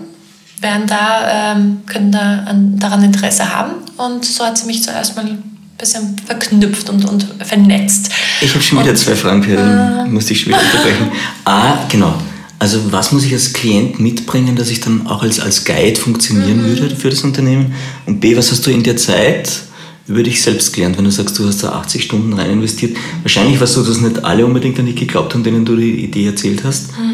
werden 0.62 0.88
da, 0.88 1.54
ähm, 1.54 1.82
können 1.86 2.12
da 2.12 2.44
an, 2.46 2.78
daran 2.78 3.04
Interesse 3.04 3.54
haben. 3.54 3.74
Und 3.98 4.26
so 4.26 4.44
hat 4.46 4.58
sie 4.58 4.66
mich 4.66 4.84
zuerst 4.84 5.16
mal 5.16 5.26
ein 5.26 5.44
bisschen 5.78 6.16
verknüpft 6.26 6.90
und, 6.90 7.06
und 7.06 7.26
vernetzt. 7.44 8.10
Ich 8.42 8.54
habe 8.54 8.62
schon 8.62 8.80
wieder 8.80 8.92
und, 8.92 8.98
zwei 8.98 9.16
Fragen, 9.16 9.42
Perin. 9.42 10.06
Äh, 10.06 10.10
musste 10.10 10.34
ich 10.34 10.42
schon 10.42 10.50
wieder 10.50 10.62
unterbrechen. 10.62 11.12
A, 11.46 11.86
genau. 11.90 12.14
Also 12.60 12.92
was 12.92 13.14
muss 13.14 13.24
ich 13.24 13.32
als 13.32 13.54
Klient 13.54 14.02
mitbringen, 14.02 14.58
dass 14.58 14.70
ich 14.70 14.82
dann 14.82 15.08
auch 15.08 15.24
als, 15.24 15.40
als 15.40 15.64
Guide 15.64 16.00
funktionieren 16.00 16.62
mhm. 16.62 16.78
würde 16.78 16.96
für 16.96 17.10
das 17.10 17.24
Unternehmen? 17.24 17.74
Und 18.06 18.20
B, 18.20 18.36
was 18.36 18.52
hast 18.52 18.68
du 18.68 18.72
in 18.72 18.84
der 18.84 18.98
Zeit 18.98 19.62
über 20.08 20.24
dich 20.24 20.42
selbst 20.42 20.74
gelernt, 20.74 20.98
wenn 20.98 21.06
du 21.06 21.12
sagst, 21.12 21.40
du 21.40 21.48
hast 21.48 21.64
da 21.64 21.72
80 21.72 22.04
Stunden 22.04 22.34
rein 22.34 22.52
investiert? 22.52 22.98
Wahrscheinlich 23.22 23.60
war 23.60 23.64
es 23.64 23.74
so, 23.74 23.84
dass 23.84 24.02
nicht 24.02 24.26
alle 24.26 24.46
unbedingt 24.46 24.78
an 24.78 24.88
dich 24.88 24.98
geglaubt 24.98 25.34
haben, 25.34 25.44
denen 25.44 25.64
du 25.64 25.78
die 25.78 26.04
Idee 26.04 26.26
erzählt 26.26 26.66
hast. 26.66 26.98
Mhm. 26.98 27.09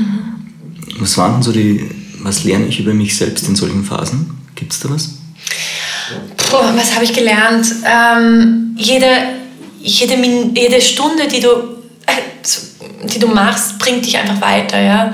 Was 0.99 1.17
waren 1.17 1.43
so 1.43 1.51
die 1.51 1.89
was 2.25 2.43
lerne 2.43 2.65
ich 2.65 2.79
über 2.79 2.93
mich 2.93 3.15
selbst 3.15 3.47
in 3.47 3.55
solchen 3.55 3.83
Phasen? 3.83 4.35
Gibt 4.55 4.73
es 4.73 4.79
da 4.79 4.89
was? 4.89 5.09
Puh, 6.37 6.57
was 6.75 6.95
habe 6.95 7.05
ich 7.05 7.13
gelernt? 7.13 7.67
Ähm, 7.85 8.75
jede, 8.77 9.07
jede, 9.79 10.15
jede 10.55 10.81
Stunde, 10.81 11.27
die 11.27 11.39
du, 11.39 11.49
äh, 12.07 13.07
die 13.07 13.19
du 13.19 13.27
machst, 13.27 13.77
bringt 13.77 14.05
dich 14.05 14.17
einfach 14.17 14.41
weiter. 14.41 14.81
Ja? 14.81 15.13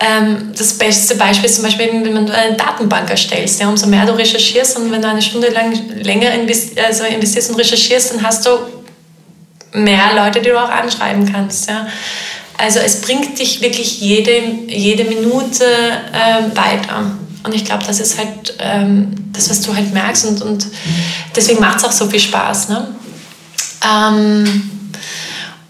Ähm, 0.00 0.52
das 0.58 0.76
beste 0.76 1.14
Beispiel 1.14 1.46
ist 1.48 1.54
zum 1.54 1.64
Beispiel, 1.64 1.88
wenn 1.92 2.26
du 2.26 2.34
eine 2.34 2.56
Datenbank 2.56 3.08
erstellst. 3.10 3.60
Ja? 3.60 3.68
Umso 3.68 3.86
mehr 3.86 4.04
du 4.04 4.16
recherchierst 4.16 4.76
und 4.76 4.90
wenn 4.90 5.02
du 5.02 5.08
eine 5.08 5.22
Stunde 5.22 5.50
lang 5.50 5.72
länger 6.02 6.34
invest, 6.34 6.76
also 6.80 7.04
investierst 7.04 7.50
und 7.50 7.56
recherchierst, 7.56 8.12
dann 8.12 8.22
hast 8.22 8.44
du 8.44 8.50
mehr 9.72 10.14
Leute, 10.16 10.40
die 10.40 10.48
du 10.48 10.60
auch 10.60 10.68
anschreiben 10.68 11.30
kannst. 11.30 11.68
Ja? 11.68 11.86
Also 12.58 12.78
es 12.78 13.00
bringt 13.00 13.38
dich 13.38 13.60
wirklich 13.60 14.00
jede, 14.00 14.42
jede 14.68 15.04
Minute 15.04 15.64
äh, 15.64 16.56
weiter. 16.56 17.10
Und 17.42 17.54
ich 17.54 17.64
glaube, 17.64 17.84
das 17.86 18.00
ist 18.00 18.18
halt 18.18 18.54
ähm, 18.58 19.12
das, 19.32 19.50
was 19.50 19.60
du 19.60 19.74
halt 19.74 19.92
merkst. 19.92 20.24
Und, 20.26 20.42
und 20.42 20.66
deswegen 21.36 21.60
macht 21.60 21.78
es 21.78 21.84
auch 21.84 21.92
so 21.92 22.08
viel 22.08 22.20
Spaß. 22.20 22.68
Ne? 22.68 22.88
Ähm, 23.84 24.70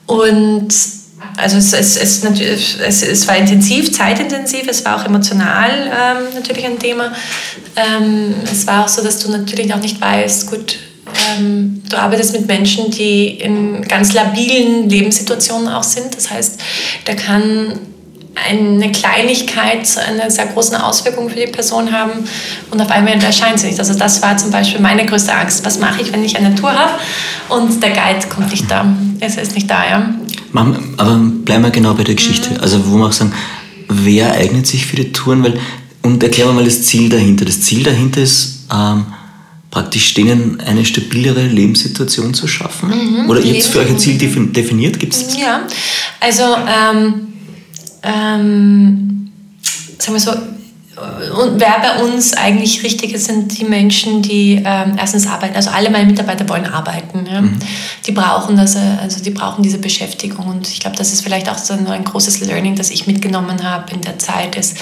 und 0.06 0.74
also 1.36 1.56
es, 1.56 1.72
es, 1.72 1.96
es, 1.96 2.22
es, 2.22 3.02
es 3.02 3.28
war 3.28 3.36
intensiv, 3.36 3.92
zeitintensiv, 3.92 4.68
es 4.68 4.84
war 4.84 5.00
auch 5.00 5.04
emotional 5.04 5.70
ähm, 5.70 6.34
natürlich 6.34 6.64
ein 6.64 6.78
Thema. 6.78 7.12
Ähm, 7.74 8.34
es 8.44 8.66
war 8.66 8.84
auch 8.84 8.88
so, 8.88 9.02
dass 9.02 9.18
du 9.18 9.30
natürlich 9.30 9.72
auch 9.74 9.80
nicht 9.80 10.00
weißt, 10.00 10.48
gut, 10.48 10.76
ähm, 11.38 11.82
du 11.88 11.96
arbeitest 11.96 12.32
mit 12.32 12.46
Menschen, 12.46 12.90
die 12.90 13.28
in 13.40 13.82
ganz 13.82 14.12
labilen 14.12 14.88
Lebenssituationen 14.88 15.68
auch 15.68 15.82
sind. 15.82 16.16
Das 16.16 16.30
heißt, 16.30 16.60
da 17.04 17.14
kann 17.14 17.78
eine 18.34 18.90
Kleinigkeit 18.90 19.88
eine 20.08 20.30
sehr 20.30 20.46
große 20.46 20.82
Auswirkung 20.82 21.30
für 21.30 21.36
die 21.36 21.46
Person 21.46 21.92
haben 21.92 22.12
und 22.70 22.80
auf 22.80 22.90
einmal 22.90 23.14
erscheint 23.22 23.60
sie 23.60 23.68
nicht. 23.68 23.78
Also 23.78 23.94
das 23.94 24.22
war 24.22 24.36
zum 24.36 24.50
Beispiel 24.50 24.80
meine 24.80 25.06
größte 25.06 25.32
Angst. 25.32 25.64
Was 25.64 25.78
mache 25.78 26.02
ich, 26.02 26.12
wenn 26.12 26.24
ich 26.24 26.36
eine 26.36 26.54
Tour 26.54 26.72
habe 26.72 26.94
und 27.48 27.82
der 27.82 27.90
Guide 27.90 28.26
kommt 28.28 28.50
nicht 28.50 28.68
da? 28.70 28.86
Es 29.20 29.36
ist 29.36 29.54
nicht 29.54 29.70
da, 29.70 29.88
ja. 29.88 30.14
Aber 30.52 31.20
bleiben 31.44 31.64
wir 31.64 31.70
genau 31.70 31.94
bei 31.94 32.04
der 32.04 32.14
Geschichte. 32.14 32.50
Mhm. 32.50 32.60
Also 32.60 32.90
wo 32.90 32.96
wir 32.96 33.06
auch 33.06 33.12
sagen, 33.12 33.32
wer 33.88 34.32
eignet 34.32 34.66
sich 34.66 34.86
für 34.86 34.96
die 34.96 35.12
Touren? 35.12 35.42
Weil, 35.42 35.58
und 36.02 36.22
erklären 36.22 36.50
wir 36.50 36.54
mal 36.54 36.64
das 36.64 36.82
Ziel 36.82 37.08
dahinter. 37.08 37.44
Das 37.44 37.60
Ziel 37.60 37.82
dahinter 37.82 38.20
ist, 38.20 38.66
ähm, 38.72 39.06
praktisch 39.74 40.14
denen 40.14 40.60
eine 40.60 40.84
stabilere 40.84 41.48
Lebenssituation 41.48 42.32
zu 42.32 42.46
schaffen? 42.46 42.90
Mhm, 42.90 43.28
Oder 43.28 43.40
ihr 43.40 43.54
habt 43.54 43.64
für 43.64 43.80
euch 43.80 43.90
ein 43.90 43.98
Ziel 43.98 44.16
definiert? 44.16 45.00
Gibt 45.00 45.14
es 45.14 45.36
Ja, 45.36 45.66
also 46.20 46.44
ähm, 46.44 47.32
ähm, 48.04 49.32
sagen 49.98 50.14
wir 50.14 50.20
so, 50.20 50.30
und 50.30 51.60
wer 51.60 51.80
bei 51.80 52.04
uns 52.04 52.34
eigentlich 52.34 52.84
richtig 52.84 53.14
ist, 53.14 53.24
sind 53.24 53.58
die 53.58 53.64
Menschen, 53.64 54.22
die 54.22 54.62
ähm, 54.64 54.94
erstens 54.96 55.26
arbeiten. 55.26 55.56
Also 55.56 55.70
alle 55.70 55.90
meine 55.90 56.06
Mitarbeiter 56.06 56.48
wollen 56.48 56.66
arbeiten. 56.66 57.26
Ja. 57.28 57.40
Mhm. 57.40 57.58
Die 58.06 58.12
brauchen 58.12 58.56
das, 58.56 58.76
äh, 58.76 58.98
also 59.02 59.24
die 59.24 59.30
brauchen 59.30 59.64
diese 59.64 59.78
Beschäftigung. 59.78 60.46
Und 60.46 60.68
ich 60.68 60.78
glaube, 60.78 60.96
das 60.96 61.12
ist 61.12 61.22
vielleicht 61.22 61.48
auch 61.48 61.58
so 61.58 61.74
ein 61.74 62.04
großes 62.04 62.46
Learning, 62.46 62.76
das 62.76 62.90
ich 62.90 63.08
mitgenommen 63.08 63.64
habe 63.64 63.92
in 63.92 64.02
der 64.02 64.20
Zeit, 64.20 64.54
ist 64.54 64.76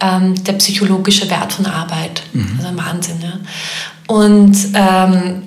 ähm, 0.00 0.36
der 0.44 0.52
psychologische 0.54 1.28
Wert 1.28 1.52
von 1.52 1.66
Arbeit. 1.66 2.22
Mhm. 2.32 2.52
Also 2.58 2.68
ein 2.68 2.78
Wahnsinn. 2.78 3.16
Ja. 3.20 3.32
Und 4.08 4.56
ähm, 4.74 5.42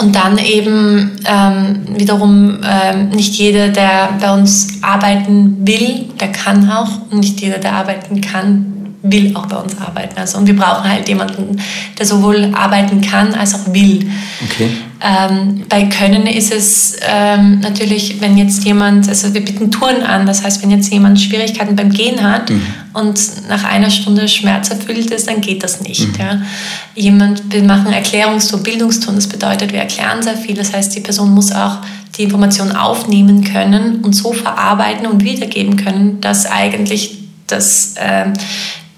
und 0.00 0.14
dann 0.14 0.38
eben 0.38 1.16
ähm, 1.24 1.80
wiederum 1.96 2.60
ähm, 2.64 3.08
nicht 3.08 3.34
jeder, 3.34 3.68
der 3.68 4.10
bei 4.20 4.32
uns 4.32 4.78
arbeiten 4.80 5.66
will, 5.66 6.06
der 6.20 6.30
kann 6.30 6.70
auch. 6.70 7.10
Und 7.10 7.18
nicht 7.18 7.40
jeder, 7.40 7.58
der 7.58 7.72
arbeiten 7.72 8.20
kann, 8.20 8.77
will 9.02 9.34
auch 9.36 9.46
bei 9.46 9.56
uns 9.56 9.78
arbeiten. 9.78 10.18
Also, 10.18 10.38
und 10.38 10.46
wir 10.46 10.56
brauchen 10.56 10.90
halt 10.90 11.08
jemanden, 11.08 11.60
der 11.98 12.06
sowohl 12.06 12.50
arbeiten 12.54 13.00
kann 13.00 13.34
als 13.34 13.54
auch 13.54 13.72
will. 13.72 14.10
Okay. 14.44 14.70
Ähm, 15.00 15.62
bei 15.68 15.84
Können 15.84 16.26
ist 16.26 16.52
es 16.52 16.96
ähm, 17.08 17.60
natürlich, 17.60 18.20
wenn 18.20 18.36
jetzt 18.36 18.64
jemand, 18.64 19.08
also 19.08 19.32
wir 19.32 19.44
bieten 19.44 19.70
Touren 19.70 20.02
an, 20.02 20.26
das 20.26 20.42
heißt, 20.42 20.60
wenn 20.62 20.72
jetzt 20.72 20.92
jemand 20.92 21.20
Schwierigkeiten 21.20 21.76
beim 21.76 21.90
Gehen 21.90 22.20
hat 22.20 22.50
mhm. 22.50 22.62
und 22.94 23.20
nach 23.48 23.62
einer 23.62 23.90
Stunde 23.90 24.28
schmerzerfüllt 24.28 25.12
ist, 25.12 25.28
dann 25.28 25.40
geht 25.40 25.62
das 25.62 25.80
nicht. 25.80 26.08
Mhm. 26.08 26.14
Ja. 26.18 26.42
Jemand, 26.96 27.52
wir 27.52 27.62
machen 27.62 27.92
Erklärungstour, 27.92 28.60
Bildungstour, 28.64 29.14
das 29.14 29.28
bedeutet, 29.28 29.72
wir 29.72 29.78
erklären 29.78 30.20
sehr 30.20 30.36
viel, 30.36 30.56
das 30.56 30.72
heißt, 30.72 30.96
die 30.96 31.00
Person 31.00 31.32
muss 31.32 31.52
auch 31.52 31.78
die 32.16 32.24
Information 32.24 32.72
aufnehmen 32.72 33.44
können 33.44 34.00
und 34.02 34.14
so 34.14 34.32
verarbeiten 34.32 35.06
und 35.06 35.22
wiedergeben 35.22 35.76
können, 35.76 36.20
dass 36.20 36.46
eigentlich 36.46 37.18
das, 37.46 37.94
äh, 37.96 38.26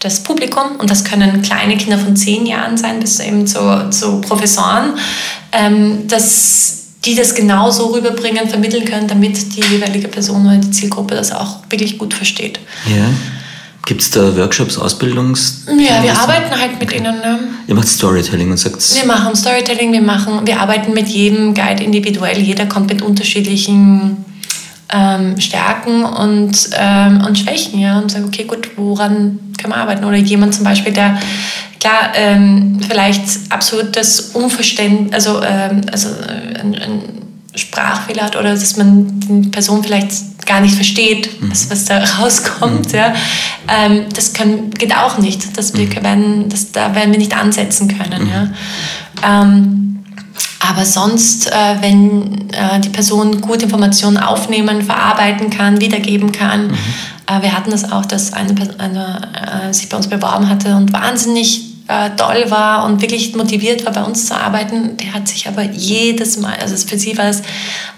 das 0.01 0.23
Publikum, 0.23 0.77
und 0.79 0.91
das 0.91 1.05
können 1.05 1.43
kleine 1.43 1.77
Kinder 1.77 1.99
von 1.99 2.17
zehn 2.17 2.47
Jahren 2.47 2.77
sein, 2.77 3.01
bis 3.01 3.21
eben 3.21 3.47
zu, 3.47 3.91
zu 3.91 4.21
Professoren, 4.21 4.95
ähm, 5.53 6.09
dass 6.09 6.79
die 7.05 7.15
das 7.15 7.35
genau 7.35 7.71
so 7.71 7.87
rüberbringen, 7.87 8.49
vermitteln 8.49 8.85
können, 8.85 9.09
damit 9.09 9.57
die 9.57 9.63
jeweilige 9.63 10.09
Person 10.09 10.47
oder 10.47 10.57
die 10.57 10.71
Zielgruppe 10.71 11.15
das 11.15 11.33
auch 11.33 11.61
wirklich 11.71 11.97
gut 11.99 12.13
versteht. 12.13 12.61
Ja. 12.87 13.07
Gibt 13.87 14.03
es 14.03 14.11
da 14.11 14.37
Workshops, 14.37 14.77
Ausbildungs? 14.77 15.65
Ja, 15.67 16.03
wir 16.03 16.19
arbeiten 16.19 16.51
halt 16.59 16.79
mit 16.79 16.93
ihnen. 16.93 17.17
Ne? 17.17 17.39
Ihr 17.67 17.75
macht 17.75 17.89
Storytelling 17.89 18.51
und 18.51 18.59
sagt 18.59 18.83
Wir 18.95 19.07
machen 19.07 19.35
Storytelling, 19.35 19.93
wir 19.93 20.03
machen, 20.03 20.47
wir 20.47 20.61
arbeiten 20.61 20.93
mit 20.93 21.09
jedem 21.09 21.55
Guide 21.55 21.83
individuell. 21.83 22.39
Jeder 22.39 22.67
kommt 22.67 22.91
mit 22.91 23.01
unterschiedlichen 23.01 24.25
ähm, 24.93 25.41
Stärken 25.41 26.05
und, 26.05 26.71
ähm, 26.75 27.25
und 27.27 27.39
Schwächen, 27.39 27.79
ja, 27.79 27.99
und 27.99 28.11
sagen, 28.11 28.25
okay, 28.27 28.45
gut, 28.45 28.71
woran 28.77 29.39
können 29.59 29.73
wir 29.73 29.77
arbeiten? 29.77 30.05
Oder 30.05 30.17
jemand 30.17 30.55
zum 30.55 30.65
Beispiel, 30.65 30.93
der 30.93 31.19
klar 31.79 32.13
ähm, 32.15 32.79
vielleicht 32.87 33.23
absolut 33.51 33.97
das 33.97 34.21
Unverständnis, 34.21 35.13
also, 35.13 35.43
ähm, 35.43 35.83
also 35.91 36.09
äh, 36.09 36.61
ein, 36.61 36.75
ein 36.75 37.03
Sprachfehler 37.55 38.25
hat 38.25 38.37
oder 38.37 38.51
dass 38.51 38.77
man 38.77 39.21
die 39.21 39.49
Person 39.49 39.83
vielleicht 39.83 40.47
gar 40.47 40.61
nicht 40.61 40.75
versteht, 40.75 41.41
mhm. 41.41 41.51
was, 41.51 41.71
was 41.71 41.85
da 41.85 42.03
rauskommt. 42.19 42.93
Mhm. 42.93 42.99
Ja. 42.99 43.15
Ähm, 43.69 44.07
das 44.15 44.33
kann, 44.33 44.71
geht 44.71 44.95
auch 44.95 45.19
nicht. 45.19 45.57
Das, 45.57 45.75
wir 45.75 45.87
mhm. 45.87 46.03
werden, 46.03 46.49
das, 46.49 46.73
da 46.73 46.95
werden 46.95 47.13
wir 47.13 47.19
nicht 47.19 47.37
ansetzen 47.37 47.89
können. 47.89 48.25
Mhm. 48.25 48.31
Ja. 48.31 48.49
Aber 50.61 50.85
sonst, 50.85 51.51
äh, 51.51 51.77
wenn 51.81 52.51
äh, 52.51 52.81
die 52.81 52.91
Person 52.91 53.41
gut 53.41 53.63
Informationen 53.63 54.19
aufnehmen, 54.19 54.83
verarbeiten 54.83 55.51
kann, 55.51 55.81
wiedergeben 55.81 56.33
kann. 56.33 56.69
Mhm. 56.69 56.75
Äh, 57.27 57.43
wir 57.43 57.57
hatten 57.57 57.71
das 57.71 57.91
auch, 57.91 58.05
dass 58.05 58.33
eine 58.33 58.55
Person 58.55 58.79
eine, 58.79 59.73
sich 59.73 59.89
bei 59.89 59.97
uns 59.97 60.09
beworben 60.09 60.49
hatte 60.49 60.77
und 60.77 60.93
wahnsinnig 60.93 61.70
äh, 61.91 62.11
toll 62.17 62.45
war 62.51 62.85
und 62.85 63.03
wirklich 63.03 63.35
motiviert 63.35 63.85
war, 63.85 63.93
bei 63.93 64.03
uns 64.05 64.27
zu 64.27 64.37
arbeiten. 64.37 64.97
Der 64.97 65.13
hat 65.13 65.27
sich 65.27 65.49
aber 65.49 65.63
jedes 65.63 66.37
Mal, 66.37 66.55
also 66.61 66.77
für 66.87 66.97
sie 66.97 67.19
war 67.19 67.27
es 67.27 67.43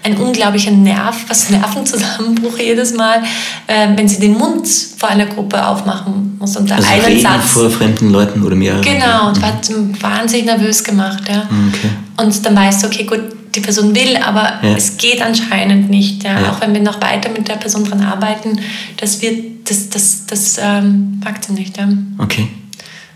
ein 0.01 0.17
unglaublicher 0.17 0.71
Nerv, 0.71 1.15
was 1.27 1.49
Nervenzusammenbruch 1.51 2.57
jedes 2.57 2.95
Mal, 2.95 3.21
äh, 3.67 3.89
wenn 3.95 4.07
sie 4.07 4.19
den 4.19 4.35
Mund 4.35 4.67
vor 4.97 5.09
einer 5.09 5.27
Gruppe 5.27 5.63
aufmachen 5.63 6.37
muss 6.39 6.57
und 6.57 6.71
da 6.71 6.75
also 6.75 6.87
einen 6.89 7.19
Satz 7.19 7.51
vor 7.51 7.69
fremden 7.69 8.09
Leuten 8.09 8.41
oder 8.43 8.55
mehreren. 8.55 8.81
Genau, 8.81 9.27
und 9.27 9.37
mhm. 9.37 9.45
hat 9.45 9.69
wahnsinnig 10.01 10.45
nervös 10.45 10.83
gemacht. 10.83 11.23
Ja. 11.29 11.47
Mhm, 11.49 11.73
okay. 11.73 11.89
Und 12.17 12.45
dann 12.45 12.55
weißt 12.55 12.83
du, 12.83 12.87
okay, 12.87 13.03
gut, 13.03 13.21
die 13.53 13.59
Person 13.59 13.93
will, 13.95 14.17
aber 14.17 14.53
ja. 14.63 14.75
es 14.75 14.97
geht 14.97 15.21
anscheinend 15.21 15.91
nicht. 15.91 16.23
Ja? 16.23 16.41
ja? 16.41 16.51
Auch 16.51 16.61
wenn 16.61 16.73
wir 16.73 16.81
noch 16.81 16.99
weiter 16.99 17.29
mit 17.29 17.47
der 17.47 17.55
Person 17.55 17.83
dran 17.83 18.01
arbeiten, 18.01 18.59
das 18.97 19.21
wird, 19.21 19.69
das, 19.69 19.89
das, 19.89 20.25
das 20.25 20.59
ähm, 20.59 21.19
packt 21.23 21.45
sie 21.45 21.53
nicht. 21.53 21.77
Ja? 21.77 21.87
Okay. 22.17 22.47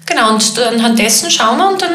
Genau, 0.08 0.34
und 0.34 0.60
anhand 0.60 0.98
dessen 0.98 1.30
schauen 1.30 1.58
wir 1.58 1.70
und 1.70 1.82
dann, 1.82 1.92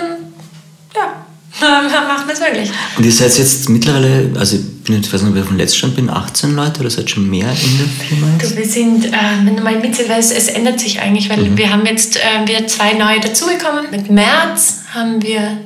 ja, 0.95 1.25
machen 1.61 2.27
wir 2.27 2.35
es 2.35 2.41
möglich. 2.41 2.71
Und 2.97 3.05
ihr 3.05 3.13
seid 3.13 3.37
jetzt 3.37 3.69
mittlerweile, 3.69 4.31
also 4.39 4.57
ich, 4.57 4.85
bin, 4.85 5.01
ich 5.01 5.13
weiß 5.13 5.23
nicht, 5.23 5.33
ob 5.33 5.37
ich 5.39 5.49
dem 5.49 5.57
Letztstand 5.57 5.97
bin, 5.97 6.11
18 6.11 6.55
Leute 6.55 6.81
oder 6.81 6.91
seid 6.91 7.11
schon 7.11 7.29
mehr 7.29 7.49
in 7.51 7.79
der 7.79 8.07
Firma 8.07 8.27
jetzt? 8.39 8.53
Du, 8.53 8.57
wir 8.57 8.67
sind, 8.67 9.07
äh, 9.07 9.11
wenn 9.45 9.57
du 9.57 9.63
mal 9.63 9.79
mitzählst, 9.79 10.11
es, 10.11 10.31
es 10.31 10.49
ändert 10.49 10.81
sich 10.81 11.01
eigentlich, 11.01 11.29
weil 11.31 11.39
mhm. 11.39 11.57
wir 11.57 11.71
haben 11.71 11.87
jetzt 11.87 12.17
äh, 12.17 12.47
wir 12.47 12.67
zwei 12.67 12.93
neue 12.95 13.21
dazugekommen. 13.21 13.91
Mit 13.91 14.11
März 14.11 14.83
haben 14.95 15.23
wir 15.23 15.59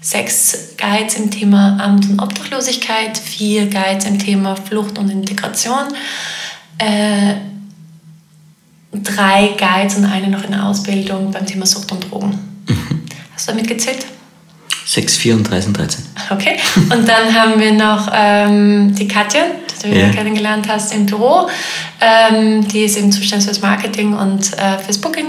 sechs 0.00 0.74
Guides 0.76 1.14
im 1.14 1.30
Thema 1.30 1.78
Amt 1.80 2.10
und 2.10 2.20
Obdachlosigkeit, 2.20 3.16
vier 3.16 3.66
Guides 3.66 4.04
im 4.06 4.18
Thema 4.18 4.56
Flucht 4.56 4.98
und 4.98 5.10
Integration. 5.10 5.84
Äh, 6.78 7.34
drei 8.92 9.54
Guides 9.58 9.96
und 9.96 10.04
eine 10.04 10.28
noch 10.28 10.44
in 10.44 10.52
der 10.52 10.66
Ausbildung 10.66 11.30
beim 11.30 11.46
Thema 11.46 11.66
Sucht 11.66 11.90
und 11.92 12.10
Drogen. 12.10 12.38
Mhm. 12.68 13.02
Hast 13.34 13.48
du 13.48 13.52
damit 13.52 13.68
gezählt? 13.68 14.06
6, 14.84 15.16
4 15.16 15.34
und 15.36 15.44
13, 15.44 15.72
13. 15.72 16.04
Okay. 16.30 16.56
Und 16.76 17.08
dann 17.08 17.34
haben 17.34 17.58
wir 17.58 17.72
noch 17.72 18.10
ähm, 18.12 18.94
die 18.94 19.08
Katja, 19.08 19.42
die 19.82 19.90
du 19.90 19.98
ja. 19.98 20.10
kennengelernt 20.10 20.68
hast 20.68 20.92
im 20.92 21.06
Büro. 21.06 21.48
Ähm, 22.00 22.66
die 22.68 22.80
ist 22.80 22.98
eben 22.98 23.12
zuständig 23.12 23.46
fürs 23.46 23.62
Marketing 23.62 24.12
und 24.12 24.52
äh, 24.58 24.78
fürs 24.78 24.98
Booking. 24.98 25.26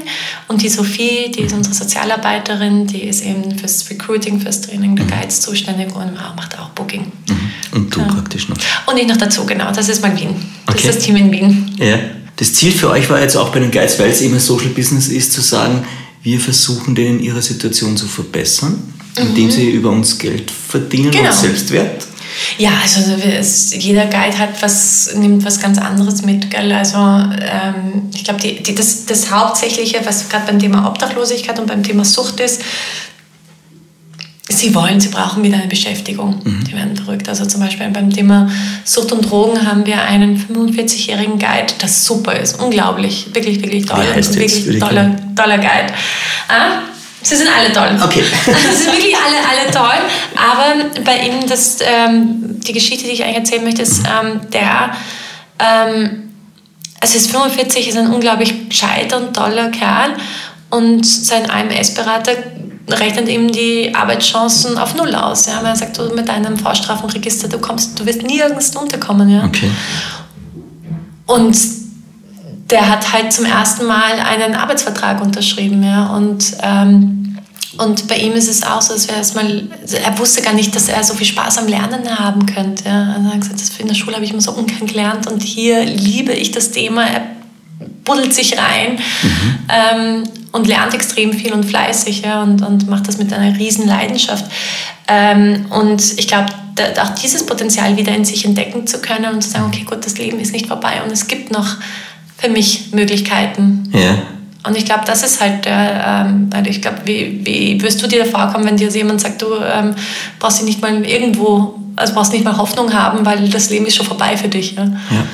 Und 0.47 0.61
die 0.61 0.69
Sophie, 0.69 1.31
die 1.31 1.41
ist 1.41 1.53
unsere 1.53 1.75
Sozialarbeiterin, 1.75 2.87
die 2.87 3.03
ist 3.03 3.23
eben 3.23 3.57
fürs 3.57 3.89
Recruiting, 3.89 4.39
fürs 4.41 4.61
Training 4.61 4.95
der 4.95 5.05
mhm. 5.05 5.11
Guides 5.11 5.41
zuständig 5.41 5.95
und 5.95 6.13
macht 6.15 6.59
auch 6.59 6.69
Booking. 6.69 7.11
Mhm. 7.29 7.51
Und 7.73 7.95
du 7.95 7.99
ja. 8.01 8.07
praktisch 8.07 8.49
noch. 8.49 8.57
Und 8.87 8.97
ich 8.97 9.07
noch 9.07 9.17
dazu, 9.17 9.45
genau. 9.45 9.71
Das 9.71 9.87
ist 9.87 10.01
mein 10.01 10.19
Wien. 10.19 10.35
Das 10.65 10.75
okay. 10.75 10.87
ist 10.89 10.97
das 10.97 11.05
Team 11.05 11.15
in 11.15 11.31
Wien. 11.31 11.75
Ja. 11.77 11.97
Das 12.43 12.55
Ziel 12.55 12.73
für 12.73 12.89
euch 12.89 13.09
war 13.09 13.21
jetzt 13.21 13.37
auch 13.37 13.53
bei 13.53 13.59
den 13.59 13.71
Guides, 13.71 13.97
weil 13.99 14.09
es 14.09 14.19
eben 14.19 14.33
ein 14.33 14.39
Social 14.41 14.67
Business 14.67 15.07
ist, 15.07 15.31
zu 15.31 15.39
sagen, 15.39 15.85
wir 16.23 16.41
versuchen 16.41 16.93
denen 16.93 17.21
ihre 17.21 17.41
Situation 17.41 17.95
zu 17.95 18.05
verbessern, 18.05 18.83
indem 19.15 19.45
mhm. 19.45 19.51
sie 19.51 19.69
über 19.69 19.91
uns 19.91 20.17
Geld 20.17 20.51
verdienen 20.51 21.11
genau. 21.11 21.29
und 21.29 21.35
Selbstwert. 21.35 22.05
Ja, 22.57 22.71
also 22.81 23.13
es, 23.13 23.73
jeder 23.73 24.07
Guide 24.07 24.37
hat 24.37 24.61
was, 24.61 25.15
nimmt 25.15 25.45
was 25.45 25.61
ganz 25.61 25.77
anderes 25.77 26.23
mit. 26.23 26.51
Gell? 26.51 26.69
Also 26.73 26.97
ähm, 26.97 28.09
ich 28.13 28.25
glaube, 28.25 28.41
das, 28.75 29.05
das 29.05 29.31
Hauptsächliche, 29.31 30.01
was 30.03 30.27
gerade 30.27 30.47
beim 30.47 30.59
Thema 30.59 30.85
Obdachlosigkeit 30.89 31.57
und 31.59 31.67
beim 31.67 31.81
Thema 31.81 32.03
Sucht 32.03 32.41
ist, 32.41 32.59
sie 34.53 34.73
wollen, 34.75 34.99
sie 34.99 35.09
brauchen 35.09 35.43
wieder 35.43 35.57
eine 35.57 35.67
Beschäftigung. 35.67 36.39
Mhm. 36.43 36.63
Die 36.63 36.73
werden 36.73 36.95
verrückt. 36.95 37.27
Also 37.29 37.45
zum 37.45 37.61
Beispiel 37.61 37.87
beim 37.89 38.09
Thema 38.09 38.49
Sucht 38.83 39.11
und 39.11 39.29
Drogen 39.29 39.67
haben 39.67 39.85
wir 39.85 40.01
einen 40.01 40.37
45-jährigen 40.37 41.39
Guide, 41.39 41.73
das 41.79 42.05
super 42.05 42.33
ist. 42.37 42.61
Unglaublich. 42.61 43.27
Wirklich, 43.33 43.61
wirklich 43.61 43.85
toll. 43.85 44.03
Wie 44.03 44.15
heißt 44.15 44.35
wirklich 44.35 44.65
jetzt? 44.65 44.79
toller, 44.79 45.15
toller 45.35 45.57
Guide. 45.57 45.93
Ah? 46.47 46.83
Sie 47.21 47.35
sind 47.37 47.47
alle 47.47 47.71
toll. 47.71 47.97
Okay. 48.03 48.23
Sie 48.45 48.83
sind 48.83 48.93
wirklich 48.93 49.15
alle, 49.15 49.37
alle 49.37 49.71
toll. 49.71 50.05
Aber 50.35 51.01
bei 51.03 51.25
ihm, 51.25 51.47
das, 51.47 51.77
ähm, 51.81 52.59
die 52.59 52.73
Geschichte, 52.73 53.05
die 53.05 53.11
ich 53.11 53.23
eigentlich 53.23 53.37
erzählen 53.37 53.63
möchte, 53.63 53.81
ist, 53.81 53.99
ähm, 53.99 54.41
der, 54.51 54.91
ähm, 55.59 56.29
also 56.99 57.17
ist 57.17 57.31
45, 57.31 57.87
ist 57.87 57.97
ein 57.97 58.11
unglaublich 58.11 58.69
gescheiter 58.69 59.17
und 59.17 59.33
toller 59.33 59.69
Kerl. 59.69 60.15
Und 60.69 61.05
sein 61.05 61.49
AMS-Berater 61.49 62.33
rechnet 62.89 63.29
ihm 63.29 63.51
die 63.51 63.93
Arbeitschancen 63.93 64.77
auf 64.77 64.95
Null 64.95 65.15
aus. 65.15 65.45
Ja? 65.45 65.57
Weil 65.57 65.67
er 65.67 65.75
sagt, 65.75 65.97
du 65.97 66.13
mit 66.13 66.27
deinem 66.27 66.57
Vorstrafenregister, 66.57 67.47
du, 67.47 67.59
kommst, 67.59 67.99
du 67.99 68.05
wirst 68.05 68.23
nirgends 68.23 68.75
unterkommen. 68.75 69.29
Ja? 69.29 69.45
Okay. 69.45 69.71
Und 71.25 71.57
der 72.69 72.89
hat 72.89 73.13
halt 73.13 73.31
zum 73.31 73.45
ersten 73.45 73.85
Mal 73.85 74.19
einen 74.19 74.55
Arbeitsvertrag 74.55 75.21
unterschrieben. 75.21 75.83
Ja? 75.83 76.07
Und, 76.07 76.57
ähm, 76.61 77.37
und 77.77 78.07
bei 78.07 78.17
ihm 78.17 78.33
ist 78.33 78.49
es 78.49 78.63
auch 78.63 78.81
so, 78.81 78.93
dass 78.93 79.07
wir 79.07 79.15
erstmal, 79.15 79.67
er 80.03 80.19
wusste 80.19 80.41
gar 80.41 80.53
nicht, 80.53 80.75
dass 80.75 80.89
er 80.89 81.03
so 81.03 81.13
viel 81.13 81.27
Spaß 81.27 81.59
am 81.59 81.67
Lernen 81.67 82.19
haben 82.19 82.45
könnte. 82.45 82.85
Ja? 82.85 83.13
Also 83.13 83.27
er 83.27 83.33
hat 83.33 83.41
gesagt, 83.41 83.61
das 83.61 83.69
in 83.77 83.87
der 83.87 83.95
Schule 83.95 84.15
habe 84.15 84.25
ich 84.25 84.31
immer 84.31 84.41
so 84.41 84.51
ungern 84.51 84.85
gelernt 84.85 85.27
und 85.27 85.41
hier 85.41 85.85
liebe 85.85 86.33
ich 86.33 86.51
das 86.51 86.71
Thema. 86.71 87.05
Er 87.05 87.21
buddelt 88.03 88.33
sich 88.33 88.57
rein. 88.57 88.99
Mhm. 89.21 89.59
Ähm, 89.69 90.23
und 90.53 90.67
lernt 90.67 90.93
extrem 90.93 91.33
viel 91.33 91.51
und 91.51 91.65
fleißig 91.65 92.21
ja, 92.21 92.43
und, 92.43 92.61
und 92.61 92.87
macht 92.87 93.07
das 93.07 93.17
mit 93.17 93.33
einer 93.33 93.57
riesen 93.57 93.87
Leidenschaft. 93.87 94.45
Ähm, 95.07 95.65
und 95.71 96.01
ich 96.17 96.27
glaube, 96.27 96.49
auch 97.01 97.09
dieses 97.09 97.45
Potenzial 97.45 97.97
wieder 97.97 98.15
in 98.15 98.23
sich 98.23 98.45
entdecken 98.45 98.87
zu 98.87 98.99
können 98.99 99.33
und 99.33 99.41
zu 99.41 99.49
sagen, 99.49 99.65
okay, 99.67 99.83
gut, 99.83 100.05
das 100.05 100.17
Leben 100.17 100.39
ist 100.39 100.53
nicht 100.53 100.67
vorbei 100.67 101.01
und 101.03 101.11
es 101.11 101.27
gibt 101.27 101.51
noch 101.51 101.77
für 102.37 102.49
mich 102.49 102.93
Möglichkeiten. 102.93 103.91
Ja. 103.93 104.17
Und 104.65 104.77
ich 104.77 104.85
glaube, 104.85 105.03
das 105.05 105.23
ist 105.23 105.41
halt 105.41 105.65
der, 105.65 106.25
ähm, 106.27 106.49
also 106.53 106.69
ich 106.69 106.81
glaube, 106.81 106.99
wie, 107.05 107.41
wie 107.43 107.81
wirst 107.81 108.01
du 108.01 108.07
dir 108.07 108.25
vorkommen, 108.25 108.65
wenn 108.65 108.77
dir 108.77 108.89
jemand 108.89 109.21
sagt, 109.21 109.41
du 109.41 109.47
ähm, 109.55 109.95
brauchst 110.39 110.59
dich 110.59 110.67
nicht 110.67 110.81
mal 110.81 111.03
irgendwo, 111.05 111.79
also 111.95 112.13
brauchst 112.13 112.31
nicht 112.31 112.45
mal 112.45 112.57
Hoffnung 112.57 112.93
haben, 112.93 113.25
weil 113.25 113.49
das 113.49 113.69
Leben 113.71 113.87
ist 113.87 113.95
schon 113.95 114.05
vorbei 114.05 114.37
für 114.37 114.47
dich. 114.47 114.75
Ja? 114.75 114.83
ja. 114.83 115.25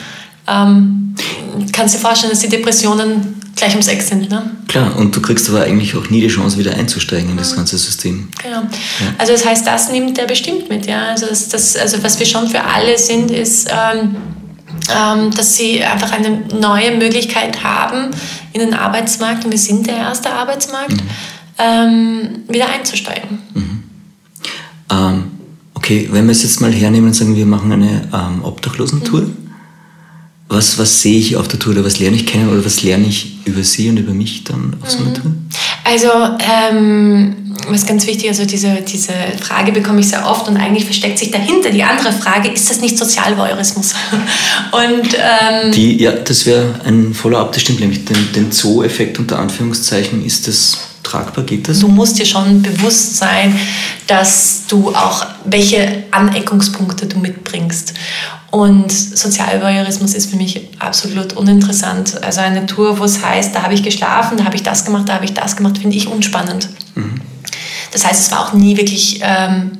Ähm, 0.49 1.15
kannst 1.71 1.95
dir 1.95 1.99
vorstellen, 1.99 2.31
dass 2.31 2.39
die 2.39 2.49
Depressionen 2.49 3.39
gleich 3.55 3.71
ums 3.71 3.87
Eck 3.87 4.01
sind. 4.01 4.29
Ne? 4.29 4.51
Klar, 4.67 4.95
und 4.97 5.15
du 5.15 5.21
kriegst 5.21 5.49
aber 5.49 5.61
eigentlich 5.61 5.95
auch 5.95 6.09
nie 6.09 6.21
die 6.21 6.27
Chance, 6.27 6.57
wieder 6.57 6.73
einzusteigen 6.75 7.29
in 7.29 7.37
das 7.37 7.55
ganze 7.55 7.77
System. 7.77 8.29
Genau. 8.41 8.61
Ja. 8.61 8.67
Also 9.17 9.33
das 9.33 9.45
heißt, 9.45 9.67
das 9.67 9.91
nimmt 9.91 10.17
er 10.17 10.25
bestimmt 10.25 10.69
mit. 10.69 10.85
Ja? 10.85 11.09
Also, 11.09 11.27
das, 11.27 11.49
das, 11.49 11.75
also 11.75 12.01
was 12.03 12.19
wir 12.19 12.25
schon 12.25 12.47
für 12.47 12.63
alle 12.63 12.97
sind, 12.97 13.31
ist, 13.31 13.69
ähm, 13.69 14.15
ähm, 14.95 15.31
dass 15.31 15.57
sie 15.57 15.83
einfach 15.83 16.11
eine 16.11 16.41
neue 16.59 16.95
Möglichkeit 16.95 17.63
haben, 17.63 18.11
in 18.53 18.61
den 18.61 18.73
Arbeitsmarkt, 18.73 19.45
und 19.45 19.51
wir 19.51 19.59
sind 19.59 19.87
der 19.87 19.97
erste 19.97 20.31
Arbeitsmarkt, 20.31 20.93
mhm. 20.93 21.09
ähm, 21.57 22.29
wieder 22.47 22.69
einzusteigen. 22.69 23.39
Mhm. 23.53 23.83
Ähm, 24.91 25.23
okay, 25.73 26.07
wenn 26.11 26.25
wir 26.25 26.31
es 26.31 26.43
jetzt 26.43 26.61
mal 26.61 26.71
hernehmen 26.71 27.07
und 27.07 27.13
sagen, 27.13 27.35
wir 27.35 27.45
machen 27.45 27.71
eine 27.71 28.07
ähm, 28.13 28.43
Obdachlosentour. 28.43 29.21
Mhm 29.21 29.38
was, 30.49 30.79
was 30.79 31.01
sehe 31.01 31.19
ich 31.19 31.37
auf 31.37 31.47
der 31.47 31.59
Tour 31.59 31.73
oder 31.73 31.85
was 31.85 31.99
lerne 31.99 32.17
ich 32.17 32.25
kennen 32.25 32.49
oder 32.49 32.65
was 32.65 32.81
lerne 32.81 33.05
ich 33.05 33.37
über 33.45 33.63
Sie 33.63 33.87
und 33.89 33.97
über 33.97 34.13
mich 34.13 34.43
dann 34.43 34.75
auf 34.81 34.89
so 34.89 34.97
einer 34.97 35.09
mhm. 35.09 35.13
Tour? 35.13 35.31
Also, 35.83 36.09
ähm, 36.39 37.35
was 37.67 37.85
ganz 37.85 38.07
wichtig, 38.07 38.29
also 38.29 38.45
diese, 38.45 38.81
diese 38.81 39.13
Frage 39.39 39.71
bekomme 39.71 39.99
ich 39.99 40.07
sehr 40.07 40.25
oft 40.25 40.47
und 40.47 40.57
eigentlich 40.57 40.85
versteckt 40.85 41.19
sich 41.19 41.29
dahinter 41.29 41.69
die 41.69 41.83
andere 41.83 42.11
Frage, 42.11 42.49
ist 42.49 42.69
das 42.69 42.81
nicht 42.81 42.97
Sozialvoyeurismus? 42.97 43.93
und, 44.71 45.15
ähm, 45.15 45.71
die, 45.71 46.01
ja, 46.01 46.11
das 46.11 46.45
wäre 46.47 46.79
ein 46.83 47.13
Follow-up, 47.13 47.51
das 47.51 47.61
stimmt, 47.61 47.79
nämlich 47.79 48.05
den, 48.05 48.31
den 48.33 48.51
Zoo-Effekt 48.51 49.19
unter 49.19 49.37
Anführungszeichen, 49.37 50.25
ist 50.25 50.47
das 50.47 50.79
tragbar, 51.03 51.43
geht 51.43 51.67
das? 51.67 51.79
Du 51.79 51.87
musst 51.87 52.17
dir 52.17 52.25
schon 52.25 52.61
bewusst 52.61 53.17
sein, 53.17 53.59
dass 54.07 54.63
du 54.67 54.89
auch, 54.89 55.25
welche 55.45 56.03
Aneckungspunkte 56.11 57.05
du 57.05 57.19
mitbringst. 57.19 57.93
Und 58.51 58.91
Sozialvoyeurismus 58.91 60.15
ist 60.15 60.31
für 60.31 60.37
mich 60.37 60.69
absolut 60.79 61.33
uninteressant. 61.33 62.23
Also 62.23 62.41
eine 62.41 62.65
Tour, 62.65 62.97
wo 62.99 63.03
es 63.03 63.23
heißt, 63.23 63.53
da 63.53 63.61
habe 63.63 63.75
ich 63.75 63.83
geschlafen, 63.83 64.37
da 64.37 64.45
habe 64.45 64.55
ich 64.55 64.63
das 64.63 64.85
gemacht, 64.85 65.07
da 65.07 65.13
habe 65.15 65.25
ich 65.25 65.33
das 65.33 65.55
gemacht, 65.55 65.77
finde 65.77 65.95
ich 65.95 66.07
unspannend. 66.07 66.69
Mhm. 66.95 67.21
Das 67.91 68.05
heißt, 68.05 68.19
es 68.19 68.31
war 68.31 68.47
auch 68.47 68.53
nie 68.53 68.77
wirklich 68.77 69.19
ähm, 69.21 69.71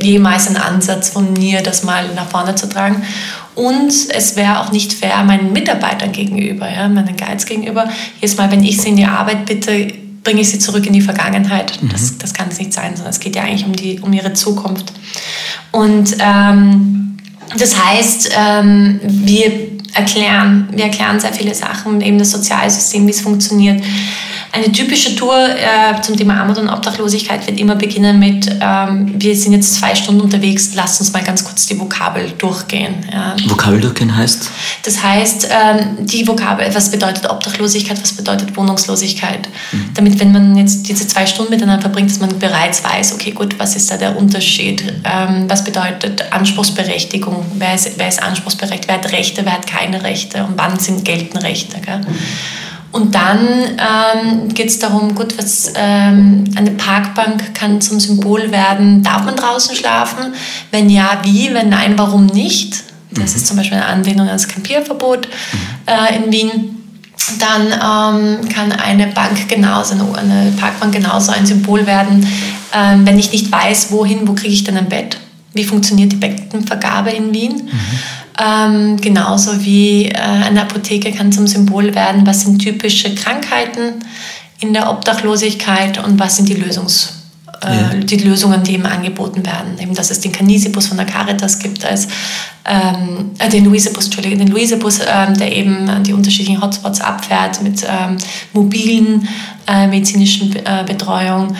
jemals 0.00 0.48
ein 0.48 0.56
Ansatz 0.56 1.10
von 1.10 1.32
mir, 1.32 1.62
das 1.62 1.84
mal 1.84 2.14
nach 2.14 2.28
vorne 2.28 2.54
zu 2.54 2.68
tragen. 2.68 3.02
Und 3.54 3.92
es 4.10 4.36
wäre 4.36 4.60
auch 4.60 4.72
nicht 4.72 4.92
fair 4.92 5.22
meinen 5.24 5.52
Mitarbeitern 5.52 6.12
gegenüber, 6.12 6.70
ja, 6.70 6.88
meinen 6.88 7.16
Guides 7.16 7.46
gegenüber. 7.46 7.88
Jedes 8.20 8.36
Mal, 8.36 8.50
wenn 8.50 8.64
ich 8.64 8.80
sie 8.80 8.90
in 8.90 8.96
die 8.96 9.04
Arbeit 9.04 9.46
bitte, 9.46 9.88
bringe 10.24 10.40
ich 10.40 10.50
sie 10.50 10.58
zurück 10.58 10.86
in 10.86 10.92
die 10.92 11.00
Vergangenheit. 11.00 11.82
Mhm. 11.82 11.88
Das, 11.88 12.18
das 12.18 12.32
kann 12.34 12.48
es 12.48 12.58
nicht 12.58 12.72
sein, 12.72 12.94
sondern 12.94 13.10
es 13.10 13.20
geht 13.20 13.36
ja 13.36 13.42
eigentlich 13.42 13.64
um, 13.64 13.74
die, 13.74 14.00
um 14.00 14.12
ihre 14.12 14.32
Zukunft. 14.32 14.92
Und 15.70 16.16
ähm, 16.18 17.01
das 17.56 17.76
heißt, 17.76 18.30
ähm, 18.36 19.00
wir 19.02 19.52
erklären, 19.94 20.68
wir 20.72 20.84
erklären 20.84 21.20
sehr 21.20 21.32
viele 21.32 21.54
Sachen, 21.54 22.00
eben 22.00 22.18
das 22.18 22.30
Sozialsystem, 22.30 23.06
wie 23.06 23.10
es 23.10 23.20
funktioniert. 23.20 23.82
Eine 24.54 24.70
typische 24.70 25.16
Tour 25.16 25.34
äh, 25.34 25.98
zum 26.02 26.14
Thema 26.14 26.38
Armut 26.38 26.58
und 26.58 26.68
Obdachlosigkeit 26.68 27.46
wird 27.46 27.58
immer 27.58 27.74
beginnen 27.74 28.18
mit, 28.18 28.46
ähm, 28.60 29.14
wir 29.16 29.34
sind 29.34 29.54
jetzt 29.54 29.76
zwei 29.76 29.94
Stunden 29.94 30.20
unterwegs, 30.20 30.74
lasst 30.74 31.00
uns 31.00 31.10
mal 31.10 31.22
ganz 31.22 31.42
kurz 31.42 31.64
die 31.64 31.80
Vokabel 31.80 32.30
durchgehen. 32.36 32.96
Ja. 33.10 33.34
Vokabel 33.46 33.80
durchgehen 33.80 34.14
heißt? 34.14 34.50
Das 34.82 35.02
heißt, 35.02 35.48
ähm, 35.50 36.06
die 36.06 36.28
Vokabel, 36.28 36.68
was 36.74 36.90
bedeutet 36.90 37.30
Obdachlosigkeit, 37.30 37.98
was 38.02 38.12
bedeutet 38.12 38.54
Wohnungslosigkeit. 38.54 39.48
Mhm. 39.72 39.90
Damit, 39.94 40.20
wenn 40.20 40.32
man 40.32 40.54
jetzt 40.54 40.86
diese 40.86 41.08
zwei 41.08 41.24
Stunden 41.24 41.50
miteinander 41.50 41.80
verbringt, 41.80 42.10
dass 42.10 42.20
man 42.20 42.38
bereits 42.38 42.84
weiß, 42.84 43.14
okay, 43.14 43.30
gut, 43.30 43.58
was 43.58 43.74
ist 43.74 43.90
da 43.90 43.96
der 43.96 44.18
Unterschied? 44.18 44.82
Ähm, 45.04 45.46
was 45.48 45.64
bedeutet 45.64 46.30
Anspruchsberechtigung? 46.30 47.46
Wer 47.54 47.74
ist, 47.74 47.90
wer 47.96 48.08
ist 48.08 48.22
anspruchsberechtigt? 48.22 48.86
Wer 48.86 48.96
hat 48.96 49.12
Rechte, 49.12 49.46
wer 49.46 49.54
hat 49.54 49.66
keine 49.66 50.02
Rechte? 50.02 50.44
Und 50.44 50.58
wann 50.58 50.78
sind 50.78 51.06
gelten 51.06 51.38
Rechte? 51.38 51.80
Gell? 51.80 52.00
Mhm. 52.00 52.16
Und 52.92 53.14
dann 53.14 53.48
ähm, 53.78 54.48
geht 54.52 54.68
es 54.68 54.78
darum, 54.78 55.14
gut, 55.14 55.36
was, 55.38 55.72
ähm, 55.74 56.44
eine 56.54 56.72
Parkbank 56.72 57.54
kann 57.54 57.80
zum 57.80 57.98
Symbol 57.98 58.52
werden. 58.52 59.02
Darf 59.02 59.24
man 59.24 59.34
draußen 59.34 59.74
schlafen? 59.74 60.34
Wenn 60.70 60.90
ja, 60.90 61.18
wie? 61.22 61.52
Wenn 61.54 61.70
nein, 61.70 61.94
warum 61.96 62.26
nicht? 62.26 62.84
Das 63.10 63.30
mhm. 63.30 63.36
ist 63.36 63.46
zum 63.46 63.56
Beispiel 63.56 63.78
eine 63.78 63.86
Anwendung 63.86 64.26
ans 64.28 64.46
Campierverbot 64.46 65.26
äh, 65.86 66.16
in 66.16 66.30
Wien. 66.30 66.76
Dann 67.38 67.66
ähm, 67.72 68.48
kann 68.48 68.72
eine 68.72 69.06
Bank 69.06 69.48
genauso, 69.48 69.94
eine 69.94 70.52
Parkbank 70.58 70.92
genauso 70.92 71.32
ein 71.32 71.46
Symbol 71.46 71.86
werden, 71.86 72.26
ähm, 72.74 73.06
wenn 73.06 73.18
ich 73.18 73.32
nicht 73.32 73.50
weiß, 73.50 73.90
wohin, 73.90 74.26
wo 74.26 74.34
kriege 74.34 74.52
ich 74.52 74.64
denn 74.64 74.76
ein 74.76 74.88
Bett? 74.88 75.18
Wie 75.54 75.64
funktioniert 75.64 76.12
die 76.12 76.16
Bettenvergabe 76.16 77.10
in 77.10 77.32
Wien? 77.32 77.52
Mhm. 77.52 77.70
Ähm, 78.40 78.98
genauso 79.00 79.64
wie 79.64 80.06
äh, 80.06 80.14
eine 80.14 80.62
Apotheke 80.62 81.12
kann 81.12 81.32
zum 81.32 81.46
Symbol 81.46 81.94
werden, 81.94 82.26
was 82.26 82.42
sind 82.42 82.60
typische 82.60 83.14
Krankheiten 83.14 84.04
in 84.60 84.72
der 84.72 84.90
Obdachlosigkeit 84.90 86.02
und 86.02 86.18
was 86.18 86.36
sind 86.36 86.48
die, 86.48 86.54
Lösungs, 86.54 87.21
äh, 87.64 88.04
die 88.04 88.16
Lösungen, 88.16 88.62
die 88.62 88.74
eben 88.74 88.86
angeboten 88.86 89.44
werden. 89.44 89.78
Eben, 89.78 89.94
dass 89.94 90.10
es 90.10 90.20
den 90.20 90.32
Canisibus 90.32 90.86
von 90.88 90.96
der 90.96 91.06
Caritas 91.06 91.58
gibt, 91.58 91.84
als, 91.84 92.08
ähm, 92.64 93.30
äh, 93.38 93.48
den 93.48 93.64
Luisebus, 93.64 94.06
Entschuldigung, 94.06 94.38
den 94.38 94.48
Luisebus, 94.48 95.00
ähm, 95.00 95.36
der 95.36 95.54
eben 95.54 96.02
die 96.04 96.12
unterschiedlichen 96.12 96.62
Hotspots 96.62 97.00
abfährt 97.00 97.62
mit 97.62 97.82
ähm, 97.82 98.16
mobilen 98.52 99.28
äh, 99.66 99.86
medizinischen 99.86 100.54
äh, 100.56 100.84
Betreuung 100.86 101.56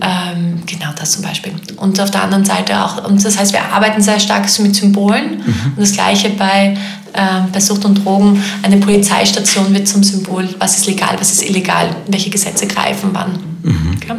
ähm, 0.00 0.62
genau 0.66 0.90
das 0.98 1.12
zum 1.12 1.22
Beispiel. 1.22 1.52
Und 1.76 2.00
auf 2.00 2.10
der 2.10 2.22
anderen 2.22 2.44
Seite 2.44 2.84
auch, 2.84 3.04
und 3.04 3.24
das 3.24 3.38
heißt, 3.38 3.52
wir 3.52 3.64
arbeiten 3.72 4.02
sehr 4.02 4.20
stark 4.20 4.46
mit 4.60 4.74
Symbolen. 4.74 5.38
Mhm. 5.38 5.72
Und 5.76 5.80
das 5.80 5.92
Gleiche 5.92 6.30
bei, 6.30 6.76
äh, 7.12 7.20
bei 7.52 7.60
Sucht 7.60 7.84
und 7.84 8.04
Drogen. 8.04 8.42
Eine 8.62 8.78
Polizeistation 8.78 9.72
wird 9.72 9.88
zum 9.88 10.02
Symbol, 10.02 10.48
was 10.58 10.76
ist 10.76 10.86
legal, 10.86 11.16
was 11.18 11.32
ist 11.32 11.48
illegal, 11.48 11.94
welche 12.08 12.30
Gesetze 12.30 12.66
greifen 12.66 13.10
wann. 13.12 13.38
Mhm. 13.62 13.96
Okay? 13.96 14.14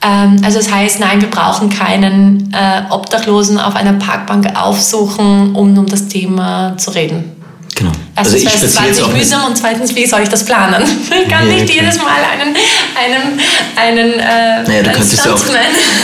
Ähm, 0.00 0.40
also 0.44 0.58
das 0.58 0.70
heißt, 0.70 1.00
nein, 1.00 1.20
wir 1.20 1.30
brauchen 1.30 1.70
keinen 1.70 2.52
äh, 2.52 2.82
Obdachlosen 2.90 3.58
auf 3.58 3.74
einer 3.74 3.94
Parkbank 3.94 4.48
aufsuchen, 4.54 5.54
um 5.54 5.76
um 5.78 5.86
das 5.86 6.08
Thema 6.08 6.76
zu 6.76 6.90
reden. 6.90 7.38
Genau. 7.74 7.92
Also 8.16 8.36
Erstens 8.36 8.76
also 8.76 8.80
wäre 8.80 8.90
es 8.90 8.98
wahnsinnig 8.98 9.22
mühsam 9.22 9.44
und 9.44 9.56
zweitens, 9.56 9.94
wie 9.94 10.04
soll 10.04 10.22
ich 10.22 10.28
das 10.28 10.44
planen? 10.44 10.82
Ich 11.22 11.28
kann 11.28 11.46
ja, 11.46 11.54
nicht 11.54 11.70
okay. 11.70 11.80
jedes 11.80 11.96
Mal 11.98 12.20
einen, 12.32 12.56
einen, 12.96 13.40
einen, 13.76 14.12
äh, 14.14 14.68
naja, 14.68 14.82
du, 14.82 14.90
könntest 14.90 15.24
ja 15.24 15.32
auch, 15.32 15.40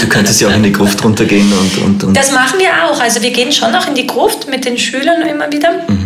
du 0.00 0.08
könntest 0.08 0.40
ja 0.40 0.48
auch 0.48 0.52
in 0.52 0.62
die 0.62 0.72
Gruft 0.72 1.02
runtergehen 1.02 1.52
und, 1.52 1.78
und, 1.78 2.04
und... 2.04 2.16
Das 2.16 2.30
machen 2.30 2.60
wir 2.60 2.68
auch. 2.84 3.00
Also 3.00 3.22
wir 3.22 3.30
gehen 3.30 3.50
schon 3.50 3.74
auch 3.74 3.88
in 3.88 3.94
die 3.94 4.06
Gruft 4.06 4.48
mit 4.48 4.64
den 4.64 4.78
Schülern 4.78 5.22
immer 5.22 5.50
wieder. 5.50 5.70
Mhm. 5.88 6.03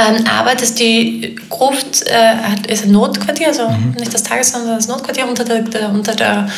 Ähm, 0.00 0.24
aber 0.26 0.54
dass 0.54 0.74
die 0.74 1.36
Gruft 1.48 2.04
äh, 2.06 2.72
ist 2.72 2.84
ein 2.84 2.92
Notquartier, 2.92 3.48
also 3.48 3.68
mhm. 3.68 3.94
nicht 3.98 4.14
das 4.14 4.22
Tages, 4.22 4.52
sondern 4.52 4.76
das 4.76 4.88
Notquartier 4.88 5.26
unter 5.26 5.44
der, 5.44 5.62
der 5.62 5.90
unter, 5.90 6.14
der, 6.14 6.48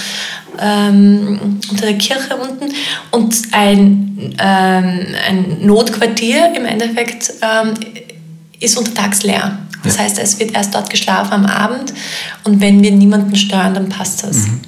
ähm, 0.61 1.59
unter 1.71 1.87
der 1.87 1.99
Kirche 1.99 2.37
unten. 2.37 2.73
Und 3.11 3.35
ein, 3.53 4.35
ähm, 4.39 5.07
ein 5.29 5.57
Notquartier 5.61 6.55
im 6.55 6.67
Endeffekt 6.67 7.33
ähm, 7.43 7.75
ist 8.61 8.77
untertags 8.77 9.23
leer. 9.23 9.59
Das 9.83 9.99
heißt, 9.99 10.19
es 10.21 10.39
wird 10.39 10.55
erst 10.55 10.75
dort 10.75 10.91
geschlafen 10.91 11.33
am 11.33 11.47
Abend 11.47 11.93
und 12.45 12.61
wenn 12.61 12.83
wir 12.83 12.93
niemanden 12.93 13.35
stören, 13.35 13.75
dann 13.75 13.89
passt 13.89 14.23
das. 14.23 14.37
Mhm. 14.47 14.61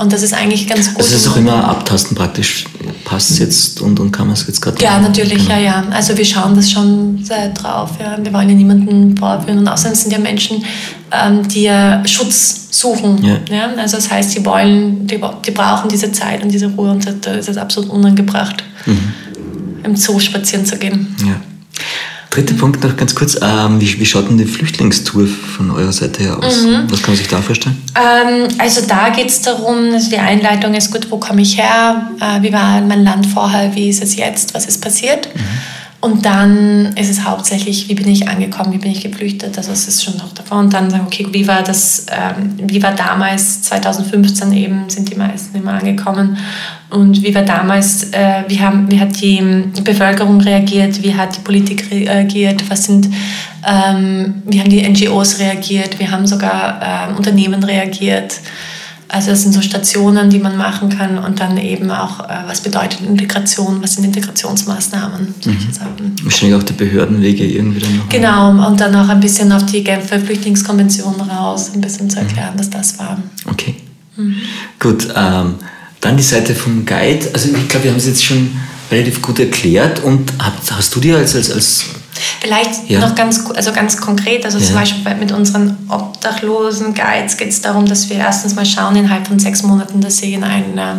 Und 0.00 0.12
das 0.12 0.22
ist 0.22 0.32
eigentlich 0.32 0.66
ganz 0.66 0.88
gut. 0.88 1.02
Also 1.02 1.14
es 1.14 1.22
ist 1.22 1.28
auch 1.28 1.36
immer 1.36 1.62
abtasten 1.68 2.16
praktisch. 2.16 2.64
Passt 3.04 3.30
es 3.32 3.38
jetzt 3.38 3.80
und, 3.80 4.00
und 4.00 4.12
kann 4.12 4.26
man 4.26 4.34
es 4.34 4.46
jetzt 4.46 4.60
gerade 4.60 4.82
Ja, 4.82 4.98
natürlich, 4.98 5.42
genau. 5.42 5.50
ja, 5.50 5.58
ja. 5.58 5.84
Also 5.90 6.16
wir 6.16 6.24
schauen 6.24 6.54
das 6.54 6.70
schon 6.70 7.22
drauf. 7.54 7.90
Ja. 8.00 8.16
Wir 8.22 8.32
wollen 8.32 8.48
ja 8.48 8.54
niemanden 8.54 9.16
vorführen. 9.16 9.58
Und 9.58 9.68
außerdem 9.68 9.94
sind 9.94 10.12
ja 10.12 10.18
Menschen, 10.18 10.64
ähm, 11.12 11.46
die 11.46 11.62
ja 11.62 12.02
Schutz 12.06 12.68
suchen. 12.70 13.22
Ja. 13.22 13.36
ja. 13.50 13.68
Also 13.76 13.96
das 13.96 14.10
heißt, 14.10 14.36
die 14.36 14.44
wollen, 14.44 15.06
die, 15.06 15.20
die 15.46 15.50
brauchen 15.50 15.88
diese 15.88 16.10
Zeit 16.12 16.42
und 16.42 16.50
diese 16.50 16.66
Ruhe 16.68 16.90
und 16.90 17.06
da 17.20 17.32
ist 17.32 17.48
es 17.48 17.56
absolut 17.58 17.90
unangebracht, 17.90 18.64
mhm. 18.86 19.12
im 19.82 19.96
Zoo 19.96 20.18
spazieren 20.18 20.64
zu 20.64 20.76
gehen. 20.78 21.14
Ja. 21.26 21.40
Dritter 22.30 22.54
Punkt 22.54 22.82
noch 22.84 22.96
ganz 22.96 23.14
kurz. 23.16 23.36
Ähm, 23.42 23.80
wie, 23.80 23.98
wie 23.98 24.06
schaut 24.06 24.28
denn 24.28 24.38
die 24.38 24.44
Flüchtlingstour 24.44 25.26
von 25.26 25.72
eurer 25.72 25.90
Seite 25.90 26.22
her 26.22 26.38
aus? 26.38 26.62
Mhm. 26.62 26.84
Was 26.88 27.02
kann 27.02 27.10
man 27.10 27.16
sich 27.16 27.26
da 27.26 27.42
vorstellen? 27.42 27.76
Ähm, 27.96 28.46
also 28.58 28.82
da 28.86 29.08
geht 29.10 29.26
es 29.26 29.42
darum, 29.42 29.92
also 29.92 30.10
die 30.10 30.18
Einleitung 30.18 30.74
ist 30.74 30.92
gut, 30.92 31.10
wo 31.10 31.18
komme 31.18 31.42
ich 31.42 31.58
her? 31.58 32.08
Äh, 32.20 32.40
wie 32.42 32.52
war 32.52 32.80
mein 32.82 33.02
Land 33.02 33.26
vorher? 33.26 33.74
Wie 33.74 33.88
ist 33.88 34.00
es 34.00 34.14
jetzt? 34.14 34.54
Was 34.54 34.66
ist 34.66 34.80
passiert? 34.80 35.28
Mhm. 35.34 35.40
Und 36.00 36.24
dann 36.24 36.94
ist 36.96 37.10
es 37.10 37.24
hauptsächlich, 37.24 37.88
wie 37.90 37.94
bin 37.94 38.08
ich 38.08 38.26
angekommen, 38.26 38.72
wie 38.72 38.78
bin 38.78 38.90
ich 38.90 39.02
geflüchtet, 39.02 39.58
also 39.58 39.70
es 39.70 39.86
ist 39.86 40.02
schon 40.02 40.16
noch 40.16 40.32
davor. 40.32 40.58
Und 40.58 40.72
dann 40.72 40.88
sagen, 40.88 41.04
okay, 41.06 41.26
wie 41.30 41.46
war 41.46 41.62
das, 41.62 42.06
ähm, 42.10 42.54
wie 42.56 42.82
war 42.82 42.94
damals, 42.94 43.62
2015 43.62 44.52
eben, 44.54 44.88
sind 44.88 45.10
die 45.10 45.16
meisten 45.16 45.58
immer 45.58 45.74
angekommen. 45.74 46.38
Und 46.88 47.22
wie 47.22 47.34
war 47.34 47.42
damals, 47.42 48.12
äh, 48.12 48.44
wie, 48.48 48.60
haben, 48.60 48.90
wie 48.90 48.98
hat 48.98 49.20
die 49.20 49.42
Bevölkerung 49.84 50.40
reagiert, 50.40 51.02
wie 51.02 51.14
hat 51.14 51.36
die 51.36 51.40
Politik 51.40 51.90
reagiert, 51.90 52.68
was 52.70 52.84
sind 52.84 53.08
Ähm, 53.66 54.42
wie 54.46 54.58
haben 54.58 54.70
die 54.70 54.88
NGOs 54.88 55.38
reagiert? 55.38 55.98
Wie 55.98 56.08
haben 56.08 56.26
sogar 56.26 56.80
ähm, 56.82 57.16
Unternehmen 57.16 57.62
reagiert? 57.62 58.40
Also 59.12 59.30
das 59.30 59.42
sind 59.42 59.52
so 59.52 59.60
Stationen, 59.60 60.30
die 60.30 60.38
man 60.38 60.56
machen 60.56 60.88
kann 60.88 61.18
und 61.18 61.40
dann 61.40 61.56
eben 61.58 61.90
auch, 61.90 62.20
äh, 62.20 62.42
was 62.46 62.60
bedeutet 62.60 63.00
Integration, 63.00 63.82
was 63.82 63.94
sind 63.94 64.04
Integrationsmaßnahmen, 64.04 65.34
solche 65.40 65.66
Mhm. 65.66 65.72
Sachen. 65.72 66.16
Wahrscheinlich 66.22 66.58
auch 66.58 66.62
die 66.62 66.72
Behördenwege 66.74 67.44
irgendwie 67.44 67.80
dann 67.80 67.96
noch. 67.96 68.08
Genau, 68.08 68.68
und 68.68 68.80
dann 68.80 68.94
auch 68.94 69.08
ein 69.08 69.20
bisschen 69.20 69.50
auf 69.52 69.66
die 69.66 69.82
Genfer 69.82 70.20
Flüchtlingskonvention 70.20 71.20
raus, 71.20 71.70
ein 71.74 71.80
bisschen 71.80 72.08
zu 72.08 72.18
erklären, 72.18 72.54
was 72.56 72.70
das 72.70 72.98
war. 72.98 73.18
Okay. 73.46 73.74
Gut, 74.78 75.08
ähm, 75.16 75.54
dann 76.00 76.16
die 76.16 76.22
Seite 76.22 76.54
vom 76.54 76.84
Guide. 76.86 77.28
Also 77.32 77.48
ich 77.48 77.68
glaube, 77.68 77.84
wir 77.84 77.90
haben 77.90 77.98
es 77.98 78.06
jetzt 78.06 78.24
schon 78.24 78.50
relativ 78.90 79.22
gut 79.22 79.38
erklärt. 79.38 80.02
Und 80.04 80.32
hast, 80.38 80.70
hast 80.72 80.94
du 80.94 81.00
dir 81.00 81.16
als, 81.16 81.34
als, 81.34 81.50
als 81.50 81.84
Vielleicht 82.40 82.88
Ja. 82.88 83.00
noch 83.00 83.14
ganz, 83.14 83.44
also 83.54 83.72
ganz 83.72 83.96
konkret, 83.96 84.44
also 84.44 84.58
zum 84.58 84.74
Ja. 84.74 84.80
Beispiel 84.80 85.02
bei- 85.04 85.14
mit 85.14 85.32
unseren 85.32 85.76
obdachlosen 85.88 86.94
Guides 86.94 87.36
geht 87.36 87.48
es 87.48 87.60
darum, 87.60 87.86
dass 87.86 88.08
wir 88.10 88.16
erstens 88.16 88.54
mal 88.54 88.66
schauen, 88.66 88.96
innerhalb 88.96 89.26
von 89.26 89.38
sechs 89.38 89.62
Monaten, 89.62 90.00
dass 90.00 90.18
sie 90.18 90.34
in 90.34 90.44
ein, 90.44 90.76
äh, 90.78 90.94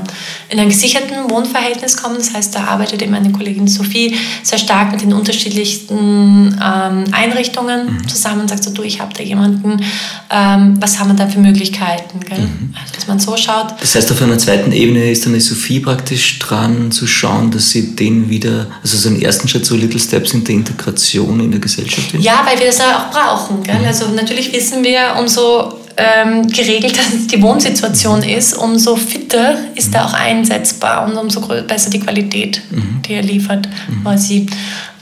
in 0.50 0.60
ein 0.60 0.70
gesicherten 0.70 1.30
Wohnverhältnis 1.30 1.98
kommen. 1.98 2.16
Das 2.18 2.34
heißt, 2.34 2.56
da 2.56 2.66
arbeitet 2.66 3.02
eben 3.02 3.12
meine 3.12 3.32
Kollegin 3.32 3.68
Sophie 3.68 4.16
sehr 4.44 4.58
stark 4.58 4.92
mit 4.92 5.02
den 5.02 5.14
unterschiedlichsten 5.14 6.60
ähm, 6.62 7.04
Einrichtungen 7.12 7.98
Mhm. 7.98 8.08
zusammen 8.08 8.42
und 8.42 8.50
sagt 8.50 8.64
so, 8.64 8.72
du, 8.72 8.84
ich 8.84 9.00
habe 9.00 9.14
da 9.16 9.24
jemanden, 9.24 9.82
ähm, 10.30 10.76
was 10.80 11.00
haben 11.00 11.10
wir 11.10 11.16
da 11.16 11.28
für 11.28 11.40
Möglichkeiten? 11.40 12.20
Mhm. 12.20 12.74
Also, 12.80 12.94
dass 12.96 13.08
man 13.08 13.20
so 13.20 13.36
schaut. 13.38 13.74
Das 13.80 13.96
heißt, 13.96 14.12
auf 14.12 14.22
einer 14.22 14.38
zweiten 14.38 14.72
Ebene 14.72 15.12
ist 15.12 15.26
dann 15.26 15.34
die 15.34 15.40
Sophie 15.40 15.80
praktisch 15.80 16.40
dran 16.40 16.92
zu 16.92 17.08
schauen, 17.08 17.52
dass 17.52 17.70
sie 17.72 17.96
den 17.96 18.30
wieder, 18.30 18.68
also 18.84 18.98
so 18.98 19.10
einen 19.10 19.22
ersten 19.22 19.48
Schritt, 19.48 19.66
so 19.66 19.76
Little 19.76 20.00
Steps 20.00 20.34
in 20.34 20.44
der 20.44 20.56
Integration 20.56 20.92
in 21.20 21.52
der 21.52 21.60
Gesellschaft 21.60 22.14
ist. 22.14 22.24
Ja, 22.24 22.42
weil 22.46 22.60
wir 22.60 22.68
das 22.68 22.78
ja 22.80 22.98
auch 22.98 23.12
brauchen. 23.12 23.64
Gell? 23.64 23.86
Also 23.86 24.08
natürlich 24.10 24.54
wissen 24.54 24.84
wir, 24.84 25.16
umso 25.20 25.74
ähm, 25.98 26.48
geregelter 26.48 27.02
die 27.32 27.42
Wohnsituation 27.42 28.24
ist, 28.24 28.54
umso 28.54 28.96
fitter 28.96 29.56
ist 29.76 29.94
er 29.94 30.06
auch 30.06 30.14
einsetzbar 30.14 31.06
und 31.06 31.18
umso 31.18 31.42
besser 31.42 31.90
die 31.90 32.00
Qualität, 32.00 32.62
die 33.06 33.14
er 33.14 33.24
liefert, 33.24 33.68
quasi. 34.04 34.48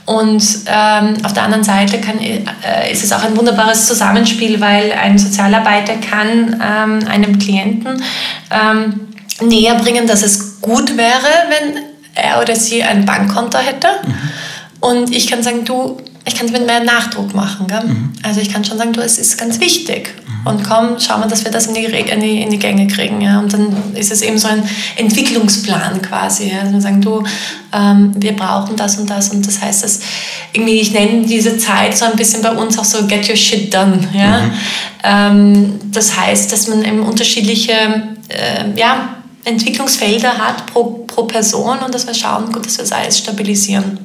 Und 0.06 0.42
ähm, 0.66 1.14
auf 1.22 1.34
der 1.34 1.44
anderen 1.44 1.62
Seite 1.62 2.00
kann, 2.00 2.18
äh, 2.18 2.90
ist 2.90 3.04
es 3.04 3.12
auch 3.12 3.22
ein 3.22 3.36
wunderbares 3.36 3.86
Zusammenspiel, 3.86 4.60
weil 4.60 4.92
ein 4.92 5.16
Sozialarbeiter 5.16 5.94
kann 5.98 6.60
ähm, 6.60 7.06
einem 7.06 7.38
Klienten 7.38 8.02
ähm, 8.50 9.00
näher 9.40 9.76
bringen, 9.76 10.08
dass 10.08 10.22
es 10.22 10.60
gut 10.60 10.96
wäre, 10.96 11.28
wenn 11.48 11.84
er 12.14 12.42
oder 12.42 12.56
sie 12.56 12.82
ein 12.82 13.06
Bankkonto 13.06 13.58
hätte. 13.58 13.88
Und 14.80 15.14
ich 15.14 15.26
kann 15.26 15.42
sagen, 15.42 15.64
du, 15.64 15.98
ich 16.26 16.34
kann 16.34 16.46
es 16.46 16.52
mit 16.52 16.66
mehr 16.66 16.82
Nachdruck 16.82 17.34
machen. 17.34 17.66
Gell? 17.66 17.82
Also 18.22 18.40
ich 18.40 18.52
kann 18.52 18.64
schon 18.64 18.78
sagen, 18.78 18.92
du, 18.92 19.00
es 19.00 19.18
ist 19.18 19.38
ganz 19.38 19.60
wichtig. 19.60 20.14
Und 20.44 20.64
komm, 20.66 20.98
schauen 20.98 21.20
wir, 21.20 21.28
dass 21.28 21.44
wir 21.44 21.50
das 21.50 21.66
in 21.66 21.74
die, 21.74 21.84
in 21.84 22.20
die, 22.20 22.42
in 22.42 22.50
die 22.50 22.58
Gänge 22.58 22.86
kriegen. 22.86 23.20
Ja? 23.20 23.40
Und 23.40 23.52
dann 23.52 23.94
ist 23.94 24.10
es 24.10 24.22
eben 24.22 24.38
so 24.38 24.48
ein 24.48 24.62
Entwicklungsplan 24.96 26.00
quasi. 26.00 26.50
Ja? 26.50 26.60
Also 26.60 26.72
wir 26.72 26.80
sagen, 26.80 27.00
du, 27.00 27.22
ähm, 27.72 28.12
wir 28.16 28.32
brauchen 28.32 28.76
das 28.76 28.98
und 28.98 29.08
das. 29.08 29.30
Und 29.30 29.46
das 29.46 29.60
heißt, 29.60 29.84
dass 29.84 30.00
irgendwie, 30.52 30.80
ich 30.80 30.92
nenne 30.92 31.26
diese 31.26 31.58
Zeit 31.58 31.96
so 31.96 32.06
ein 32.06 32.16
bisschen 32.16 32.42
bei 32.42 32.52
uns 32.52 32.78
auch 32.78 32.84
so 32.84 33.06
get 33.06 33.28
your 33.28 33.36
shit 33.36 33.72
done. 33.72 33.98
Ja? 34.14 34.50
Ähm, 35.04 35.78
das 35.92 36.18
heißt, 36.18 36.52
dass 36.52 36.68
man 36.68 36.84
eben 36.84 37.00
unterschiedliche 37.00 37.72
äh, 38.28 38.64
ja, 38.76 39.16
Entwicklungsfelder 39.44 40.38
hat 40.38 40.66
pro, 40.66 41.04
pro 41.06 41.24
Person 41.24 41.78
und 41.78 41.94
dass 41.94 42.06
wir 42.06 42.14
schauen, 42.14 42.52
gut, 42.52 42.66
dass 42.66 42.78
wir 42.78 42.84
das 42.84 42.92
alles 42.92 43.18
stabilisieren. 43.18 43.98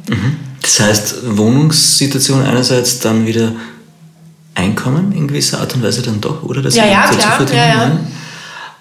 Mhm. 0.66 0.78
Das 0.78 0.80
heißt, 0.80 1.38
Wohnungssituation 1.38 2.44
einerseits, 2.44 3.00
dann 3.00 3.26
wieder 3.26 3.52
Einkommen 4.56 5.12
in 5.12 5.28
gewisser 5.28 5.60
Art 5.60 5.76
und 5.76 5.84
Weise 5.84 6.02
dann 6.02 6.22
doch, 6.22 6.44
oder? 6.44 6.62
Das 6.62 6.76
Ja, 6.76 6.86
ja, 6.86 7.08
klar, 7.08 7.46
ja, 7.54 7.68
ja. 7.68 7.88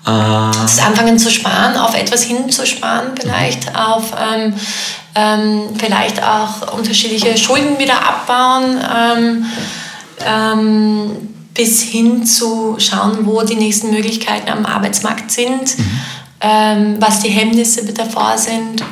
Äh, 0.06 0.52
Das 0.52 0.78
Anfangen 0.78 1.18
zu 1.18 1.30
sparen, 1.30 1.76
auf 1.76 1.96
etwas 1.96 2.22
hinzusparen, 2.22 3.08
vielleicht 3.18 3.74
auf 3.76 4.12
ähm, 4.16 4.54
ähm, 5.16 5.62
vielleicht 5.78 6.22
auch 6.22 6.76
unterschiedliche 6.76 7.36
Schulden 7.36 7.78
wieder 7.78 7.96
abbauen, 7.96 8.78
ähm, 8.96 9.46
ähm, 10.24 11.10
bis 11.54 11.82
hin 11.82 12.24
zu 12.24 12.76
schauen, 12.78 13.26
wo 13.26 13.42
die 13.42 13.56
nächsten 13.56 13.90
Möglichkeiten 13.90 14.48
am 14.50 14.66
Arbeitsmarkt 14.66 15.30
sind, 15.30 15.76
ähm, 16.40 16.96
was 17.00 17.20
die 17.20 17.30
Hemmnisse 17.30 17.84
davor 17.92 18.36
sind. 18.38 18.82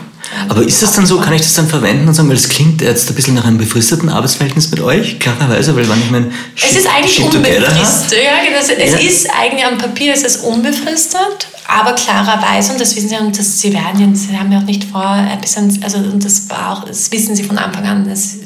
Aber 0.49 0.63
ist 0.63 0.83
das 0.83 0.93
dann 0.93 1.05
so, 1.07 1.19
kann 1.19 1.33
ich 1.35 1.43
das 1.43 1.55
dann 1.55 1.69
verwenden 1.69 2.09
und 2.09 2.15
sagen, 2.15 2.29
weil 2.29 2.37
es 2.37 2.49
klingt 2.49 2.81
jetzt 2.81 3.09
ein 3.09 3.15
bisschen 3.15 3.35
nach 3.35 3.45
einem 3.45 3.59
befristeten 3.59 4.09
Arbeitsverhältnis 4.09 4.71
mit 4.71 4.81
euch, 4.81 5.19
klarerweise, 5.19 5.75
weil 5.77 5.89
wenn 5.89 6.01
ich 6.03 6.11
mein 6.11 6.33
Es 6.57 6.77
ist 6.77 6.87
eigentlich 6.87 7.13
Shit 7.15 7.35
unbefristet. 7.35 8.19
Ja, 8.25 8.43
genau. 8.45 8.59
es, 8.61 8.93
Ja. 8.93 8.99
ist 8.99 9.29
eigentlich 9.39 9.65
am 9.65 9.79
Papier 9.79 10.15
ist 10.15 10.25
es 10.25 10.37
unbefristet, 10.39 11.49
aber 11.69 11.93
klarerweise, 11.95 12.73
und 12.73 12.81
das 12.81 12.95
wissen 12.97 13.09
Sie, 13.09 13.17
und 13.17 13.39
das, 13.39 13.61
Sie 13.61 13.73
werden 13.73 14.01
ja, 14.01 14.09
Sie 14.17 14.37
haben 14.37 14.51
ja 14.53 14.59
auch 14.59 14.65
nicht 14.65 14.85
vor, 14.85 15.05
ein 15.07 15.41
bisschen, 15.41 15.79
also, 15.83 15.99
und 15.99 16.25
das 16.25 16.49
war 16.49 16.73
auch, 16.73 16.85
das 16.85 17.11
wissen 17.13 17.35
Sie 17.37 17.43
von 17.45 17.59
Anfang 17.59 17.85
an, 17.87 18.09
das, 18.09 18.37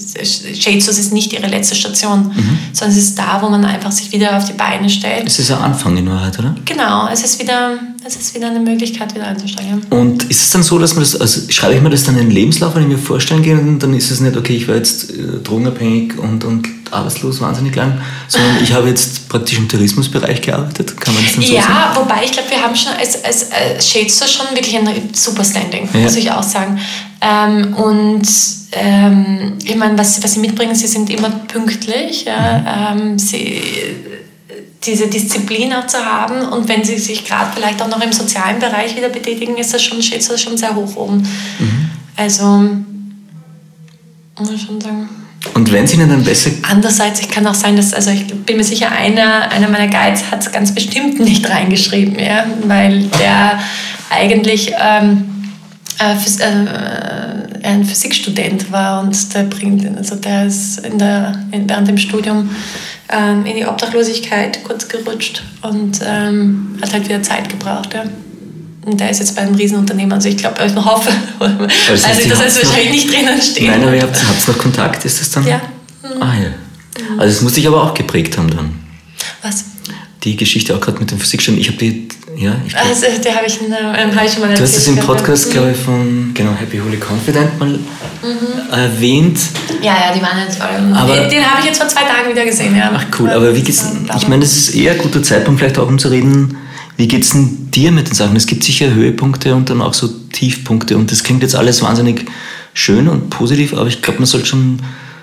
Shadeshows 0.59 0.99
ist 0.99 1.13
nicht 1.13 1.33
Ihre 1.33 1.47
letzte 1.47 1.75
Station, 1.75 2.33
Mhm. 2.35 2.59
sondern 2.73 2.97
es 2.99 3.05
ist 3.05 3.19
da, 3.19 3.39
wo 3.43 3.49
man 3.49 3.65
einfach 3.65 3.93
sich 3.93 4.11
wieder 4.13 4.37
auf 4.37 4.45
die 4.45 4.53
Beine 4.55 4.89
stellt. 4.89 5.27
es 5.27 5.39
ist 5.39 5.51
ein 5.51 5.59
Anfang 5.59 5.97
in 5.97 6.09
Wahrheit, 6.09 6.39
oder? 6.39 6.55
Genau, 6.65 7.09
es 7.13 7.23
ist 7.23 7.39
wieder, 7.41 7.73
es 8.05 8.17
ist 8.17 8.35
wieder 8.35 8.49
eine 8.49 8.61
Möglichkeit, 8.61 9.15
wieder 9.15 9.27
einzusteigen. 9.27 9.83
Und 9.91 10.25
ist 10.25 10.43
es 10.43 10.51
dann 10.51 10.63
so, 10.63 10.79
dass 10.79 10.95
man 10.95 11.03
das, 11.05 11.21
also 11.21 11.41
schreibe 11.67 11.79
ich 11.79 11.83
mir 11.83 11.91
das 11.91 12.05
dann 12.05 12.17
in 12.17 12.29
den 12.29 12.31
Lebenslauf, 12.31 12.77
wenn 12.77 12.83
ich 12.83 12.89
mir 12.89 12.99
vorstellen 12.99 13.43
gehe, 13.43 13.59
und 13.59 13.81
dann 13.81 13.93
ist 13.95 14.11
es 14.11 14.21
nicht, 14.21 14.37
okay, 14.37 14.55
ich 14.55 14.69
war 14.69 14.77
jetzt 14.77 15.11
äh, 15.11 15.41
drogenabhängig 15.43 16.17
und, 16.19 16.45
und 16.45 16.69
arbeitslos 16.93 17.41
wahnsinnig 17.41 17.75
lang, 17.75 18.01
sondern 18.29 18.63
ich 18.63 18.73
habe 18.73 18.89
jetzt 18.89 19.29
praktisch 19.29 19.59
im 19.59 19.69
Tourismusbereich 19.69 20.41
gearbeitet. 20.41 20.99
Kann 21.01 21.15
man 21.15 21.25
das 21.25 21.35
dann 21.35 21.43
so 21.43 21.55
ja, 21.55 21.63
sagen? 21.63 21.97
wobei 21.97 22.25
ich 22.25 22.31
glaube, 22.31 22.51
wir 22.51 22.63
haben 22.63 22.77
schon 22.77 22.93
als, 22.93 23.25
als, 23.25 23.51
als 23.51 23.91
Shadester 23.91 24.29
schon 24.29 24.47
wirklich 24.55 24.77
ein 24.77 24.89
super 25.13 25.43
Standing, 25.43 25.89
Ja. 25.93 26.01
muss 26.01 26.15
ich 26.15 26.31
auch 26.31 26.45
sagen. 26.45 26.79
Ähm, 27.21 27.75
und 27.75 28.29
ähm, 28.73 29.55
ich 29.65 29.75
meine, 29.75 29.99
was, 29.99 30.23
was 30.23 30.35
sie 30.35 30.41
mitbringen, 30.41 30.77
sie 30.77 30.87
sind 30.87 31.11
immer 31.11 31.31
pünktlich. 31.49 32.27
Ja? 32.27 32.93
Mhm. 32.95 33.01
Ähm, 33.01 33.19
sie, 33.19 33.61
diese 34.85 35.09
Disziplin 35.09 35.73
auch 35.73 35.87
zu 35.87 35.99
haben 35.99 36.49
und 36.49 36.69
wenn 36.69 36.85
sie 36.85 36.99
sich 36.99 37.25
gerade 37.25 37.51
vielleicht 37.55 37.81
auch 37.83 37.89
noch 37.89 38.01
im 38.01 38.13
sozialen 38.13 38.59
Bereich 38.59 38.97
wieder 38.97 39.09
betätigen, 39.09 39.57
ist 39.57 39.75
das 39.75 39.83
schon, 39.83 40.03
steht 40.03 40.29
das 40.29 40.41
schon 40.41 40.57
sehr 40.57 40.75
hoch 40.75 40.97
oben. 40.97 41.19
Mhm. 41.59 41.91
Also, 42.17 42.45
muss 44.39 44.51
ich 44.55 44.63
schon 44.63 44.81
sagen. 44.81 45.09
Und 45.55 45.71
wenn 45.73 45.85
es 45.85 45.95
Ihnen 45.95 46.09
dann 46.09 46.25
besser 46.25 46.51
Andererseits, 46.63 47.21
ich 47.21 47.29
kann 47.29 47.47
auch 47.47 47.55
sein, 47.55 47.77
dass, 47.77 47.95
also 47.95 48.11
ich 48.11 48.27
bin 48.27 48.57
mir 48.57 48.65
sicher, 48.65 48.91
einer, 48.91 49.51
einer 49.51 49.69
meiner 49.69 49.89
Guides 49.89 50.31
hat 50.31 50.41
es 50.41 50.51
ganz 50.51 50.75
bestimmt 50.75 51.21
nicht 51.21 51.49
reingeschrieben, 51.51 52.19
ja, 52.19 52.45
weil 52.65 53.05
der 53.21 53.61
eigentlich 54.11 54.73
ähm, 54.79 55.25
äh, 55.99 56.17
Phys 56.17 56.41
äh, 56.41 56.47
ein 57.67 57.85
Physikstudent 57.85 58.71
war 58.73 59.03
und 59.03 59.35
der 59.35 59.45
bringt, 59.45 59.87
also 59.97 60.17
der 60.17 60.47
ist 60.47 60.79
in 60.87 60.99
der, 60.99 61.39
in, 61.53 61.69
während 61.69 61.89
dem 61.89 61.99
Studium 61.99 62.49
ähm, 63.09 63.45
in 63.47 63.57
die 63.57 63.67
Obdachlosigkeit 63.67 64.63
kurz 64.65 64.89
gerutscht 64.89 65.43
und 65.63 66.01
ähm, 66.05 66.79
hat 66.83 66.93
halt 66.93 67.05
wieder 67.09 67.23
Zeit 67.23 67.49
gebraucht, 67.49 67.95
ja. 67.95 68.05
Und 68.85 69.01
der 69.01 69.11
ist 69.11 69.19
jetzt 69.19 69.35
bei 69.35 69.43
einem 69.43 69.57
Riesenunternehmen, 69.57 70.13
also 70.13 70.29
ich 70.29 70.37
glaube, 70.37 70.65
ich 70.65 70.75
hoffe, 70.77 71.11
also 71.41 72.23
Sie 72.23 72.29
das 72.29 72.39
heißt 72.41 72.65
wahrscheinlich 72.65 72.87
noch- 72.87 72.93
nicht 72.93 73.13
drinnen 73.13 73.43
stehen. 73.43 73.67
Nein, 73.67 73.83
aber 73.83 73.97
ihr 73.97 74.03
habt, 74.03 74.17
habt 74.17 74.49
noch 74.49 74.59
Kontakt, 74.59 75.05
ist 75.05 75.21
das 75.21 75.31
dann? 75.33 75.45
Ja. 75.47 75.61
Ah 76.21 76.35
ja. 76.41 76.51
Also 77.19 77.35
das 77.35 77.43
muss 77.43 77.55
dich 77.55 77.67
aber 77.67 77.83
auch 77.83 77.95
geprägt 77.95 78.39
haben 78.39 78.49
dann. 78.49 78.71
Was? 79.43 79.65
Die 80.23 80.37
Geschichte 80.37 80.75
auch 80.75 80.81
gerade 80.81 80.99
mit 81.01 81.11
dem 81.11 81.19
Physikstudium. 81.19 81.61
Ich 81.61 81.69
habe 81.69 81.79
die, 81.79 82.09
ja, 82.37 82.55
ich 82.67 82.73
glaub, 82.73 82.85
Also, 82.87 83.07
der 83.23 83.35
habe 83.35 83.47
ich, 83.47 83.61
in 83.61 83.67
ähm, 83.73 84.15
hab 84.15 84.25
ich 84.25 84.33
schon 84.33 84.43
mal 84.43 84.55
Du 84.55 84.63
hast 84.63 84.77
es 84.77 84.87
im 84.89 84.97
Podcast, 84.97 85.51
glaube 85.51 85.71
ich, 85.73 85.77
von 85.77 86.33
genau, 86.35 86.53
Happy 86.55 86.79
Holy 86.79 86.99
Confident 86.99 87.59
mal 87.59 87.79
erwähnt. 88.71 89.39
Ja, 89.83 89.95
ja, 89.95 90.15
die 90.15 90.23
waren 90.23 90.39
jetzt 90.47 90.59
ähm, 90.61 90.93
Aber- 90.93 91.15
Den, 91.15 91.31
den 91.31 91.45
habe 91.45 91.61
ich 91.61 91.67
jetzt 91.67 91.79
vor 91.79 91.89
zwei 91.89 92.03
Tagen 92.03 92.31
wieder 92.31 92.45
gesehen, 92.45 92.77
ja. 92.77 92.91
Ach 92.95 93.05
cool, 93.19 93.31
aber 93.31 93.55
wie 93.55 93.63
geht's, 93.63 93.85
ich 94.17 94.29
meine, 94.29 94.43
das 94.43 94.57
ist 94.57 94.75
eher 94.75 94.93
ein 94.93 94.99
guter 94.99 95.23
Zeitpunkt 95.23 95.61
vielleicht 95.61 95.79
auch, 95.79 95.89
um 95.89 95.99
zu 95.99 96.09
reden, 96.09 96.57
wie 96.97 97.09
geht's 97.09 97.31
denn 97.31 97.71
dir 97.71 97.93
mit 97.93 98.09
den 98.09 98.15
Sachen? 98.15 98.37
Es 98.37 98.47
gibt 98.47 98.65
sicher 98.65 98.93
Höhepunkte 98.93 99.55
und 99.55 99.69
dann 99.71 99.83
auch 99.83 99.95
so 99.95 100.09
Tiefpunkte 100.33 100.97
und 100.97 101.11
das 101.13 101.23
klingt 101.23 101.43
jetzt 101.43 101.55
alles 101.55 101.83
wahnsinnig 101.83 102.25
schön 102.75 103.09
und 103.09 103.31
positiv, 103.31 103.75
aber 103.75 103.87
ich 103.87 104.03
glaube, 104.03 104.19
man 104.21 104.27
sollte 104.27 104.47
schon 104.47 104.79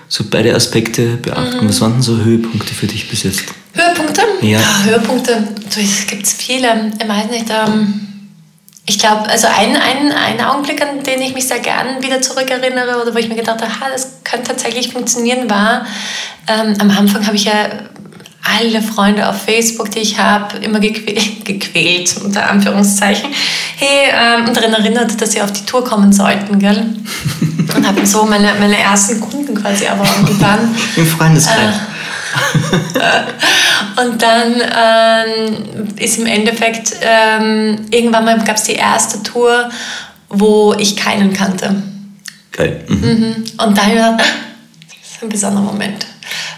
so 0.08 0.24
beide 0.30 0.54
Aspekte 0.54 1.18
beachten. 1.18 1.68
Was 1.68 1.82
waren 1.82 1.94
denn 1.94 2.02
so 2.04 2.18
Höhepunkte 2.18 2.74
für 2.76 2.86
dich 2.86 3.10
bis 3.10 3.24
jetzt? 3.24 3.44
Höhepunkte? 3.74 4.22
Ja. 4.44 4.60
Höhepunkte, 4.84 5.48
du, 5.74 5.80
es 5.80 6.06
gibt 6.08 6.28
viele. 6.28 6.92
Ich 7.02 7.08
weiß 7.08 7.30
nicht, 7.30 7.46
ähm, 7.50 8.04
ich 8.86 9.00
glaube, 9.00 9.30
also 9.30 9.48
ein, 9.48 9.76
ein, 9.78 10.12
ein 10.12 10.46
Augenblick, 10.46 10.82
an 10.82 11.04
den 11.04 11.22
ich 11.22 11.34
mich 11.34 11.48
sehr 11.48 11.60
gern 11.60 12.04
wieder 12.04 12.22
zurückerinnere 12.22 13.02
oder 13.02 13.14
wo 13.14 13.18
ich 13.18 13.30
mir 13.30 13.36
gedacht 13.36 13.62
habe, 13.62 13.80
ha, 13.80 13.86
das 13.92 14.24
könnte 14.24 14.50
tatsächlich 14.50 14.92
funktionieren, 14.92 15.50
war, 15.50 15.86
ähm, 16.48 16.76
am 16.80 16.92
Anfang 16.92 17.26
habe 17.26 17.38
ich 17.38 17.46
ja 17.46 17.70
alle 18.44 18.82
Freunde 18.82 19.28
auf 19.30 19.42
Facebook, 19.44 19.90
die 19.92 20.00
ich 20.00 20.20
habe, 20.20 20.58
immer 20.58 20.82
gequält, 20.82 21.46
gequält, 21.46 22.16
unter 22.24 22.50
Anführungszeichen, 22.50 23.30
hey, 23.78 24.12
ähm, 24.12 24.48
und 24.48 24.58
daran 24.58 24.74
erinnert, 24.74 25.20
dass 25.22 25.32
sie 25.32 25.42
auf 25.42 25.54
die 25.54 25.66
Tour 25.66 25.86
kommen 25.86 26.12
sollten, 26.12 26.60
gell? 26.60 26.86
Und 27.76 27.88
habe 27.88 28.06
so 28.06 28.26
meine, 28.26 28.54
meine 28.60 28.78
ersten 28.78 29.22
Kunden 29.22 29.56
quasi 29.56 29.86
erworben. 29.86 30.28
Und 30.30 30.42
dann, 30.42 30.76
Im 30.98 31.08
Freundeskreis. 31.08 31.76
und 34.02 34.22
dann 34.22 34.54
ähm, 34.56 35.88
ist 35.98 36.18
im 36.18 36.26
Endeffekt, 36.26 36.96
ähm, 37.02 37.86
irgendwann 37.92 38.26
mal 38.26 38.40
gab 38.44 38.56
es 38.56 38.64
die 38.64 38.74
erste 38.74 39.22
Tour, 39.24 39.70
wo 40.30 40.74
ich 40.74 40.96
keinen 40.96 41.34
kannte. 41.34 41.76
Geil. 42.52 42.84
Mhm. 42.88 42.98
Mhm. 42.98 43.36
Und 43.58 43.78
da 43.78 43.82
habe 43.84 43.92
ich 43.92 43.96
gedacht, 43.96 44.20
das 44.20 45.12
ist 45.12 45.24
ein 45.24 45.30
besonderer 45.30 45.64
Moment. 45.64 46.06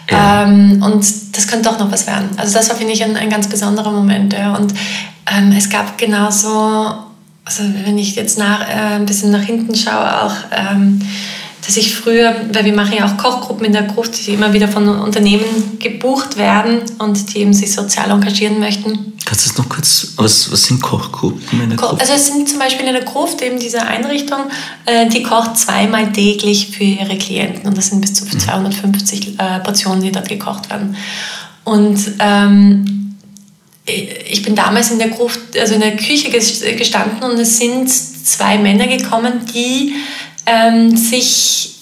Ja. 0.09 0.43
Ähm, 0.43 0.81
und 0.83 1.05
das 1.35 1.47
könnte 1.47 1.69
doch 1.69 1.79
noch 1.79 1.91
was 1.91 2.05
werden. 2.07 2.29
Also 2.37 2.53
das 2.53 2.69
war, 2.69 2.75
finde 2.75 2.93
ich, 2.93 3.03
ein, 3.03 3.17
ein 3.17 3.29
ganz 3.29 3.47
besonderer 3.47 3.91
Moment. 3.91 4.33
Ja. 4.33 4.55
Und 4.55 4.73
ähm, 5.31 5.53
es 5.57 5.69
gab 5.69 5.97
genauso, 5.97 6.93
also 7.43 7.63
wenn 7.83 7.97
ich 7.97 8.15
jetzt 8.15 8.37
nach, 8.37 8.61
äh, 8.61 8.95
ein 8.95 9.05
bisschen 9.05 9.31
nach 9.31 9.43
hinten 9.43 9.75
schaue, 9.75 10.23
auch, 10.23 10.35
ähm, 10.51 11.01
dass 11.65 11.77
ich 11.77 11.95
früher, 11.95 12.35
weil 12.51 12.65
wir 12.65 12.73
machen 12.73 12.93
ja 12.97 13.05
auch 13.05 13.17
Kochgruppen 13.17 13.65
in 13.65 13.73
der 13.73 13.83
Gruft, 13.83 14.25
die 14.27 14.33
immer 14.33 14.53
wieder 14.53 14.67
von 14.67 14.87
Unternehmen 14.87 15.77
gebucht 15.79 16.37
werden 16.37 16.81
und 16.99 17.33
die 17.33 17.39
eben 17.39 17.53
sich 17.53 17.73
sozial 17.73 18.11
engagieren 18.11 18.59
möchten. 18.59 19.13
Kannst 19.25 19.45
du 19.45 19.49
das 19.49 19.57
noch 19.57 19.69
kurz, 19.69 20.13
was, 20.17 20.51
was 20.51 20.63
sind 20.65 20.81
Kochgruppen 20.81 21.61
in 21.61 21.69
der 21.69 21.77
Gruppe? 21.77 21.99
Also 21.99 22.13
es 22.13 22.27
sind 22.27 22.47
zum 22.47 22.59
Beispiel 22.59 22.85
in 22.85 22.93
der 22.93 23.03
Gruft 23.03 23.41
eben 23.41 23.59
diese 23.59 23.81
Einrichtung, 23.81 24.41
äh, 24.85 25.07
die 25.09 25.23
kocht 25.23 25.57
zweimal 25.57 26.11
täglich 26.11 26.67
für 26.67 26.83
ihre 26.83 27.17
Klienten 27.17 27.67
und 27.67 27.75
das 27.75 27.87
sind 27.87 28.01
bis 28.01 28.13
zu 28.13 28.25
250 28.25 29.39
äh, 29.39 29.59
Portionen, 29.61 30.01
die 30.03 30.11
dort 30.11 30.29
gekocht 30.29 30.69
werden. 30.69 30.95
Und 31.63 31.99
ähm, 32.19 33.15
ich 33.87 34.41
bin 34.41 34.55
damals 34.55 34.91
in 34.91 34.99
der 34.99 35.09
Gruft, 35.09 35.39
also 35.59 35.75
in 35.75 35.81
der 35.81 35.95
Küche 35.95 36.29
ges- 36.29 36.75
gestanden 36.75 37.23
und 37.23 37.39
es 37.39 37.57
sind 37.57 37.87
zwei 37.89 38.57
Männer 38.57 38.87
gekommen, 38.87 39.41
die 39.53 39.93
ähm, 40.45 40.95
sich 40.95 41.75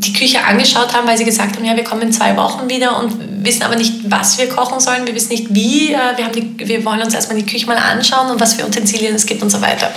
die 0.00 0.12
Küche 0.14 0.42
angeschaut 0.42 0.94
haben, 0.94 1.06
weil 1.06 1.18
sie 1.18 1.24
gesagt 1.24 1.56
haben, 1.56 1.64
ja, 1.64 1.76
wir 1.76 1.84
kommen 1.84 2.02
in 2.02 2.12
zwei 2.12 2.36
Wochen 2.36 2.68
wieder 2.68 2.98
und 2.98 3.44
wissen 3.44 3.62
aber 3.62 3.76
nicht, 3.76 4.10
was 4.10 4.38
wir 4.38 4.48
kochen 4.48 4.80
sollen, 4.80 5.06
wir 5.06 5.14
wissen 5.14 5.30
nicht 5.30 5.54
wie, 5.54 5.92
äh, 5.92 6.16
wir, 6.16 6.24
haben 6.24 6.32
die, 6.34 6.66
wir 6.66 6.84
wollen 6.84 7.02
uns 7.02 7.14
erstmal 7.14 7.40
die 7.40 7.46
Küche 7.46 7.66
mal 7.66 7.76
anschauen 7.76 8.30
und 8.30 8.40
was 8.40 8.54
für 8.54 8.64
Utensilien 8.64 9.14
es 9.14 9.26
gibt 9.26 9.42
und 9.42 9.50
so 9.50 9.60
weiter. 9.60 9.90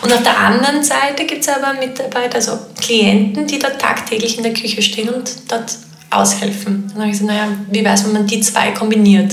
Und 0.00 0.12
auf 0.12 0.22
der 0.22 0.38
anderen 0.38 0.82
Seite 0.82 1.24
gibt 1.26 1.42
es 1.42 1.48
aber 1.48 1.74
Mitarbeiter, 1.74 2.36
also 2.36 2.58
Klienten, 2.80 3.46
die 3.46 3.58
dort 3.58 3.78
tagtäglich 3.80 4.38
in 4.38 4.42
der 4.42 4.54
Küche 4.54 4.80
stehen 4.82 5.10
und 5.10 5.30
dort 5.48 5.76
aushelfen. 6.10 6.84
Und 6.84 6.90
dann 6.94 7.02
habe 7.02 7.10
ich 7.10 7.18
gesagt, 7.18 7.30
naja, 7.30 7.48
wie 7.70 7.84
wäre 7.84 7.94
es, 7.94 8.04
wenn 8.04 8.12
man 8.12 8.26
die 8.26 8.40
zwei 8.40 8.70
kombiniert? 8.70 9.32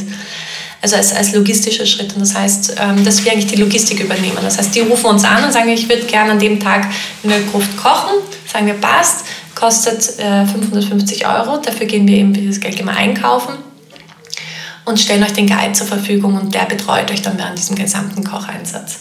Also 0.81 0.95
als, 0.95 1.13
als 1.13 1.33
logistischer 1.33 1.85
Schritt. 1.85 2.13
Und 2.13 2.21
das 2.21 2.35
heißt, 2.35 2.75
ähm, 2.79 3.03
dass 3.03 3.23
wir 3.23 3.31
eigentlich 3.31 3.47
die 3.47 3.57
Logistik 3.57 3.99
übernehmen. 3.99 4.37
Das 4.41 4.57
heißt, 4.57 4.73
die 4.73 4.79
rufen 4.79 5.07
uns 5.07 5.25
an 5.25 5.43
und 5.43 5.51
sagen, 5.51 5.69
ich 5.69 5.89
würde 5.89 6.03
gerne 6.03 6.31
an 6.31 6.39
dem 6.39 6.59
Tag 6.59 6.87
in 7.23 7.29
der 7.29 7.41
Gruft 7.41 7.75
kochen. 7.75 8.15
Sagen 8.51 8.65
wir, 8.65 8.75
passt, 8.75 9.25
kostet 9.55 10.19
äh, 10.19 10.45
550 10.45 11.27
Euro. 11.27 11.57
Dafür 11.57 11.85
gehen 11.85 12.07
wir 12.07 12.17
eben 12.17 12.33
dieses 12.33 12.59
Geld 12.61 12.79
immer 12.79 12.95
einkaufen 12.95 13.55
und 14.89 14.99
stellen 14.99 15.23
euch 15.23 15.33
den 15.33 15.47
Guide 15.47 15.73
zur 15.73 15.87
Verfügung 15.87 16.35
und 16.35 16.53
der 16.53 16.65
betreut 16.65 17.11
euch 17.11 17.21
dann 17.21 17.37
während 17.37 17.57
diesem 17.57 17.75
gesamten 17.75 18.23
Kocheinsatz. 18.23 18.99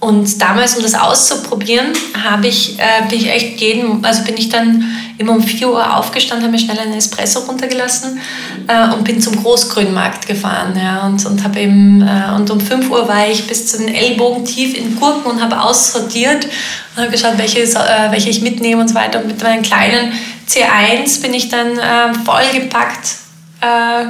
Und 0.00 0.42
damals, 0.42 0.76
um 0.76 0.82
das 0.82 0.94
auszuprobieren, 0.94 1.92
habe 2.22 2.48
ich, 2.48 2.78
äh, 2.78 3.08
bin 3.08 3.18
ich 3.18 3.30
echt 3.30 3.60
jeden, 3.60 4.04
also 4.04 4.22
bin 4.24 4.36
ich 4.36 4.50
dann 4.50 4.84
immer 5.18 5.32
um 5.32 5.42
4 5.42 5.68
Uhr 5.68 5.96
aufgestanden, 5.96 6.44
habe 6.44 6.52
mir 6.52 6.58
schnell 6.58 6.78
einen 6.78 6.94
Espresso 6.94 7.40
runtergelassen 7.40 8.18
äh, 8.66 8.92
und 8.94 9.04
bin 9.04 9.20
zum 9.20 9.36
Großgrünmarkt 9.42 10.26
gefahren. 10.26 10.74
Ja, 10.76 11.06
und, 11.06 11.24
und, 11.26 11.44
habe 11.44 11.60
eben, 11.60 12.02
äh, 12.02 12.34
und 12.34 12.50
um 12.50 12.60
5 12.60 12.90
Uhr 12.90 13.06
war 13.08 13.28
ich 13.28 13.46
bis 13.46 13.66
zu 13.66 13.78
den 13.78 13.94
Ellbogen 13.94 14.44
tief 14.44 14.76
in 14.76 14.98
Gurken 14.98 15.30
und 15.30 15.42
habe 15.42 15.60
aussortiert 15.62 16.44
und 16.44 17.02
habe 17.02 17.12
geschaut, 17.12 17.38
welche, 17.38 17.60
äh, 17.60 18.10
welche 18.10 18.30
ich 18.30 18.42
mitnehme 18.42 18.80
und 18.80 18.88
so 18.88 18.94
weiter. 18.94 19.20
Und 19.20 19.28
mit 19.28 19.42
meinem 19.42 19.62
kleinen 19.62 20.12
C1 20.48 21.22
bin 21.22 21.34
ich 21.34 21.48
dann 21.48 21.78
äh, 21.78 22.14
vollgepackt 22.24 23.16
äh, 23.60 24.04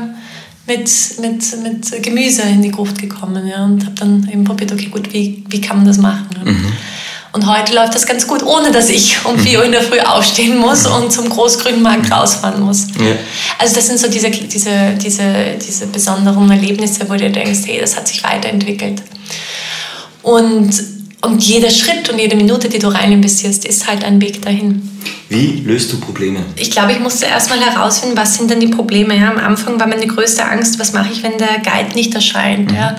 mit, 0.67 0.91
mit, 1.21 1.63
mit 1.63 2.03
Gemüse 2.03 2.43
in 2.43 2.63
die 2.63 2.71
Gruft 2.71 2.99
gekommen 2.99 3.47
ja, 3.47 3.65
und 3.65 3.85
habe 3.85 3.95
dann 3.97 4.29
eben 4.33 4.45
probiert, 4.45 4.73
okay, 4.73 4.87
gut, 4.87 5.13
wie, 5.13 5.45
wie 5.49 5.61
kann 5.61 5.77
man 5.77 5.87
das 5.87 5.99
machen? 5.99 6.27
Ja. 6.35 6.53
Und 7.35 7.49
heute 7.49 7.75
läuft 7.75 7.97
das 7.97 8.07
ganz 8.07 8.29
gut, 8.29 8.45
ohne 8.45 8.71
dass 8.71 8.89
ich 8.89 9.25
um 9.25 9.37
4 9.37 9.59
Uhr 9.59 9.65
in 9.65 9.73
der 9.73 9.83
Früh 9.83 9.99
aufstehen 9.99 10.57
muss 10.57 10.87
und 10.87 11.13
zum 11.13 11.29
Großgrünmarkt 11.29 12.13
rausfahren 12.13 12.63
muss. 12.63 12.87
Ja. 12.97 13.17
Also 13.59 13.75
das 13.75 13.89
sind 13.89 13.99
so 13.99 14.09
diese, 14.09 14.31
diese, 14.31 14.95
diese, 15.03 15.57
diese 15.61 15.89
besonderen 15.89 16.49
Erlebnisse, 16.49 17.11
wo 17.11 17.15
du 17.15 17.29
denkst, 17.29 17.63
hey, 17.67 17.81
das 17.81 17.97
hat 17.97 18.07
sich 18.07 18.23
weiterentwickelt. 18.23 19.03
Und, 20.23 20.73
und 21.25 21.43
jeder 21.43 21.71
Schritt 21.71 22.09
und 22.11 22.19
jede 22.19 22.37
Minute, 22.37 22.69
die 22.69 22.79
du 22.79 22.89
rein 22.89 23.13
investierst, 23.13 23.65
ist 23.65 23.87
halt 23.87 24.05
ein 24.05 24.21
Weg 24.21 24.43
dahin. 24.43 24.89
Wie 25.29 25.63
löst 25.65 25.93
du 25.93 25.99
Probleme? 25.99 26.41
Ich 26.57 26.71
glaube, 26.71 26.93
ich 26.93 27.01
musste 27.01 27.27
erstmal 27.27 27.61
herausfinden, 27.61 28.17
was 28.17 28.37
sind 28.37 28.51
denn 28.51 28.61
die 28.61 28.69
Probleme. 28.69 29.17
Ja? 29.17 29.31
Am 29.31 29.39
Anfang 29.39 29.81
war 29.81 29.87
meine 29.87 30.07
größte 30.07 30.45
Angst, 30.45 30.79
was 30.79 30.93
mache 30.93 31.13
ich, 31.13 31.23
wenn 31.23 31.39
der 31.39 31.59
Guide 31.59 31.95
nicht 31.95 32.15
erscheint. 32.15 32.71
Ja? 32.73 32.97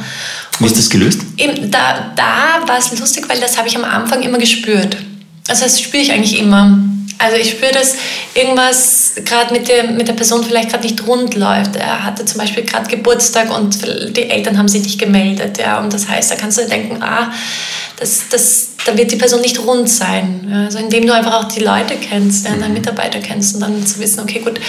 Wie 0.59 0.65
ist 0.65 0.77
das 0.77 0.89
gelöst? 0.89 1.21
Eben, 1.37 1.71
da, 1.71 2.11
da 2.15 2.67
war 2.67 2.77
es 2.77 2.97
lustig, 2.99 3.25
weil 3.29 3.39
das 3.39 3.57
habe 3.57 3.67
ich 3.67 3.75
am 3.75 3.83
Anfang 3.83 4.21
immer 4.23 4.37
gespürt. 4.37 4.97
Also 5.47 5.63
das 5.63 5.79
spüre 5.79 6.01
ich 6.01 6.11
eigentlich 6.11 6.39
immer. 6.39 6.79
Also 7.17 7.37
ich 7.37 7.51
spüre, 7.51 7.71
dass 7.71 7.95
irgendwas 8.33 9.13
gerade 9.23 9.53
mit 9.53 9.67
der, 9.67 9.85
mit 9.91 10.07
der 10.07 10.13
Person 10.13 10.43
vielleicht 10.43 10.69
gerade 10.69 10.83
nicht 10.83 11.05
rund 11.07 11.35
läuft. 11.35 11.75
Er 11.75 12.03
hatte 12.03 12.25
zum 12.25 12.39
Beispiel 12.39 12.63
gerade 12.63 12.89
Geburtstag 12.89 13.55
und 13.55 13.79
die 14.15 14.29
Eltern 14.29 14.57
haben 14.57 14.67
sich 14.67 14.83
nicht 14.83 14.99
gemeldet. 14.99 15.57
Ja? 15.57 15.79
Und 15.79 15.93
das 15.93 16.07
heißt, 16.07 16.31
da 16.31 16.35
kannst 16.35 16.57
du 16.57 16.67
denken, 16.67 17.01
ah, 17.01 17.31
das, 17.97 18.23
das, 18.29 18.69
da 18.85 18.97
wird 18.97 19.11
die 19.11 19.15
Person 19.15 19.41
nicht 19.41 19.59
rund 19.59 19.89
sein. 19.89 20.47
Ja? 20.49 20.65
Also 20.65 20.79
indem 20.79 21.07
du 21.07 21.13
einfach 21.13 21.33
auch 21.33 21.47
die 21.47 21.61
Leute 21.61 21.95
kennst, 21.95 22.45
ja? 22.45 22.51
deine 22.51 22.73
Mitarbeiter 22.73 23.19
kennst 23.19 23.55
und 23.55 23.61
dann 23.61 23.85
zu 23.85 23.99
wissen, 23.99 24.19
okay, 24.19 24.39
gut, 24.39 24.59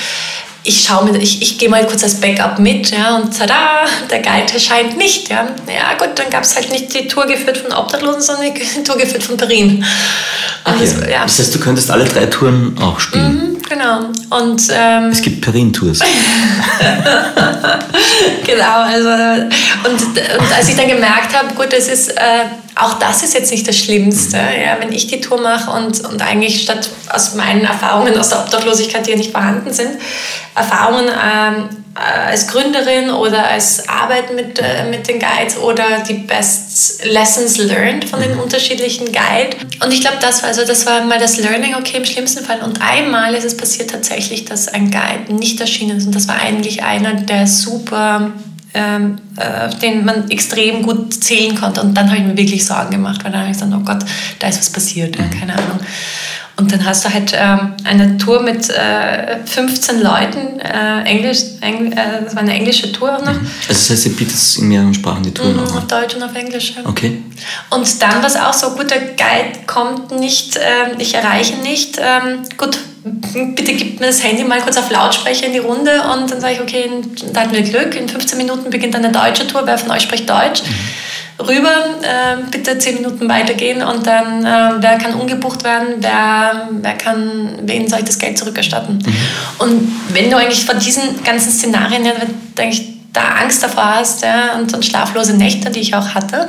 ich 0.67 0.85
schaue 0.85 1.05
mir, 1.05 1.17
ich, 1.19 1.41
ich 1.41 1.59
gehe 1.59 1.69
mal 1.69 1.87
kurz 1.87 2.03
als 2.03 2.21
Backup 2.21 2.59
mit, 2.59 2.91
ja, 2.91 3.17
und 3.17 3.37
tada, 3.37 3.85
der 4.11 4.21
Guide 4.21 4.53
erscheint 4.53 4.97
nicht, 4.97 5.29
ja. 5.29 5.47
Ja, 5.69 5.97
gut, 5.97 6.19
dann 6.19 6.29
gab 6.29 6.43
es 6.43 6.57
halt 6.57 6.71
nicht 6.71 6.93
die 6.93 7.07
Tour 7.07 7.27
geführt 7.27 7.59
von 7.59 7.73
Obdachlosen, 7.73 8.21
sondern 8.21 8.53
die 8.55 8.83
Tour 8.85 8.97
geführt 8.97 9.23
von 9.23 9.37
Perin. 9.37 9.85
Und 10.65 10.81
das, 10.81 10.95
ja, 11.09 11.23
Das 11.23 11.39
heißt, 11.39 11.55
du 11.55 11.61
könntest 11.61 11.91
alle 11.91 12.05
drei 12.05 12.27
Touren 12.27 12.77
auch 12.81 12.99
spielen. 12.99 13.53
Mhm, 13.53 13.63
genau. 13.69 14.01
Und 14.31 14.63
ähm, 14.73 15.11
Es 15.11 15.23
gibt 15.23 15.41
Perrin-Tours. 15.43 16.01
genau, 18.45 18.81
also 18.83 19.09
und, 19.85 20.03
und 20.03 20.53
als 20.57 20.69
ich 20.69 20.75
dann 20.75 20.89
gemerkt 20.89 21.33
habe, 21.33 21.55
gut, 21.55 21.73
das 21.73 21.87
ist 21.87 22.09
äh, 22.11 22.47
auch 22.77 22.95
das 22.99 23.23
ist 23.23 23.33
jetzt 23.33 23.51
nicht 23.51 23.67
das 23.67 23.79
Schlimmste, 23.79 24.37
ja, 24.37 24.77
wenn 24.79 24.93
ich 24.93 25.07
die 25.07 25.21
Tour 25.21 25.41
mache 25.41 25.71
und, 25.71 26.05
und 26.05 26.21
eigentlich 26.21 26.63
statt 26.63 26.91
aus 27.09 27.35
meinen 27.35 27.65
Erfahrungen 27.65 28.19
aus 28.19 28.29
der 28.29 28.41
Obdachlosigkeit, 28.41 29.07
die 29.07 29.13
ja 29.13 29.17
nicht 29.17 29.33
vorhanden 29.33 29.73
sind, 29.73 29.93
Erfahrungen 30.55 31.07
ähm, 31.07 31.69
äh, 31.95 32.31
als 32.31 32.47
Gründerin 32.49 33.09
oder 33.11 33.49
als 33.49 33.89
Arbeit 33.89 34.35
mit, 34.35 34.59
äh, 34.59 34.85
mit 34.91 35.09
den 35.09 35.19
Guides 35.19 35.57
oder 35.57 35.85
die 36.07 36.15
Best 36.15 37.03
Lessons 37.07 37.57
learned 37.57 38.05
von 38.05 38.21
den 38.21 38.39
unterschiedlichen 38.39 39.07
Guides. 39.07 39.57
Und 39.83 39.91
ich 39.95 40.03
glaube, 40.03 40.19
das 40.21 40.43
war 40.43 40.51
also 40.51 40.67
das 40.67 40.85
war 40.85 41.03
mal 41.03 41.19
das 41.19 41.39
Learning, 41.39 41.75
okay, 41.77 41.97
im 41.97 42.05
schlimmsten 42.05 42.45
Fall. 42.45 42.61
Und 42.61 42.83
einmal 42.83 43.35
ist 43.35 43.45
es 43.45 43.57
passiert 43.57 43.91
tatsächlich, 43.91 44.45
dass 44.45 44.69
ein 44.69 44.91
Guide 44.91 45.33
nicht 45.33 45.59
erschienen 45.61 45.97
ist. 45.97 46.07
Und 46.07 46.15
das 46.15 46.29
war 46.29 46.37
eigentlich 46.37 46.83
einer, 46.83 47.15
der 47.15 47.47
super 47.47 48.33
ähm, 48.77 49.17
äh, 49.37 49.67
auf 49.67 49.79
den 49.79 50.05
man 50.05 50.31
extrem 50.31 50.83
gut 50.83 51.13
zählen 51.25 51.59
konnte. 51.59 51.81
Und 51.81 51.95
dann 51.95 52.09
habe 52.09 52.19
ich 52.19 52.25
mir 52.25 52.37
wirklich 52.37 52.65
Sorgen 52.65 52.91
gemacht, 52.91 53.25
weil 53.25 53.33
dann 53.33 53.41
habe 53.41 53.51
ich 53.51 53.57
gesagt, 53.57 53.73
oh 53.75 53.85
Gott, 53.85 54.05
da 54.39 54.49
ist 54.49 54.59
was 54.59 54.71
passiert, 54.71 55.17
ja, 55.17 55.25
keine 55.25 55.55
Ahnung. 55.55 55.81
Und 56.59 56.73
dann 56.73 56.85
hast 56.87 57.05
du 57.05 57.13
halt 57.13 57.33
ähm, 57.35 57.75
eine 57.85 58.17
Tour 58.17 58.43
mit 58.43 58.71
äh, 58.71 59.37
15 59.45 60.01
Leuten, 60.01 60.59
äh, 60.61 61.03
Englisch, 61.03 61.41
Engl 61.61 61.93
äh, 61.93 62.25
das 62.25 62.35
war 62.35 62.43
eine 62.43 62.55
englische 62.55 62.93
Tour 62.93 63.15
auch 63.15 63.21
noch, 63.21 63.35
Also 63.35 63.45
das 63.69 63.91
heißt, 63.91 64.07
ihr 64.07 64.17
bietet 64.17 64.39
in 64.59 64.69
mehreren 64.69 64.95
Sprachen 64.95 65.23
die 65.23 65.35
Touren 65.35 65.59
auch 65.59 65.77
auf. 65.77 65.87
Deutsch 65.87 66.15
und 66.15 66.23
auf 66.23 66.35
Englisch. 66.35 66.75
Ja. 66.77 66.89
Okay. 66.89 67.23
Und 67.69 68.03
dann 68.03 68.23
war 68.23 68.27
es 68.27 68.37
auch 68.37 68.55
so, 68.55 68.71
gut, 68.71 68.91
der 68.91 69.01
Guide 69.01 69.67
kommt 69.67 70.19
nicht, 70.19 70.57
ähm, 70.57 70.97
ich 70.99 71.15
erreiche 71.15 71.57
nicht. 71.57 71.99
Ähm, 71.99 72.39
gut, 72.57 72.79
bitte 73.55 73.75
gib 73.75 74.01
mir 74.01 74.07
das 74.07 74.23
Handy 74.25 74.43
mal 74.43 74.61
kurz 74.61 74.77
auf 74.77 74.91
Lautsprecher 74.91 75.47
in 75.47 75.53
die 75.53 75.59
Runde 75.59 75.93
und 76.13 76.31
dann 76.31 76.41
sage 76.41 76.55
ich, 76.55 76.61
okay, 76.61 76.91
da 77.33 77.43
hatten 77.43 77.53
wir 77.53 77.63
Glück, 77.63 77.95
in 77.95 78.09
15 78.09 78.37
Minuten 78.37 78.71
beginnt 78.71 78.97
eine 78.97 79.13
deutsche 79.13 79.47
Tour, 79.47 79.63
wer 79.65 79.79
von 79.79 79.91
euch 79.93 80.03
spricht 80.03 80.29
Deutsch? 80.29 80.63
Rüber, 81.39 81.71
äh, 82.03 82.37
bitte 82.51 82.79
10 82.79 82.97
Minuten 82.97 83.29
weitergehen 83.29 83.83
und 83.83 84.07
dann, 84.07 84.45
äh, 84.45 84.83
wer 84.83 84.99
kann 84.99 85.15
umgebucht 85.15 85.65
werden, 85.65 85.97
wer, 85.99 86.69
wer 86.71 86.95
kann, 86.95 87.59
wen 87.63 87.89
soll 87.89 88.01
ich 88.01 88.07
das 88.07 88.19
Geld 88.19 88.39
zurückerstatten? 88.39 88.99
Und 89.59 89.93
wenn 90.09 90.31
du 90.31 90.37
eigentlich 90.39 90.65
von 90.65 90.79
diesen 90.79 91.23
ganzen 91.23 91.53
Szenarien, 91.53 92.07
ja, 92.07 92.13
denke 92.57 92.75
ich, 92.75 92.97
da 93.13 93.23
Angst 93.43 93.63
davor 93.63 93.97
hast 93.97 94.23
ja, 94.23 94.57
und, 94.57 94.73
und 94.75 94.85
schlaflose 94.85 95.37
Nächte, 95.37 95.71
die 95.71 95.81
ich 95.81 95.95
auch 95.95 96.09
hatte 96.09 96.49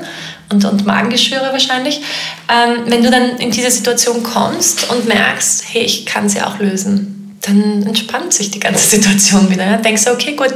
und, 0.50 0.64
und 0.66 0.86
Magengeschwüre 0.86 1.52
wahrscheinlich, 1.52 2.02
ähm, 2.50 2.84
wenn 2.88 3.04
du 3.04 3.12
dann 3.12 3.38
in 3.38 3.52
diese 3.52 3.72
Situation 3.72 4.24
kommst 4.24 4.90
und 4.90 5.08
merkst, 5.08 5.66
hey, 5.72 5.84
ich 5.84 6.06
kann 6.06 6.30
sie 6.30 6.42
auch 6.42 6.60
lösen, 6.60 7.38
dann 7.42 7.84
entspannt 7.84 8.34
sich 8.34 8.52
die 8.52 8.60
ganze 8.60 8.88
Situation 8.96 9.50
wieder. 9.50 9.66
Ja. 9.66 9.78
Denkst 9.78 10.06
du, 10.06 10.12
okay, 10.12 10.36
gut, 10.36 10.54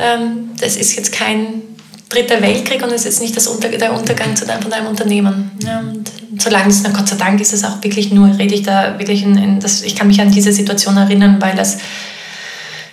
ähm, 0.00 0.50
das 0.60 0.76
ist 0.76 0.96
jetzt 0.96 1.12
kein 1.12 1.62
dritter 2.08 2.42
Weltkrieg 2.42 2.82
und 2.82 2.92
es 2.92 3.06
ist 3.06 3.22
nicht 3.22 3.36
das 3.36 3.46
Unter 3.46 3.70
der 3.70 3.94
Untergang 3.94 4.36
zu 4.36 4.44
deinem, 4.44 4.60
von 4.60 4.70
deinem 4.70 4.86
Unternehmen. 4.86 5.50
Ja, 5.64 5.80
und 5.80 6.10
solange 6.38 6.68
es, 6.68 6.82
na 6.82 6.90
Gott 6.90 7.08
sei 7.08 7.16
Dank 7.16 7.40
ist 7.40 7.54
es 7.54 7.64
auch 7.64 7.82
wirklich 7.82 8.12
nur, 8.12 8.38
rede 8.38 8.54
ich 8.54 8.62
da 8.62 8.98
wirklich 8.98 9.22
in, 9.22 9.38
in 9.38 9.60
das, 9.60 9.82
ich 9.82 9.96
kann 9.96 10.08
mich 10.08 10.20
an 10.20 10.30
diese 10.30 10.52
Situation 10.52 10.96
erinnern, 10.98 11.36
weil 11.40 11.56
das 11.56 11.78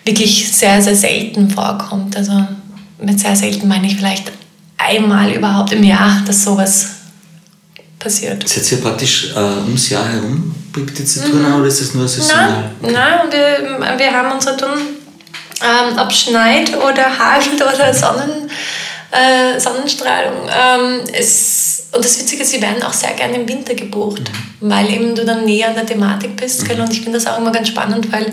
wirklich 0.06 0.52
sehr, 0.52 0.82
sehr 0.82 0.96
selten 0.96 1.50
vorkommt. 1.50 2.16
Also 2.16 2.48
mit 3.02 3.20
sehr 3.20 3.36
selten 3.36 3.68
meine 3.68 3.88
ich 3.88 3.98
vielleicht 3.98 4.32
einmal 4.80 5.32
überhaupt 5.32 5.72
im 5.74 5.84
Jahr, 5.84 6.24
dass 6.26 6.44
sowas 6.44 6.88
passiert. 8.00 8.48
Seid 8.48 8.72
ihr 8.72 8.82
praktisch 8.82 9.32
äh, 9.36 9.40
ums 9.40 9.90
Jahr 9.90 10.08
herum 10.08 10.56
praktiziert 10.72 11.26
diese 11.26 11.32
Touren 11.32 11.50
mhm. 11.50 11.60
oder 11.60 11.68
ist 11.68 11.82
das 11.82 11.94
nur 11.94 12.08
saisonal? 12.08 12.72
Nein, 12.82 12.94
nein 12.94 13.20
wir, 13.32 13.98
wir 13.98 14.14
haben 14.14 14.32
unsere 14.32 14.56
Touren, 14.56 14.80
ähm, 14.80 15.98
ob 15.98 16.12
schneit 16.12 16.76
oder 16.76 17.18
hagelt 17.18 17.62
oder 17.62 17.94
Sonnen, 17.94 18.50
äh, 19.12 19.60
Sonnenstrahlung. 19.60 20.48
Ähm, 20.48 21.02
es, 21.14 21.88
und 21.92 22.06
das 22.06 22.20
Witzige 22.20 22.44
ist, 22.44 22.52
sie 22.52 22.62
werden 22.62 22.82
auch 22.84 22.94
sehr 22.94 23.14
gerne 23.14 23.36
im 23.36 23.48
Winter 23.48 23.74
gebucht, 23.74 24.22
mhm. 24.62 24.70
weil 24.70 24.90
eben 24.90 25.16
du 25.16 25.26
dann 25.26 25.46
näher 25.46 25.70
an 25.70 25.76
der 25.76 25.86
Thematik 25.86 26.38
bist. 26.38 26.64
Mhm. 26.64 26.82
Und 26.82 26.94
ich 26.94 27.02
finde 27.02 27.20
das 27.20 27.28
auch 27.28 27.38
immer 27.38 27.52
ganz 27.52 27.68
spannend, 27.68 28.12
weil 28.12 28.32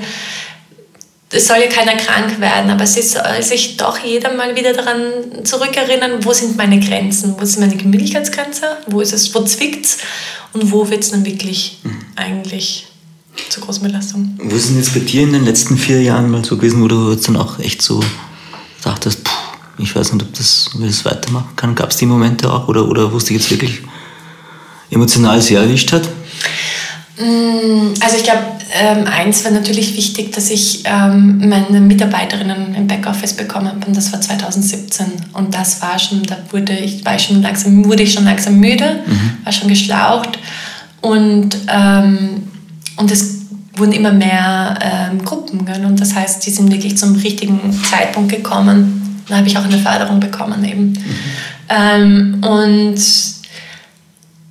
es 1.31 1.49
soll 1.49 1.59
ja 1.59 1.67
keiner 1.67 1.97
krank 1.97 2.41
werden, 2.41 2.71
aber 2.71 2.85
es 2.85 2.95
soll 2.95 3.43
sich 3.43 3.77
doch 3.77 3.99
jeder 3.99 4.35
mal 4.35 4.55
wieder 4.55 4.73
daran 4.73 5.45
zurückerinnern, 5.45 6.25
wo 6.25 6.33
sind 6.33 6.57
meine 6.57 6.79
Grenzen, 6.79 7.35
wo 7.37 7.43
ist 7.43 7.59
meine 7.59 7.77
Gemütlichkeitsgrenze, 7.77 8.79
wo 8.87 9.01
ist 9.01 9.13
es, 9.13 9.35
wo 9.35 9.43
zwickt's 9.43 9.99
und 10.53 10.71
wo 10.71 10.89
wird 10.89 11.03
es 11.03 11.11
dann 11.11 11.25
wirklich 11.25 11.81
mhm. 11.83 11.99
eigentlich 12.15 12.87
zur 13.49 13.65
großen 13.65 13.83
Belastung. 13.83 14.39
Wo 14.43 14.55
ist 14.55 14.69
denn 14.69 14.77
jetzt 14.77 14.95
bei 14.95 15.01
dir 15.01 15.23
in 15.23 15.33
den 15.33 15.45
letzten 15.45 15.77
vier 15.77 16.01
Jahren 16.01 16.31
mal 16.31 16.45
so 16.45 16.57
gewesen, 16.57 16.83
wo 16.83 16.89
du 16.89 17.11
jetzt 17.13 17.29
dann 17.29 17.37
auch 17.37 17.59
echt 17.59 17.83
so 17.83 18.03
dachtest, 18.83 19.25
puh, 19.25 19.33
ich 19.79 19.95
weiß 19.95 20.13
nicht, 20.13 20.25
ob, 20.25 20.33
das, 20.35 20.71
ob 20.75 20.81
ich 20.81 20.89
das 20.89 21.05
weitermachen 21.05 21.51
kann. 21.57 21.75
Gab 21.75 21.91
es 21.91 21.97
die 21.97 22.07
Momente 22.07 22.51
auch 22.51 22.69
oder, 22.69 22.89
oder 22.89 23.13
wo 23.13 23.17
es 23.17 23.25
dich 23.25 23.37
jetzt 23.37 23.51
wirklich 23.51 23.83
emotional 24.91 25.43
sehr 25.43 25.61
erwischt 25.61 25.93
hat? 25.93 26.09
Mm, 27.19 27.93
also 28.01 28.17
ich 28.17 28.25
glaube, 28.25 28.56
ähm, 28.73 29.07
eins 29.07 29.45
war 29.45 29.53
natürlich 29.53 29.97
wichtig, 29.97 30.33
dass 30.33 30.51
ich 30.51 30.83
ähm, 30.85 31.49
meine 31.49 31.81
Mitarbeiterinnen 31.81 32.75
im 32.75 32.87
Backoffice 32.87 33.35
bekommen 33.35 33.69
habe 33.69 33.87
und 33.87 33.97
das 33.97 34.13
war 34.13 34.21
2017 34.21 35.07
und 35.35 35.55
das 35.55 35.81
war 35.83 35.99
schon, 35.99 36.23
da 36.25 36.37
wurde 36.51 36.77
ich, 36.77 37.05
war 37.05 37.15
ich 37.15 37.23
schon 37.23 37.43
langsam, 37.43 37.85
wurde 37.85 38.03
ich 38.03 38.13
schon 38.13 38.25
langsam 38.25 38.59
müde, 38.59 39.03
mhm. 39.07 39.45
war 39.45 39.53
schon 39.53 39.69
geschlaucht 39.69 40.39
und, 41.01 41.57
ähm, 41.69 42.49
und 42.97 43.11
es 43.11 43.43
wurden 43.77 43.93
immer 43.93 44.13
mehr 44.13 44.79
ähm, 44.81 45.25
Gruppen 45.25 45.65
gell? 45.65 45.85
und 45.85 46.01
das 46.01 46.15
heißt, 46.15 46.45
die 46.45 46.51
sind 46.51 46.73
wirklich 46.73 46.99
zum 46.99 47.15
richtigen 47.17 47.73
Zeitpunkt 47.85 48.33
gekommen. 48.33 49.23
Da 49.29 49.37
habe 49.39 49.49
ich 49.49 49.59
auch 49.59 49.65
eine 49.65 49.79
Förderung 49.79 50.19
bekommen 50.19 50.65
eben. 50.65 50.93
Mhm. 50.93 51.05
Ähm, 51.69 52.41
und 52.43 53.01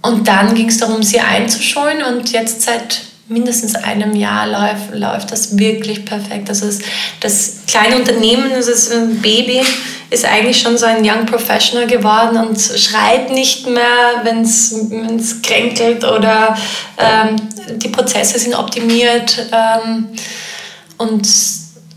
und 0.01 0.27
dann 0.27 0.53
ging 0.53 0.69
es 0.69 0.77
darum, 0.77 1.01
sie 1.01 1.19
einzuschulen 1.19 2.03
und 2.03 2.31
jetzt 2.31 2.61
seit 2.61 3.01
mindestens 3.27 3.75
einem 3.75 4.15
Jahr 4.15 4.47
läuft, 4.47 4.93
läuft 4.93 5.31
das 5.31 5.57
wirklich 5.57 6.05
perfekt. 6.05 6.47
Also 6.49 6.67
das, 6.67 6.79
das 7.21 7.57
kleine 7.67 7.95
Unternehmen, 7.95 8.51
das 8.51 8.67
ist 8.67 8.91
ein 8.93 9.19
Baby, 9.21 9.61
ist 10.11 10.25
eigentlich 10.25 10.61
schon 10.61 10.77
so 10.77 10.85
ein 10.85 11.03
Young 11.03 11.25
Professional 11.25 11.87
geworden 11.87 12.37
und 12.37 12.59
schreit 12.59 13.31
nicht 13.31 13.67
mehr, 13.67 14.21
wenn 14.23 14.41
es 14.41 15.41
kränkelt 15.41 16.03
oder 16.03 16.55
ähm, 16.97 17.35
die 17.77 17.89
Prozesse 17.89 18.37
sind 18.37 18.53
optimiert. 18.53 19.47
Ähm, 19.51 20.09
und 20.97 21.27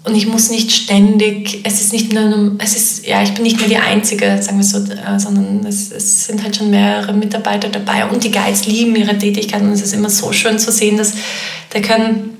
und 0.04 0.14
ich 0.14 0.26
muss 0.26 0.50
nicht 0.50 0.70
ständig, 0.70 1.60
es 1.64 1.80
ist 1.80 1.92
nicht 1.92 2.12
nur, 2.12 2.52
es 2.58 2.76
ist, 2.76 3.06
ja, 3.06 3.22
ich 3.22 3.34
bin 3.34 3.42
nicht 3.42 3.58
mehr 3.58 3.68
die 3.68 3.76
Einzige, 3.76 4.40
sagen 4.40 4.58
wir 4.58 4.64
so, 4.64 4.78
äh, 4.78 5.18
sondern 5.18 5.66
es, 5.66 5.92
es 5.92 6.26
sind 6.26 6.42
halt 6.42 6.56
schon 6.56 6.70
mehrere 6.70 7.12
Mitarbeiter 7.12 7.68
dabei 7.68 8.06
und 8.06 8.24
die 8.24 8.30
Guides 8.30 8.66
lieben 8.66 8.96
ihre 8.96 9.18
Tätigkeit 9.18 9.60
und 9.60 9.72
es 9.72 9.82
ist 9.82 9.94
immer 9.94 10.10
so 10.10 10.32
schön 10.32 10.58
zu 10.58 10.72
sehen, 10.72 10.96
dass 10.96 11.12
da 11.70 11.80
können 11.80 12.38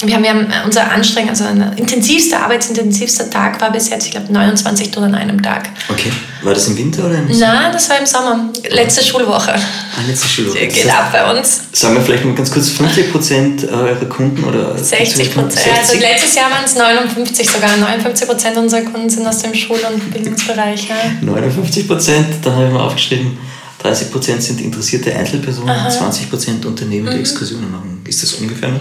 wir 0.00 0.14
haben 0.14 0.24
ja 0.24 0.34
unser 0.64 0.90
Anstrengung, 0.92 1.30
also 1.30 1.44
ein 1.44 1.72
intensivster, 1.76 2.40
arbeitsintensivster 2.40 3.30
Tag 3.30 3.60
war 3.60 3.72
bis 3.72 3.90
jetzt, 3.90 4.06
ich 4.06 4.12
glaube, 4.12 4.32
29 4.32 4.88
Stunden 4.88 5.12
an 5.12 5.20
einem 5.20 5.42
Tag. 5.42 5.70
Okay. 5.88 6.12
War 6.42 6.54
das 6.54 6.68
im 6.68 6.78
Winter 6.78 7.06
oder 7.06 7.16
im 7.16 7.32
Sommer? 7.32 7.52
Nein, 7.52 7.72
das 7.72 7.90
war 7.90 7.98
im 7.98 8.06
Sommer. 8.06 8.50
Letzte 8.70 9.02
Schulwoche. 9.02 9.54
Ah, 9.54 10.06
letzte 10.06 10.28
Schulwoche. 10.28 10.58
Die 10.60 10.68
geht 10.68 10.88
ab 10.88 11.10
bei 11.10 11.36
uns. 11.36 11.62
Sagen 11.72 11.96
wir 11.96 12.02
vielleicht 12.02 12.24
mal 12.24 12.34
ganz 12.34 12.52
kurz, 12.52 12.68
50 12.68 13.10
Prozent 13.10 13.68
eurer 13.68 13.96
Kunden 14.04 14.44
oder? 14.44 14.78
60 14.78 15.34
Prozent. 15.34 15.76
Also 15.76 15.98
letztes 15.98 16.36
Jahr 16.36 16.48
waren 16.48 16.64
es 16.64 16.76
59 16.76 17.50
sogar. 17.50 17.76
59 17.76 18.28
Prozent 18.28 18.56
unserer 18.56 18.82
Kunden 18.82 19.10
sind 19.10 19.26
aus 19.26 19.38
dem 19.38 19.52
Schul- 19.52 19.80
und 19.92 20.12
Bildungsbereich. 20.12 20.88
Ja. 20.88 20.96
59 21.22 21.88
Prozent, 21.88 22.26
da 22.42 22.52
habe 22.52 22.66
ich 22.66 22.72
mal 22.72 22.82
aufgeschrieben. 22.82 23.36
30 23.82 24.12
Prozent 24.12 24.42
sind 24.42 24.60
interessierte 24.60 25.14
Einzelpersonen, 25.14 25.70
Aha. 25.70 25.88
20 25.88 26.30
Prozent 26.30 26.66
Unternehmen, 26.66 27.06
die 27.06 27.14
mhm. 27.14 27.20
Exkursionen 27.20 27.70
machen. 27.70 27.97
Ist 28.08 28.22
das 28.22 28.34
ungefähr? 28.34 28.80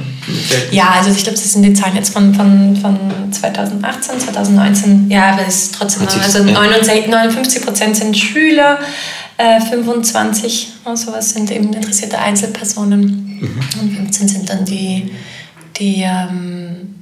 Ja, 0.72 0.92
also 0.92 1.12
ich 1.12 1.24
glaube, 1.24 1.38
das 1.38 1.52
sind 1.52 1.64
die 1.64 1.74
Zahlen 1.74 1.96
jetzt 1.96 2.14
von, 2.14 2.34
von, 2.34 2.76
von 2.78 2.98
2018, 3.32 4.20
2019. 4.22 5.12
Ja, 5.12 5.34
aber 5.34 5.46
es 5.46 5.64
ist 5.64 5.76
trotzdem 5.76 6.06
noch, 6.06 6.22
also 6.22 6.44
59 6.44 7.62
Prozent 7.62 7.98
sind 7.98 8.18
Schüler, 8.18 8.80
äh, 9.38 9.60
25 9.60 10.70
und 10.86 10.98
sowas 10.98 11.32
sind 11.32 11.52
eben 11.52 11.74
interessierte 11.74 12.20
Einzelpersonen 12.20 13.40
mhm. 13.42 13.82
und 13.82 13.96
15 13.96 14.28
sind 14.30 14.50
dann 14.50 14.64
die, 14.66 15.12
die 15.78 16.04
ähm, 16.04 16.96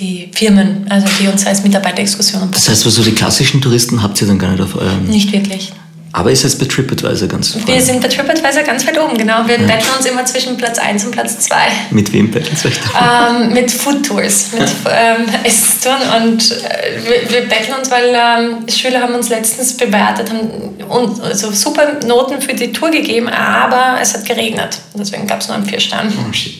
die 0.00 0.30
Firmen, 0.34 0.86
also 0.90 1.06
die 1.20 1.28
uns 1.28 1.46
als 1.46 1.62
Mitarbeiterexkursionen 1.62 2.50
Das 2.50 2.68
heißt, 2.68 2.82
so 2.82 3.02
die 3.02 3.12
klassischen 3.12 3.60
Touristen 3.60 4.02
habt 4.02 4.20
ihr 4.20 4.26
dann 4.26 4.38
gar 4.38 4.50
nicht 4.50 4.60
auf 4.60 4.74
eurem... 4.74 5.04
Nicht 5.04 5.32
wirklich. 5.32 5.72
Aber 6.16 6.32
ist 6.32 6.44
jetzt 6.44 6.58
bei 6.58 6.64
TripAdvisor 6.64 7.28
ganz 7.28 7.50
vorne? 7.50 7.66
Wir 7.66 7.82
sind 7.82 8.00
bei 8.00 8.08
TripAdvisor 8.08 8.62
ganz 8.62 8.86
weit 8.86 8.98
oben, 8.98 9.18
genau. 9.18 9.46
Wir 9.46 9.60
ja. 9.60 9.66
betteln 9.66 9.90
uns 9.98 10.06
immer 10.06 10.24
zwischen 10.24 10.56
Platz 10.56 10.78
1 10.78 11.04
und 11.04 11.10
Platz 11.10 11.40
2. 11.40 11.56
Mit 11.90 12.10
wem 12.10 12.30
betteln 12.30 12.56
Sie 12.56 12.68
euch 12.68 12.80
da? 12.80 13.36
Ähm, 13.36 13.52
mit 13.52 13.70
Food 13.70 14.06
Tours, 14.06 14.52
mit 14.52 14.62
ähm, 14.62 15.26
Esstouren. 15.44 16.00
Und 16.22 16.52
äh, 16.52 17.04
wir, 17.04 17.30
wir 17.30 17.40
betteln 17.42 17.74
uns, 17.78 17.90
weil 17.90 18.14
ähm, 18.14 18.66
Schüler 18.66 19.02
haben 19.02 19.14
uns 19.14 19.28
letztens 19.28 19.76
bewertet, 19.76 20.30
haben 20.30 20.76
und, 20.88 21.20
also 21.22 21.52
super 21.52 22.00
Noten 22.06 22.40
für 22.40 22.54
die 22.54 22.72
Tour 22.72 22.90
gegeben, 22.90 23.28
aber 23.28 24.00
es 24.00 24.14
hat 24.14 24.24
geregnet. 24.24 24.78
Deswegen 24.94 25.26
gab 25.26 25.42
es 25.42 25.48
nur 25.48 25.56
einen 25.56 25.66
vier 25.66 25.80
Stern. 25.80 26.10
Oh 26.26 26.32
shit. 26.32 26.54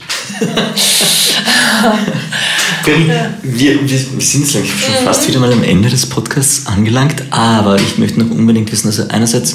ja. 2.86 3.30
wir, 3.42 3.88
wir, 3.88 3.98
sind 4.20 4.52
jetzt 4.52 4.52
schon 4.52 4.62
mhm. 4.62 5.04
fast 5.04 5.26
wieder 5.28 5.40
mal 5.40 5.52
am 5.52 5.62
Ende 5.62 5.88
des 5.88 6.06
Podcasts 6.06 6.66
angelangt, 6.66 7.22
aber 7.30 7.76
ich 7.76 7.98
möchte 7.98 8.20
noch 8.20 8.30
unbedingt 8.30 8.70
wissen, 8.72 8.88
also 8.88 9.04
einerseits, 9.08 9.45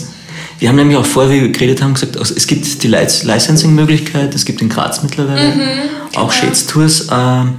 wir 0.60 0.70
haben 0.70 0.76
nämlich 0.76 0.98
auch 0.98 1.06
vorher, 1.06 1.32
wie 1.32 1.42
wir 1.42 1.50
geredet 1.50 1.82
haben, 1.82 1.96
gesagt, 1.96 2.18
also 2.18 2.36
es 2.36 2.46
gibt 2.46 2.84
die 2.84 2.88
Licensing-Möglichkeit, 2.88 4.36
es 4.36 4.46
gibt 4.46 4.62
in 4.62 4.70
Graz 4.70 5.02
mittlerweile 5.02 5.56
mhm, 5.56 5.62
auch 6.10 6.14
genau. 6.14 6.32
Shades 6.32 6.68
Tours. 6.68 7.08
Ähm, 7.12 7.54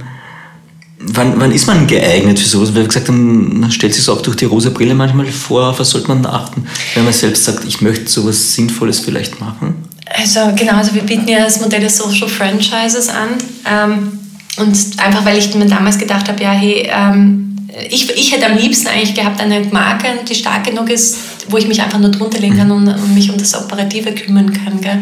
wann, 0.99 1.39
wann 1.39 1.51
ist 1.51 1.67
man 1.67 1.85
geeignet 1.85 2.39
für 2.39 2.47
sowas? 2.47 2.73
Weil 2.73 2.85
gesagt 2.85 3.09
haben, 3.09 3.59
man 3.59 3.71
stellt 3.71 3.93
sich 3.93 4.03
so 4.03 4.13
auch 4.13 4.21
durch 4.21 4.37
die 4.37 4.45
rosa 4.45 4.69
Brille 4.69 4.95
manchmal 4.95 5.25
vor, 5.27 5.69
auf 5.69 5.79
was 5.79 5.89
sollte 5.89 6.07
man 6.07 6.25
achten, 6.25 6.65
wenn 6.95 7.03
man 7.03 7.13
selbst 7.13 7.43
sagt, 7.43 7.65
ich 7.65 7.81
möchte 7.81 8.07
sowas 8.07 8.53
Sinnvolles 8.53 9.01
vielleicht 9.01 9.39
machen? 9.39 9.75
Also 10.05 10.39
genau, 10.55 10.75
also 10.75 10.93
wir 10.93 11.01
bieten 11.01 11.27
ja 11.27 11.43
das 11.43 11.59
Modell 11.59 11.81
des 11.81 11.97
Social 11.97 12.29
Franchises 12.29 13.09
an. 13.09 13.29
Ähm, 13.69 14.19
und 14.57 14.77
einfach, 14.97 15.25
weil 15.25 15.37
ich 15.37 15.53
mir 15.55 15.65
damals 15.65 15.97
gedacht 15.97 16.29
habe, 16.29 16.41
ja, 16.41 16.51
hey, 16.51 16.89
ähm, 16.89 17.57
ich, 17.89 18.09
ich 18.11 18.31
hätte 18.31 18.45
am 18.45 18.57
liebsten 18.57 18.87
eigentlich 18.87 19.15
gehabt 19.15 19.41
eine 19.41 19.61
Marke, 19.71 20.07
die 20.29 20.35
stark 20.35 20.63
genug 20.63 20.89
ist, 20.89 21.17
wo 21.49 21.57
ich 21.57 21.67
mich 21.67 21.81
einfach 21.81 21.99
nur 21.99 22.11
drunter 22.11 22.39
legen 22.39 22.57
kann 22.57 22.71
und, 22.71 22.87
und 22.87 23.13
mich 23.13 23.29
um 23.29 23.37
das 23.37 23.55
Operative 23.55 24.13
kümmern 24.13 24.51
kann. 24.53 24.81
Gell? 24.81 24.99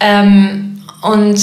Ähm, 0.00 0.82
und 1.02 1.40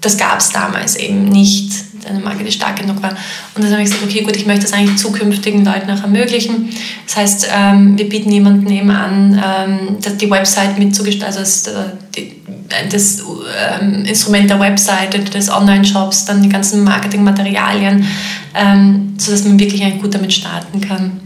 das 0.00 0.18
gab 0.18 0.40
es 0.40 0.50
damals 0.50 0.96
eben 0.96 1.28
nicht 1.28 1.72
eine 2.08 2.20
Marke, 2.20 2.44
die 2.44 2.52
stark 2.52 2.80
genug 2.80 3.02
war. 3.02 3.10
Und 3.54 3.62
dann 3.62 3.70
habe 3.70 3.82
ich 3.82 3.90
gesagt, 3.90 4.04
okay, 4.04 4.22
gut, 4.22 4.36
ich 4.36 4.46
möchte 4.46 4.62
das 4.62 4.72
eigentlich 4.72 4.96
zukünftigen 4.96 5.64
Leuten 5.64 5.90
auch 5.90 6.02
ermöglichen. 6.02 6.70
Das 7.06 7.16
heißt, 7.16 7.48
ähm, 7.54 7.96
wir 7.96 8.08
bieten 8.08 8.30
jemanden 8.30 8.70
eben 8.70 8.90
an, 8.90 9.40
ähm, 9.44 9.98
die 10.20 10.30
Website 10.30 10.78
mitzugestalten, 10.78 11.38
also 11.38 11.40
das, 12.90 13.22
ähm, 13.80 14.04
Instrument 14.04 14.50
der 14.50 14.60
Webseite, 14.60 15.20
des 15.20 15.50
Online-Shops, 15.50 16.24
dann 16.24 16.42
die 16.42 16.48
ganzen 16.48 16.84
Marketingmaterialien, 16.84 18.06
ähm, 18.54 19.14
sodass 19.18 19.44
man 19.44 19.58
wirklich 19.58 19.82
gut 20.00 20.14
damit 20.14 20.32
starten 20.32 20.80
kann. 20.80 21.21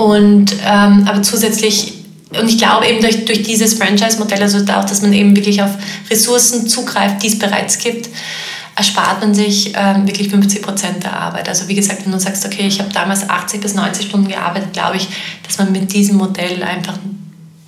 Und, 0.00 0.54
ähm, 0.64 1.06
aber 1.06 1.22
zusätzlich 1.22 1.94
und 2.38 2.48
ich 2.48 2.58
glaube 2.58 2.86
eben 2.86 3.00
durch, 3.00 3.24
durch 3.24 3.42
dieses 3.42 3.74
Franchise-Modell, 3.74 4.40
also 4.40 4.58
auch, 4.72 4.84
dass 4.84 5.02
man 5.02 5.12
eben 5.12 5.34
wirklich 5.34 5.62
auf 5.62 5.70
Ressourcen 6.08 6.68
zugreift, 6.68 7.22
die 7.22 7.26
es 7.26 7.38
bereits 7.38 7.78
gibt, 7.78 8.08
erspart 8.76 9.20
man 9.20 9.34
sich 9.34 9.72
ähm, 9.76 10.06
wirklich 10.06 10.28
50 10.28 10.62
Prozent 10.62 11.02
der 11.02 11.18
Arbeit. 11.18 11.48
Also 11.48 11.66
wie 11.66 11.74
gesagt, 11.74 12.04
wenn 12.04 12.12
du 12.12 12.20
sagst, 12.20 12.46
okay, 12.46 12.68
ich 12.68 12.78
habe 12.78 12.92
damals 12.92 13.28
80 13.28 13.60
bis 13.60 13.74
90 13.74 14.06
Stunden 14.06 14.28
gearbeitet, 14.28 14.72
glaube 14.72 14.96
ich, 14.96 15.08
dass 15.46 15.58
man 15.58 15.72
mit 15.72 15.92
diesem 15.92 16.16
Modell 16.16 16.62
einfach 16.62 16.94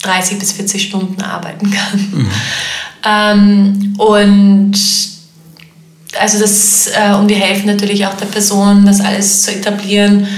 30 0.02 0.38
bis 0.38 0.52
40 0.52 0.82
Stunden 0.82 1.20
arbeiten 1.20 1.70
kann. 1.70 2.10
Mhm. 2.12 2.30
Ähm, 3.04 3.96
und 3.98 4.74
also 6.20 6.38
das, 6.38 6.86
äh, 6.86 7.14
und 7.14 7.28
wir 7.28 7.36
helfen 7.36 7.66
natürlich 7.66 8.06
auch 8.06 8.14
der 8.14 8.26
Person, 8.26 8.86
das 8.86 9.00
alles 9.00 9.42
zu 9.42 9.50
etablieren 9.50 10.28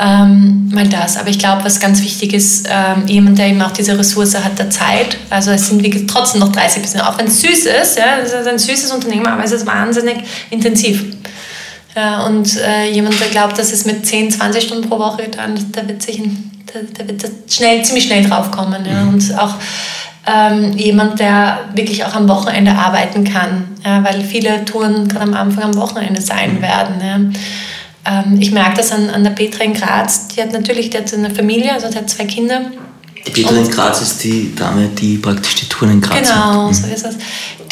ähm, 0.00 0.70
mal 0.72 0.88
das. 0.88 1.18
Aber 1.18 1.28
ich 1.28 1.38
glaube, 1.38 1.64
was 1.64 1.78
ganz 1.78 2.02
wichtig 2.02 2.32
ist, 2.32 2.66
ähm, 2.70 3.06
jemand, 3.06 3.38
der 3.38 3.48
eben 3.48 3.60
auch 3.60 3.70
diese 3.70 3.98
Ressource 3.98 4.34
hat, 4.34 4.58
der 4.58 4.70
Zeit. 4.70 5.18
Also 5.28 5.50
es 5.50 5.68
sind 5.68 5.82
wirklich 5.82 6.06
trotzdem 6.06 6.40
noch 6.40 6.50
30 6.50 6.82
Prozent, 6.82 7.04
auch 7.04 7.18
wenn 7.18 7.26
es 7.26 7.40
süß 7.42 7.66
ist, 7.66 7.98
ja, 7.98 8.18
es 8.22 8.32
ist 8.32 8.46
ein 8.46 8.58
süßes 8.58 8.92
Unternehmen, 8.92 9.26
aber 9.26 9.44
es 9.44 9.52
ist 9.52 9.66
wahnsinnig 9.66 10.18
intensiv. 10.48 11.04
Ja, 11.94 12.24
und 12.24 12.56
äh, 12.56 12.90
jemand, 12.90 13.20
der 13.20 13.28
glaubt, 13.28 13.58
dass 13.58 13.72
es 13.72 13.84
mit 13.84 14.06
10, 14.06 14.30
20 14.30 14.64
Stunden 14.64 14.88
pro 14.88 14.98
Woche 14.98 15.22
ist, 15.22 15.34
der 15.74 15.88
wird, 15.88 16.00
sich, 16.00 16.22
der, 16.72 16.82
der 16.82 17.08
wird 17.08 17.30
schnell, 17.48 17.84
ziemlich 17.84 18.04
schnell 18.04 18.24
draufkommen. 18.24 18.86
Ja. 18.86 19.02
Mhm. 19.02 19.08
Und 19.08 19.38
auch 19.38 19.54
ähm, 20.26 20.72
jemand, 20.78 21.18
der 21.18 21.58
wirklich 21.74 22.04
auch 22.04 22.14
am 22.14 22.28
Wochenende 22.28 22.72
arbeiten 22.72 23.24
kann, 23.24 23.68
ja, 23.84 24.04
weil 24.04 24.22
viele 24.22 24.64
Touren 24.64 25.08
gerade 25.08 25.24
am 25.24 25.34
Anfang 25.34 25.64
am 25.64 25.76
Wochenende 25.76 26.20
sein 26.20 26.54
mhm. 26.54 26.62
werden. 26.62 26.94
Ja. 27.02 27.40
Ähm, 28.06 28.38
ich 28.40 28.50
merke 28.52 28.76
das 28.76 28.92
an, 28.92 29.10
an 29.10 29.24
der 29.24 29.30
Petra 29.30 29.64
in 29.64 29.74
Graz, 29.74 30.28
die 30.28 30.40
hat 30.40 30.52
natürlich 30.52 30.90
die 30.90 30.98
hat 30.98 31.12
eine 31.12 31.30
Familie, 31.30 31.72
also 31.72 31.90
die 31.90 31.98
hat 31.98 32.08
zwei 32.08 32.24
Kinder 32.24 32.70
die 33.26 33.30
Petra 33.30 33.56
in 33.56 33.70
Graz 33.70 34.00
ist 34.00 34.24
die 34.24 34.54
Dame, 34.54 34.88
die 34.88 35.18
praktisch 35.18 35.54
die 35.56 35.68
Touren 35.68 35.92
in 35.92 36.00
Graz 36.00 36.28
Genau, 36.28 36.64
macht. 36.64 36.74
so 36.74 36.86
ist 36.86 37.04
es. 37.04 37.16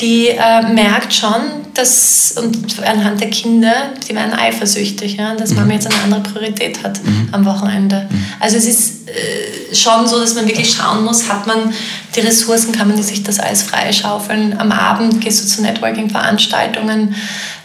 Die 0.01 0.28
äh, 0.28 0.72
merkt 0.72 1.12
schon, 1.12 1.42
dass, 1.74 2.34
und 2.36 2.82
anhand 2.82 3.20
der 3.20 3.30
Kinder, 3.30 3.92
die 4.09 4.14
werden 4.14 4.32
eifersüchtig, 4.32 5.16
ja, 5.16 5.34
dass 5.34 5.51
mhm. 5.51 5.57
Mama 5.57 5.72
jetzt 5.72 5.86
eine 5.86 6.03
andere 6.05 6.20
Priorität 6.20 6.82
hat 6.84 7.03
mhm. 7.05 7.28
am 7.32 7.44
Wochenende. 7.44 8.07
Mhm. 8.11 8.24
Also 8.40 8.57
es 8.59 8.66
ist 8.66 9.09
äh, 9.09 9.74
schon 9.74 10.07
so, 10.07 10.20
dass 10.20 10.34
man 10.34 10.46
wirklich 10.46 10.72
schauen 10.72 11.05
muss, 11.05 11.28
hat 11.28 11.46
man 11.46 11.72
die 12.14 12.20
Ressourcen, 12.20 12.72
kann 12.72 12.88
man 12.88 13.03
sich 13.03 13.22
das 13.22 13.40
alles 13.40 13.62
freischaufeln. 13.62 14.59
Am 14.59 14.70
Abend 14.70 15.20
gehst 15.20 15.42
du 15.42 15.49
zu 15.49 15.62
Networking-Veranstaltungen, 15.62 17.14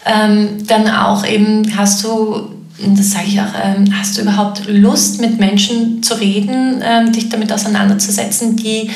ähm, 0.06 0.66
dann 0.68 0.90
auch 0.90 1.26
eben 1.26 1.78
hast 1.78 2.04
du 2.04 2.50
das 2.80 3.12
sage 3.12 3.28
ich 3.28 3.40
auch, 3.40 3.54
ähm, 3.64 3.86
hast 3.98 4.18
du 4.18 4.22
überhaupt 4.22 4.64
Lust, 4.68 5.22
mit 5.22 5.40
Menschen 5.40 6.02
zu 6.02 6.16
reden, 6.16 6.82
ähm, 6.84 7.12
dich 7.12 7.30
damit 7.30 7.52
auseinanderzusetzen, 7.52 8.56
die 8.56 8.90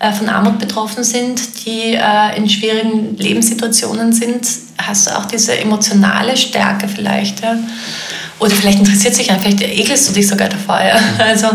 äh, 0.00 0.12
von 0.12 0.28
Armut 0.28 0.58
betroffen 0.58 1.02
sind, 1.02 1.40
die 1.64 1.94
äh, 1.94 2.36
in 2.36 2.48
schwierigen 2.48 3.16
Lebenssituationen 3.16 4.12
sind? 4.12 4.46
Hast 4.76 5.06
du 5.06 5.16
auch 5.16 5.24
diese 5.24 5.58
emotionale 5.58 6.36
Stärke 6.36 6.88
vielleicht? 6.88 7.40
Ja? 7.40 7.56
Oder 8.42 8.50
vielleicht 8.56 8.80
interessiert 8.80 9.14
sich 9.14 9.30
einfach, 9.30 9.44
vielleicht 9.44 9.62
ekelst 9.62 10.08
du 10.08 10.12
dich 10.12 10.26
sogar 10.26 10.48
davor. 10.48 10.80
Ja? 10.80 11.00
Also, 11.18 11.46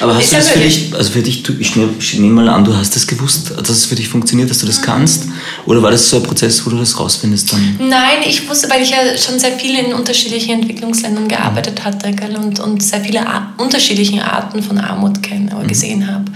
Aber 0.00 0.14
hast 0.14 0.30
du 0.30 0.36
das 0.36 0.48
für 0.50 0.60
dich, 0.60 0.94
also 0.94 1.10
für 1.10 1.22
dich, 1.22 1.42
ich 1.58 1.74
nehme, 1.74 2.34
mal 2.34 2.48
an, 2.48 2.64
du 2.64 2.76
hast 2.76 2.94
das 2.94 3.06
gewusst, 3.06 3.52
dass 3.56 3.70
es 3.70 3.86
für 3.86 3.96
dich 3.96 4.08
funktioniert, 4.08 4.48
dass 4.48 4.58
du 4.58 4.66
das 4.66 4.80
kannst? 4.80 5.24
Oder 5.66 5.82
war 5.82 5.90
das 5.90 6.08
so 6.08 6.18
ein 6.18 6.22
Prozess, 6.22 6.64
wo 6.64 6.70
du 6.70 6.78
das 6.78 6.98
rausfindest 7.00 7.52
dann? 7.52 7.76
Nein, 7.80 8.18
ich 8.28 8.48
wusste, 8.48 8.70
weil 8.70 8.82
ich 8.82 8.90
ja 8.90 8.98
schon 9.18 9.40
sehr 9.40 9.52
viel 9.58 9.76
in 9.76 9.92
unterschiedlichen 9.92 10.52
Entwicklungsländern 10.60 11.26
gearbeitet 11.26 11.84
hatte 11.84 12.12
gell, 12.12 12.36
und, 12.36 12.60
und 12.60 12.80
sehr 12.80 13.00
viele 13.00 13.26
Ar 13.26 13.54
unterschiedliche 13.56 14.24
Arten 14.24 14.62
von 14.62 14.78
Armut 14.78 15.22
kennen 15.24 15.48
oder 15.48 15.64
mhm. 15.64 15.68
gesehen 15.68 16.06
habe. 16.06 16.26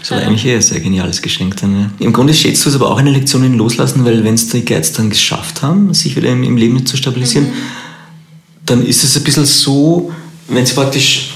Das 0.00 0.12
war 0.12 0.18
eigentlich 0.26 0.46
ein 0.46 0.62
sehr 0.62 0.80
geniales 0.80 1.20
Geschenk 1.20 1.56
dann. 1.56 1.80
Ja. 1.80 1.90
Im 1.98 2.12
Grunde 2.12 2.32
schätzt 2.32 2.64
du 2.64 2.70
es 2.70 2.76
aber 2.76 2.90
auch 2.90 2.98
eine 2.98 3.10
Lektion 3.10 3.44
in 3.44 3.54
Loslassen, 3.54 4.04
weil 4.04 4.24
wenn 4.24 4.34
es 4.34 4.48
die 4.48 4.64
Guides 4.64 4.92
dann 4.92 5.10
geschafft 5.10 5.62
haben, 5.62 5.92
sich 5.92 6.16
wieder 6.16 6.30
im, 6.30 6.42
im 6.44 6.56
Leben 6.56 6.86
zu 6.86 6.96
stabilisieren, 6.96 7.48
mhm. 7.48 7.52
dann 8.64 8.86
ist 8.86 9.04
es 9.04 9.16
ein 9.16 9.24
bisschen 9.24 9.44
so, 9.44 10.10
wenn 10.48 10.64
sie 10.64 10.74
praktisch 10.74 11.27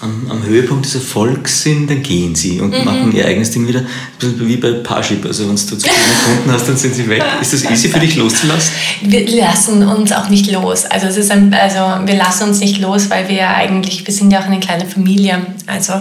am, 0.00 0.30
am, 0.30 0.44
Höhepunkt 0.44 0.84
des 0.84 0.94
Erfolgs 0.94 1.62
sind, 1.62 1.90
dann 1.90 2.02
gehen 2.02 2.34
sie 2.34 2.60
und 2.60 2.76
mhm. 2.76 2.84
machen 2.84 3.12
ihr 3.12 3.26
eigenes 3.26 3.50
Ding 3.50 3.66
wieder. 3.66 3.82
Wie 4.20 4.56
bei 4.56 4.72
Parship. 4.72 5.24
Also 5.24 5.44
wenn 5.44 5.56
du 5.56 5.56
zu 5.56 5.76
viele 5.76 5.92
Kunden 6.24 6.52
hast, 6.52 6.68
dann 6.68 6.76
sind 6.76 6.94
sie 6.94 7.08
weg. 7.08 7.22
Ist 7.40 7.52
das 7.52 7.64
easy 7.64 7.88
für 7.88 7.98
dich 7.98 8.16
loszulassen? 8.16 8.72
Wir 9.02 9.28
lassen 9.28 9.86
uns 9.86 10.12
auch 10.12 10.28
nicht 10.28 10.50
los. 10.50 10.84
Also, 10.84 11.06
es 11.06 11.16
ist 11.16 11.30
ein, 11.30 11.52
also 11.54 12.06
wir 12.06 12.16
lassen 12.16 12.48
uns 12.48 12.60
nicht 12.60 12.78
los, 12.80 13.10
weil 13.10 13.28
wir 13.28 13.48
eigentlich, 13.48 14.06
wir 14.06 14.12
sind 14.12 14.32
ja 14.32 14.40
auch 14.40 14.46
eine 14.46 14.60
kleine 14.60 14.86
Familie. 14.86 15.38
Also 15.66 15.94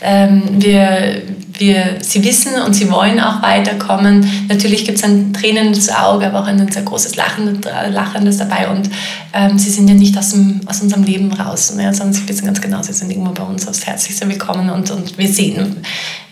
ähm, 0.00 0.42
wir, 0.58 1.22
wir, 1.58 1.98
sie 2.00 2.24
wissen 2.24 2.54
und 2.64 2.74
sie 2.74 2.90
wollen 2.90 3.20
auch 3.20 3.42
weiterkommen. 3.42 4.26
Natürlich 4.48 4.84
gibt 4.84 4.98
es 4.98 5.04
ein 5.04 5.32
tränendes 5.32 5.90
Auge, 5.90 6.26
aber 6.26 6.40
auch 6.40 6.46
ein 6.46 6.70
sehr 6.70 6.82
großes 6.82 7.16
Lachen, 7.16 7.60
Lachendes 7.92 8.38
dabei. 8.38 8.68
Und 8.68 8.88
ähm, 9.32 9.58
sie 9.58 9.70
sind 9.70 9.88
ja 9.88 9.94
nicht 9.94 10.16
aus, 10.16 10.30
dem, 10.30 10.60
aus 10.66 10.80
unserem 10.80 11.02
Leben 11.02 11.32
raus, 11.32 11.74
mehr, 11.74 11.92
sondern 11.92 12.14
sie 12.14 12.28
wissen 12.28 12.46
ganz 12.46 12.60
genau, 12.60 12.82
sie 12.82 12.92
sind 12.92 13.10
irgendwo 13.10 13.32
bei 13.40 13.46
uns 13.46 13.66
aufs 13.66 13.86
Herzlichste 13.86 14.28
willkommen 14.28 14.68
und, 14.70 14.90
und 14.90 15.16
wir 15.16 15.28
sehen 15.28 15.76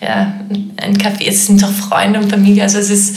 ja, 0.01 0.35
ein 0.77 0.97
Café, 0.99 1.27
es 1.27 1.47
sind 1.47 1.63
doch 1.63 1.73
Freunde 1.73 2.21
und 2.21 2.29
Familie. 2.29 2.63
Also 2.63 2.79
es 2.79 2.91
ist, 2.91 3.17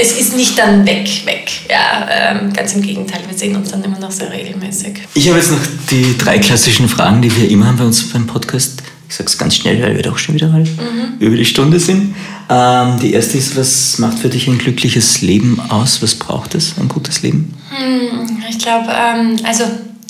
es 0.00 0.12
ist 0.18 0.36
nicht 0.36 0.58
dann 0.58 0.86
weg, 0.86 1.08
weg. 1.26 1.50
Ja, 1.68 2.08
ähm, 2.10 2.52
ganz 2.52 2.72
im 2.74 2.82
Gegenteil, 2.82 3.20
wir 3.28 3.36
sehen 3.36 3.54
uns 3.56 3.70
dann 3.70 3.84
immer 3.84 3.98
noch 3.98 4.10
sehr 4.10 4.32
regelmäßig. 4.32 5.00
Ich 5.14 5.28
habe 5.28 5.38
jetzt 5.38 5.50
noch 5.50 5.60
die 5.90 6.16
drei 6.16 6.38
klassischen 6.38 6.88
Fragen, 6.88 7.20
die 7.20 7.34
wir 7.36 7.48
immer 7.50 7.66
haben 7.66 7.76
bei 7.76 7.84
uns 7.84 8.08
beim 8.10 8.26
Podcast. 8.26 8.82
Ich 9.08 9.16
sage 9.16 9.28
es 9.28 9.36
ganz 9.36 9.56
schnell, 9.56 9.82
weil 9.82 9.96
wir 9.96 10.02
doch 10.02 10.16
schon 10.16 10.36
wieder 10.36 10.48
mal 10.48 10.62
mhm. 10.62 11.18
über 11.18 11.36
die 11.36 11.44
Stunde 11.44 11.78
sind. 11.78 12.14
Ähm, 12.48 12.98
die 13.00 13.12
erste 13.12 13.36
ist, 13.36 13.56
was 13.56 13.98
macht 13.98 14.18
für 14.20 14.28
dich 14.28 14.46
ein 14.48 14.56
glückliches 14.56 15.20
Leben 15.20 15.60
aus? 15.68 16.00
Was 16.00 16.14
braucht 16.14 16.54
es, 16.54 16.74
ein 16.80 16.88
gutes 16.88 17.22
Leben? 17.22 17.54
Hm, 17.70 18.42
ich 18.48 18.58
glaube, 18.58 18.88
ähm, 18.88 19.36
also 19.44 19.64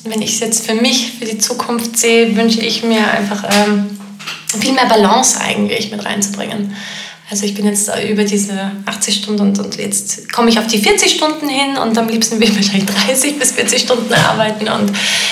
wenn 0.04 0.22
ich 0.22 0.34
es 0.34 0.40
jetzt 0.40 0.66
für 0.66 0.74
mich, 0.74 1.12
für 1.18 1.24
die 1.24 1.38
Zukunft 1.38 1.98
sehe, 1.98 2.36
wünsche 2.36 2.60
ich 2.60 2.82
mir 2.82 3.10
einfach 3.10 3.44
ähm, 3.50 3.98
viel 4.58 4.72
mehr 4.72 4.86
Balance 4.86 5.40
eigentlich 5.40 5.90
mit 5.90 6.04
reinzubringen. 6.04 6.74
Also 7.30 7.46
ich 7.46 7.54
bin 7.54 7.64
jetzt 7.64 7.88
über 8.10 8.24
diese 8.24 8.72
80 8.86 9.14
Stunden 9.14 9.40
und, 9.42 9.58
und 9.60 9.76
jetzt 9.76 10.32
komme 10.32 10.50
ich 10.50 10.58
auf 10.58 10.66
die 10.66 10.78
40 10.78 11.12
Stunden 11.12 11.48
hin 11.48 11.76
und 11.80 11.96
am 11.96 12.08
liebsten 12.08 12.40
will 12.40 12.48
ich 12.48 12.56
wahrscheinlich 12.56 12.86
30 13.06 13.38
bis 13.38 13.52
40 13.52 13.82
Stunden 13.82 14.12
arbeiten 14.12 14.68
und 14.68 14.90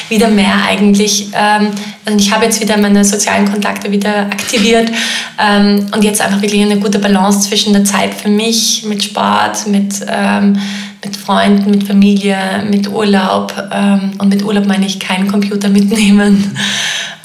wieder 0.09 0.29
mehr 0.29 0.63
eigentlich. 0.65 1.31
Ähm, 1.35 1.73
also 2.05 2.17
ich 2.17 2.31
habe 2.31 2.45
jetzt 2.45 2.61
wieder 2.61 2.77
meine 2.77 3.05
sozialen 3.05 3.51
Kontakte 3.51 3.91
wieder 3.91 4.27
aktiviert 4.27 4.93
ähm, 5.41 5.87
und 5.93 6.05
jetzt 6.05 6.21
einfach 6.21 6.41
wirklich 6.41 6.63
eine 6.63 6.79
gute 6.79 7.01
Balance 7.01 7.49
zwischen 7.49 7.73
der 7.73 7.83
Zeit 7.83 8.15
für 8.15 8.29
mich, 8.29 8.85
mit 8.85 9.03
Sport, 9.03 9.67
mit, 9.67 9.95
ähm, 10.09 10.57
mit 11.05 11.17
Freunden, 11.17 11.71
mit 11.71 11.85
Familie, 11.85 12.65
mit 12.69 12.89
Urlaub 12.89 13.53
ähm, 13.73 14.13
und 14.19 14.29
mit 14.29 14.43
Urlaub 14.43 14.67
meine 14.67 14.87
ich 14.87 14.99
keinen 14.99 15.29
Computer 15.29 15.69
mitnehmen. 15.69 16.57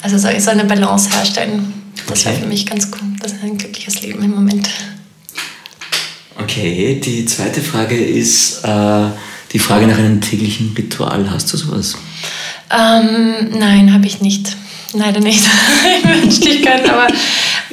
Also 0.02 0.28
ich 0.28 0.44
so 0.44 0.50
eine 0.50 0.66
Balance 0.66 1.08
herstellen. 1.16 1.72
Das 2.06 2.20
okay. 2.20 2.32
wäre 2.32 2.42
für 2.42 2.46
mich 2.46 2.66
ganz 2.66 2.90
cool. 2.92 3.08
Das 3.22 3.32
ist 3.32 3.42
ein 3.42 3.56
glückliches 3.56 4.02
Leben 4.02 4.22
im 4.22 4.34
Moment. 4.34 4.68
Okay, 6.38 7.00
die 7.02 7.24
zweite 7.24 7.62
Frage 7.62 7.96
ist 7.96 8.62
äh, 8.64 9.06
die 9.54 9.58
Frage 9.58 9.86
nach 9.86 9.96
einem 9.96 10.20
täglichen 10.20 10.74
Ritual. 10.76 11.30
Hast 11.30 11.50
du 11.54 11.56
sowas? 11.56 11.96
Ähm, 12.70 13.58
nein, 13.58 13.94
habe 13.94 14.06
ich 14.06 14.20
nicht. 14.20 14.54
Leider 14.94 15.20
nicht. 15.20 15.44
ich 15.98 16.08
wünschte, 16.08 16.48
ich 16.48 16.62
könnte, 16.62 16.92
aber 16.92 17.08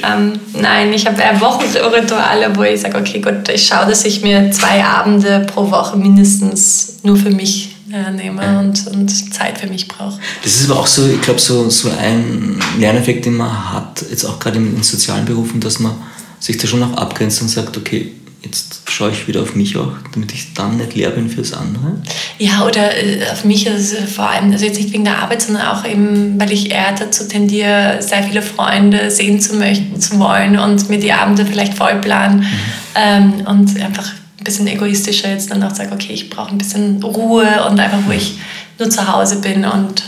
ähm, 0.03 0.39
nein, 0.53 0.91
ich 0.91 1.05
habe 1.05 1.21
eher 1.21 1.39
Wochenrituale, 1.39 2.55
wo 2.55 2.63
ich 2.63 2.81
sage, 2.81 2.97
okay, 2.97 3.19
gut, 3.21 3.47
ich 3.53 3.67
schaue, 3.67 3.85
dass 3.85 4.03
ich 4.05 4.21
mir 4.21 4.51
zwei 4.51 4.83
Abende 4.83 5.45
pro 5.53 5.69
Woche 5.69 5.97
mindestens 5.97 6.97
nur 7.03 7.15
für 7.15 7.29
mich 7.29 7.75
nehme 8.15 8.59
und, 8.59 8.87
und 8.87 9.33
Zeit 9.33 9.57
für 9.57 9.67
mich 9.67 9.87
brauche. 9.87 10.19
Das 10.43 10.55
ist 10.55 10.69
aber 10.69 10.79
auch 10.79 10.87
so, 10.87 11.07
ich 11.07 11.21
glaube, 11.21 11.39
so, 11.39 11.69
so 11.69 11.89
ein 11.99 12.57
Lerneffekt, 12.79 13.25
den 13.25 13.35
man 13.35 13.73
hat, 13.73 14.03
jetzt 14.09 14.23
auch 14.23 14.39
gerade 14.39 14.57
in, 14.57 14.77
in 14.77 14.83
sozialen 14.83 15.25
Berufen, 15.25 15.59
dass 15.59 15.79
man 15.79 15.95
sich 16.39 16.57
da 16.57 16.67
schon 16.67 16.81
auch 16.83 16.93
abgrenzt 16.97 17.41
und 17.41 17.49
sagt, 17.49 17.75
okay, 17.77 18.13
jetzt 18.43 18.81
schaue 18.89 19.11
ich 19.11 19.27
wieder 19.27 19.41
auf 19.41 19.55
mich 19.55 19.77
auch, 19.77 19.93
damit 20.13 20.31
ich 20.33 20.53
dann 20.53 20.77
nicht 20.77 20.95
leer 20.95 21.11
bin 21.11 21.29
fürs 21.29 21.53
andere? 21.53 22.01
Ja, 22.39 22.65
oder 22.65 22.97
äh, 22.97 23.29
auf 23.31 23.45
mich 23.45 23.67
ist 23.67 23.93
es 23.93 24.13
vor 24.13 24.29
allem, 24.29 24.51
also 24.51 24.65
jetzt 24.65 24.79
nicht 24.79 24.91
wegen 24.93 25.05
der 25.05 25.19
Arbeit, 25.19 25.41
sondern 25.41 25.67
auch 25.67 25.85
eben, 25.85 26.39
weil 26.39 26.51
ich 26.51 26.71
eher 26.71 26.93
dazu 26.97 27.27
tendiere, 27.27 27.97
sehr 28.01 28.23
viele 28.23 28.41
Freunde 28.41 29.11
sehen 29.11 29.39
zu 29.39 29.55
möchten, 29.55 29.99
zu 29.99 30.17
wollen 30.19 30.57
und 30.57 30.89
mir 30.89 30.99
die 30.99 31.13
Abende 31.13 31.45
vielleicht 31.45 31.75
voll 31.75 31.95
planen 31.95 32.39
mhm. 32.39 32.47
ähm, 32.95 33.33
und 33.45 33.79
einfach 33.81 34.07
ein 34.39 34.43
bisschen 34.43 34.67
egoistischer 34.67 35.29
jetzt 35.29 35.51
dann 35.51 35.61
auch 35.63 35.75
sage, 35.75 35.91
okay, 35.93 36.13
ich 36.13 36.29
brauche 36.29 36.49
ein 36.49 36.57
bisschen 36.57 37.01
Ruhe 37.03 37.65
und 37.69 37.79
einfach, 37.79 37.99
wo 38.07 38.11
ich 38.11 38.39
nur 38.79 38.89
zu 38.89 39.11
Hause 39.11 39.37
bin 39.37 39.65
und 39.65 40.03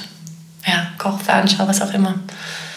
ja, 0.65 0.87
koche, 0.97 1.23
fernschau, 1.23 1.67
was 1.67 1.81
auch 1.81 1.93
immer. 1.93 2.15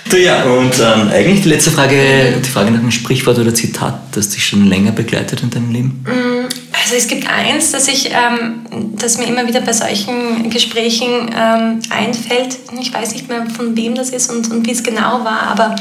Du 0.09 0.17
ja, 0.17 0.45
und 0.45 0.79
ähm, 0.79 1.09
eigentlich 1.09 1.43
die 1.43 1.49
letzte 1.49 1.73
Frage, 1.73 2.41
die 2.45 2.49
Frage 2.49 2.71
nach 2.71 2.79
einem 2.79 2.93
Sprichwort 2.93 3.39
oder 3.39 3.53
Zitat, 3.53 3.99
das 4.13 4.29
dich 4.29 4.47
schon 4.47 4.67
länger 4.67 4.93
begleitet 4.93 5.43
in 5.43 5.51
deinem 5.51 5.73
Leben? 5.73 6.05
Mm, 6.05 6.49
also 6.73 6.95
es 6.97 7.09
gibt 7.09 7.29
eins, 7.29 7.73
das, 7.73 7.89
ich, 7.89 8.11
ähm, 8.11 8.93
das 8.97 9.19
mir 9.19 9.27
immer 9.27 9.49
wieder 9.49 9.61
bei 9.61 9.73
solchen 9.73 10.49
Gesprächen 10.49 11.31
ähm, 11.37 11.81
einfällt. 11.91 12.57
Ich 12.81 12.95
weiß 12.95 13.15
nicht 13.15 13.29
mehr, 13.29 13.47
von 13.47 13.77
wem 13.77 13.97
das 13.97 14.11
ist 14.11 14.31
und, 14.31 14.49
und 14.53 14.67
wie 14.67 14.73
es 14.73 14.85
genau 14.85 15.25
war, 15.25 15.43
aber 15.43 15.75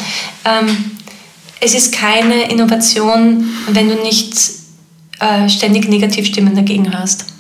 ähm, 0.46 0.76
es 1.60 1.76
ist 1.76 1.94
keine 1.94 2.50
Innovation, 2.50 3.48
wenn 3.70 3.90
du 3.90 3.96
nicht 3.96 4.36
äh, 5.20 5.48
ständig 5.50 5.88
Negativstimmen 5.88 6.56
dagegen 6.56 6.98
hast. 6.98 7.35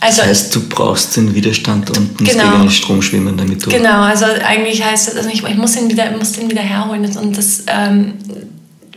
Also, 0.00 0.20
das 0.20 0.28
heißt, 0.28 0.54
du 0.54 0.68
brauchst 0.68 1.16
den 1.16 1.34
Widerstand 1.34 1.90
und 1.90 2.20
musst 2.20 2.32
genau, 2.32 2.50
gegen 2.50 2.62
den 2.62 2.70
Strom 2.70 3.00
schwimmen, 3.00 3.36
damit 3.36 3.64
du. 3.64 3.70
Genau, 3.70 4.02
also 4.02 4.26
eigentlich 4.26 4.84
heißt 4.84 5.08
es, 5.08 5.16
also 5.16 5.28
ich, 5.30 5.42
ich, 5.42 5.56
muss, 5.56 5.76
ihn 5.76 5.88
wieder, 5.88 6.10
muss 6.16 6.32
den 6.32 6.50
wieder 6.50 6.62
herholen. 6.62 7.04
Und 7.16 7.36
das 7.36 7.62
ähm, 7.66 8.12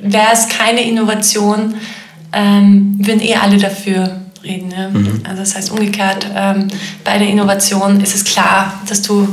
wäre 0.02 0.34
es 0.34 0.50
keine 0.50 0.82
Innovation, 0.82 1.76
ähm, 2.34 2.96
würden 3.00 3.22
eh 3.22 3.36
alle 3.36 3.58
dafür 3.58 4.20
reden. 4.44 4.72
Ja? 4.72 4.90
Mhm. 4.90 5.22
Also 5.24 5.42
das 5.42 5.56
heißt 5.56 5.72
umgekehrt, 5.72 6.26
ähm, 6.36 6.68
bei 7.04 7.12
einer 7.12 7.28
Innovation 7.28 8.02
ist 8.02 8.16
es 8.16 8.26
klar, 8.26 8.82
dass 8.88 9.02
du 9.02 9.28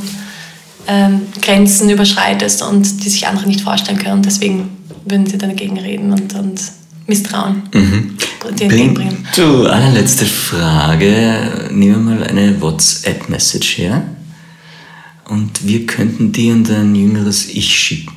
ähm, 0.87 1.23
Grenzen 1.43 1.91
überschreitest 1.91 2.63
und 2.63 3.05
die 3.05 3.09
sich 3.09 3.27
andere 3.27 3.47
nicht 3.47 3.63
vorstellen 3.63 3.99
können. 3.99 4.15
Und 4.15 4.27
deswegen 4.27 4.71
würden 5.05 5.27
sie 5.27 5.39
dagegen 5.39 5.79
reden 5.79 6.13
und, 6.13 6.35
und 6.35 6.61
Misstrauen 7.07 7.63
mhm. 7.73 8.17
entgegenbringen. 8.49 9.27
Du, 9.35 9.67
allerletzte 9.67 10.27
Frage. 10.27 11.69
Nehmen 11.71 12.09
wir 12.09 12.17
mal 12.17 12.25
eine 12.25 12.61
WhatsApp-Message 12.61 13.79
her 13.79 14.03
und 15.29 15.67
wir 15.67 15.87
könnten 15.87 16.33
die 16.33 16.51
an 16.51 16.65
dein 16.65 16.95
jüngeres 16.95 17.49
Ich 17.49 17.79
schicken. 17.79 18.13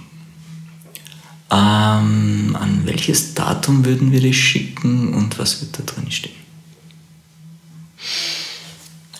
Ähm, 1.51 2.55
an 2.59 2.81
welches 2.85 3.33
Datum 3.33 3.83
würden 3.85 4.11
wir 4.11 4.19
die 4.19 4.33
schicken 4.33 5.13
und 5.13 5.39
was 5.39 5.61
wird 5.61 5.79
da 5.79 5.83
drin 5.83 6.11
stehen? 6.11 6.33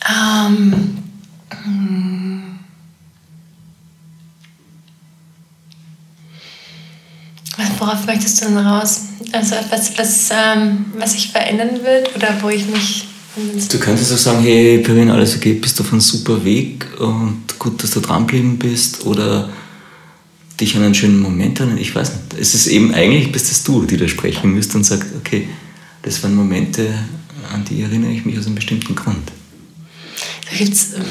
Ähm, 0.08 0.98
Worauf 7.78 8.06
möchtest 8.06 8.42
du 8.42 8.46
denn 8.46 8.58
raus? 8.58 9.02
Also 9.32 9.56
was, 9.70 9.98
was, 9.98 10.30
ähm, 10.32 10.86
was 10.98 11.14
sich 11.14 11.32
verändern 11.32 11.84
wird 11.84 12.16
oder 12.16 12.36
wo 12.42 12.50
ich 12.50 12.66
mich... 12.68 13.06
Du 13.70 13.80
könntest 13.80 14.12
auch 14.12 14.18
sagen, 14.18 14.42
hey 14.42 14.80
Perrin, 14.80 15.12
alles 15.12 15.36
okay, 15.36 15.54
bist 15.54 15.80
auf 15.80 15.92
einem 15.92 16.02
super 16.02 16.44
Weg 16.44 16.86
und 17.00 17.44
gut, 17.58 17.82
dass 17.84 17.92
du 17.92 18.00
dranbleiben 18.00 18.58
bist 18.58 19.06
oder 19.06 19.50
dich 20.60 20.76
an 20.76 20.84
einen 20.84 20.96
schönen 20.96 21.22
Moment 21.22 21.60
erinnern. 21.60 21.78
Ich 21.78 21.96
weiß 21.96 22.12
nicht. 22.12 22.40
Es 22.40 22.54
ist 22.54 22.68
eben 22.68 22.94
eigentlich, 22.94 23.32
bist 23.32 23.52
es 23.52 23.64
du, 23.64 23.84
die 23.86 23.98
da 23.98 24.08
sprechen 24.08 24.54
müsst 24.54 24.76
und 24.76 24.84
sagt, 24.84 25.08
okay, 25.18 25.48
das 26.02 26.22
waren 26.24 26.36
Momente, 26.36 26.94
an 27.54 27.64
die 27.66 27.82
erinnere 27.82 28.12
ich 28.12 28.26
mich 28.26 28.38
aus 28.38 28.46
einem 28.46 28.56
bestimmten 28.56 28.96
Grund. 28.96 29.32
Da 30.50 30.58
gibt's, 30.58 30.94
ähm, 30.96 31.06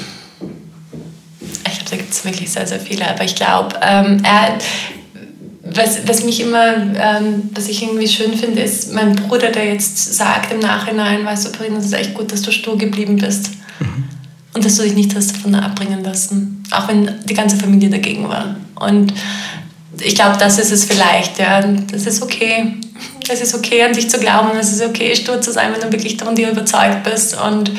ich 1.66 1.74
glaube, 1.74 1.90
da 1.90 1.96
gibt 1.96 2.12
es 2.12 2.24
wirklich 2.24 2.51
sehr, 2.51 2.66
sehr 2.66 2.80
viele, 2.80 3.09
aber 3.09 3.24
ich 3.24 3.34
glaube, 3.34 3.76
ähm, 3.82 4.22
er 4.24 4.59
was, 5.74 6.06
was 6.06 6.24
mich 6.24 6.40
immer, 6.40 6.76
ähm, 6.76 7.50
was 7.54 7.68
ich 7.68 7.82
irgendwie 7.82 8.08
schön 8.08 8.34
finde, 8.34 8.62
ist 8.62 8.92
mein 8.92 9.14
Bruder, 9.14 9.50
der 9.50 9.66
jetzt 9.66 10.14
sagt 10.14 10.52
im 10.52 10.60
Nachhinein, 10.60 11.24
weißt 11.24 11.46
du, 11.46 11.52
Parin, 11.52 11.76
es 11.76 11.86
ist 11.86 11.92
echt 11.92 12.14
gut, 12.14 12.32
dass 12.32 12.42
du 12.42 12.52
stur 12.52 12.78
geblieben 12.78 13.16
bist. 13.16 13.50
Mhm. 13.80 14.04
Und 14.54 14.64
dass 14.64 14.76
du 14.76 14.82
dich 14.82 14.94
nicht 14.94 15.14
hast 15.14 15.34
davon 15.34 15.54
abbringen 15.54 16.02
lassen. 16.02 16.62
Auch 16.70 16.88
wenn 16.88 17.14
die 17.24 17.34
ganze 17.34 17.56
Familie 17.56 17.90
dagegen 17.90 18.28
war. 18.28 18.56
Und 18.76 19.12
ich 20.00 20.14
glaube, 20.14 20.36
das 20.38 20.58
ist 20.58 20.72
es 20.72 20.84
vielleicht, 20.84 21.38
ja. 21.38 21.62
Das 21.62 22.06
ist 22.06 22.22
okay. 22.22 22.74
Es 23.30 23.40
ist 23.40 23.54
okay, 23.54 23.82
an 23.82 23.92
dich 23.92 24.08
zu 24.08 24.18
glauben. 24.18 24.50
Es 24.58 24.72
ist 24.72 24.82
okay, 24.82 25.14
stur 25.14 25.40
zu 25.40 25.52
sein, 25.52 25.72
wenn 25.72 25.80
du 25.80 25.92
wirklich 25.92 26.16
davon 26.16 26.34
dir 26.34 26.50
überzeugt 26.50 27.04
bist. 27.04 27.36
Und, 27.40 27.70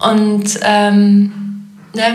und 0.00 0.58
ähm, 0.62 1.32
ja, 1.94 2.14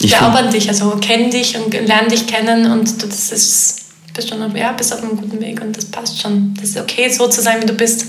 ich 0.00 0.16
glaube 0.16 0.38
an 0.38 0.50
dich, 0.50 0.68
also 0.68 0.96
kenn 1.00 1.30
dich 1.30 1.56
und 1.56 1.72
lerne 1.72 2.08
dich 2.08 2.26
kennen 2.26 2.70
und 2.70 3.02
du, 3.02 3.06
das 3.06 3.32
ist, 3.32 3.76
bist 4.14 4.28
schon 4.28 4.56
ja, 4.56 4.72
bist 4.72 4.92
auf 4.92 5.02
einem 5.02 5.16
guten 5.16 5.40
Weg 5.40 5.60
und 5.60 5.76
das 5.76 5.84
passt 5.84 6.20
schon. 6.20 6.54
Das 6.58 6.70
ist 6.70 6.78
okay, 6.78 7.08
so 7.10 7.28
zu 7.28 7.42
sein, 7.42 7.60
wie 7.60 7.66
du 7.66 7.74
bist. 7.74 8.06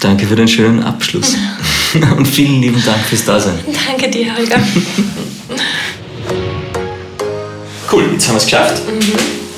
Danke 0.00 0.26
für 0.26 0.36
den 0.36 0.46
schönen 0.46 0.82
Abschluss 0.82 1.34
und 2.16 2.26
vielen 2.26 2.60
lieben 2.60 2.82
Dank 2.84 3.04
fürs 3.04 3.24
Dasein. 3.24 3.58
Danke 3.86 4.08
dir, 4.10 4.36
Holger. 4.36 4.58
cool, 7.92 8.10
jetzt 8.12 8.28
haben 8.28 8.34
wir 8.34 8.38
es 8.38 8.44
geschafft. 8.44 8.82
Mhm. 8.86 9.12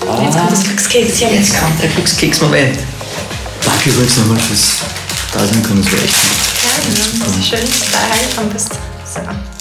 Ah, 0.08 0.22
jetzt 0.22 0.38
kommt 0.38 0.52
das 0.52 0.64
Glückskekschen. 0.64 1.34
Jetzt 1.34 1.58
kommt 1.58 1.82
der 1.82 1.90
Glückskeks-Moment. 1.90 2.78
Danke 3.64 3.90
übrigens 3.90 4.16
nochmal 4.18 4.38
fürs 4.38 4.76
Dasein 5.32 5.62
können, 5.62 5.82
das 5.82 5.92
war 5.92 5.98
echt 6.04 6.14
gut. 6.14 6.30
Ja, 6.62 7.26
das 7.26 7.36
ist 7.36 7.48
schön, 7.48 7.60
dass 7.60 7.80
du 7.80 7.86
da 7.92 7.98
hergekommen 8.14 8.52
bist. 8.52 8.70
So. 9.04 9.55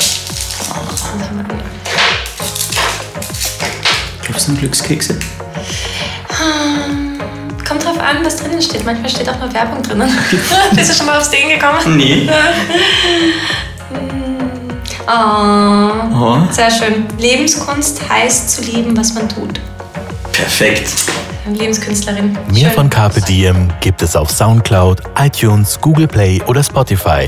Glaubst 4.23 4.47
du 4.47 4.51
an 4.51 4.57
Glückskekse? 4.57 5.19
Hm, 6.29 7.17
kommt 7.67 7.85
drauf 7.85 7.99
an, 7.99 8.23
was 8.23 8.37
drinnen 8.37 8.61
steht. 8.61 8.85
Manchmal 8.85 9.09
steht 9.09 9.29
auch 9.29 9.39
nur 9.39 9.53
Werbung 9.53 9.81
drinnen. 9.81 10.11
Bist 10.75 10.91
du 10.91 10.95
schon 10.95 11.05
mal 11.05 11.17
aufs 11.17 11.29
Ding 11.29 11.49
gekommen? 11.49 11.97
Nee. 11.97 12.29
oh, 15.07 16.13
oh. 16.15 16.37
Sehr 16.51 16.71
schön. 16.71 17.05
Lebenskunst 17.17 18.01
heißt 18.09 18.49
zu 18.49 18.61
lieben, 18.63 18.97
was 18.97 19.13
man 19.13 19.29
tut. 19.29 19.59
Perfekt. 20.31 20.89
Lebenskünstlerin. 21.53 22.37
Mehr 22.51 22.69
Schön. 22.69 22.71
von 22.71 22.89
Carpe 22.89 23.21
Diem 23.21 23.71
gibt 23.79 24.01
es 24.01 24.15
auf 24.15 24.31
Soundcloud, 24.31 25.01
iTunes, 25.19 25.79
Google 25.79 26.07
Play 26.07 26.41
oder 26.47 26.63
Spotify. 26.63 27.27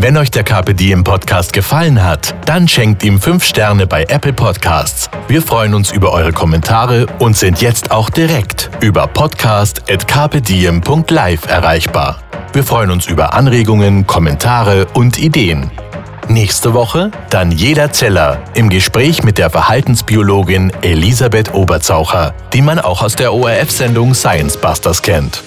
Wenn 0.00 0.16
euch 0.16 0.30
der 0.30 0.44
Carpe 0.44 0.74
Diem 0.74 1.02
Podcast 1.02 1.52
gefallen 1.52 2.04
hat, 2.04 2.32
dann 2.46 2.68
schenkt 2.68 3.02
ihm 3.02 3.20
5 3.20 3.44
Sterne 3.44 3.88
bei 3.88 4.04
Apple 4.04 4.32
Podcasts. 4.32 5.10
Wir 5.26 5.42
freuen 5.42 5.74
uns 5.74 5.90
über 5.90 6.12
eure 6.12 6.32
Kommentare 6.32 7.06
und 7.18 7.36
sind 7.36 7.60
jetzt 7.60 7.90
auch 7.90 8.08
direkt 8.08 8.70
über 8.80 9.08
podcast.carpediem.live 9.08 11.48
erreichbar. 11.48 12.20
Wir 12.52 12.62
freuen 12.62 12.92
uns 12.92 13.06
über 13.06 13.34
Anregungen, 13.34 14.06
Kommentare 14.06 14.86
und 14.94 15.18
Ideen. 15.18 15.72
Nächste 16.28 16.74
Woche 16.74 17.10
dann 17.30 17.50
jeder 17.50 17.90
Zeller 17.90 18.38
im 18.54 18.68
Gespräch 18.68 19.24
mit 19.24 19.36
der 19.36 19.50
Verhaltensbiologin 19.50 20.72
Elisabeth 20.80 21.54
Oberzaucher, 21.54 22.36
die 22.52 22.62
man 22.62 22.78
auch 22.78 23.02
aus 23.02 23.16
der 23.16 23.34
ORF-Sendung 23.34 24.14
Science 24.14 24.58
Busters 24.58 25.02
kennt. 25.02 25.42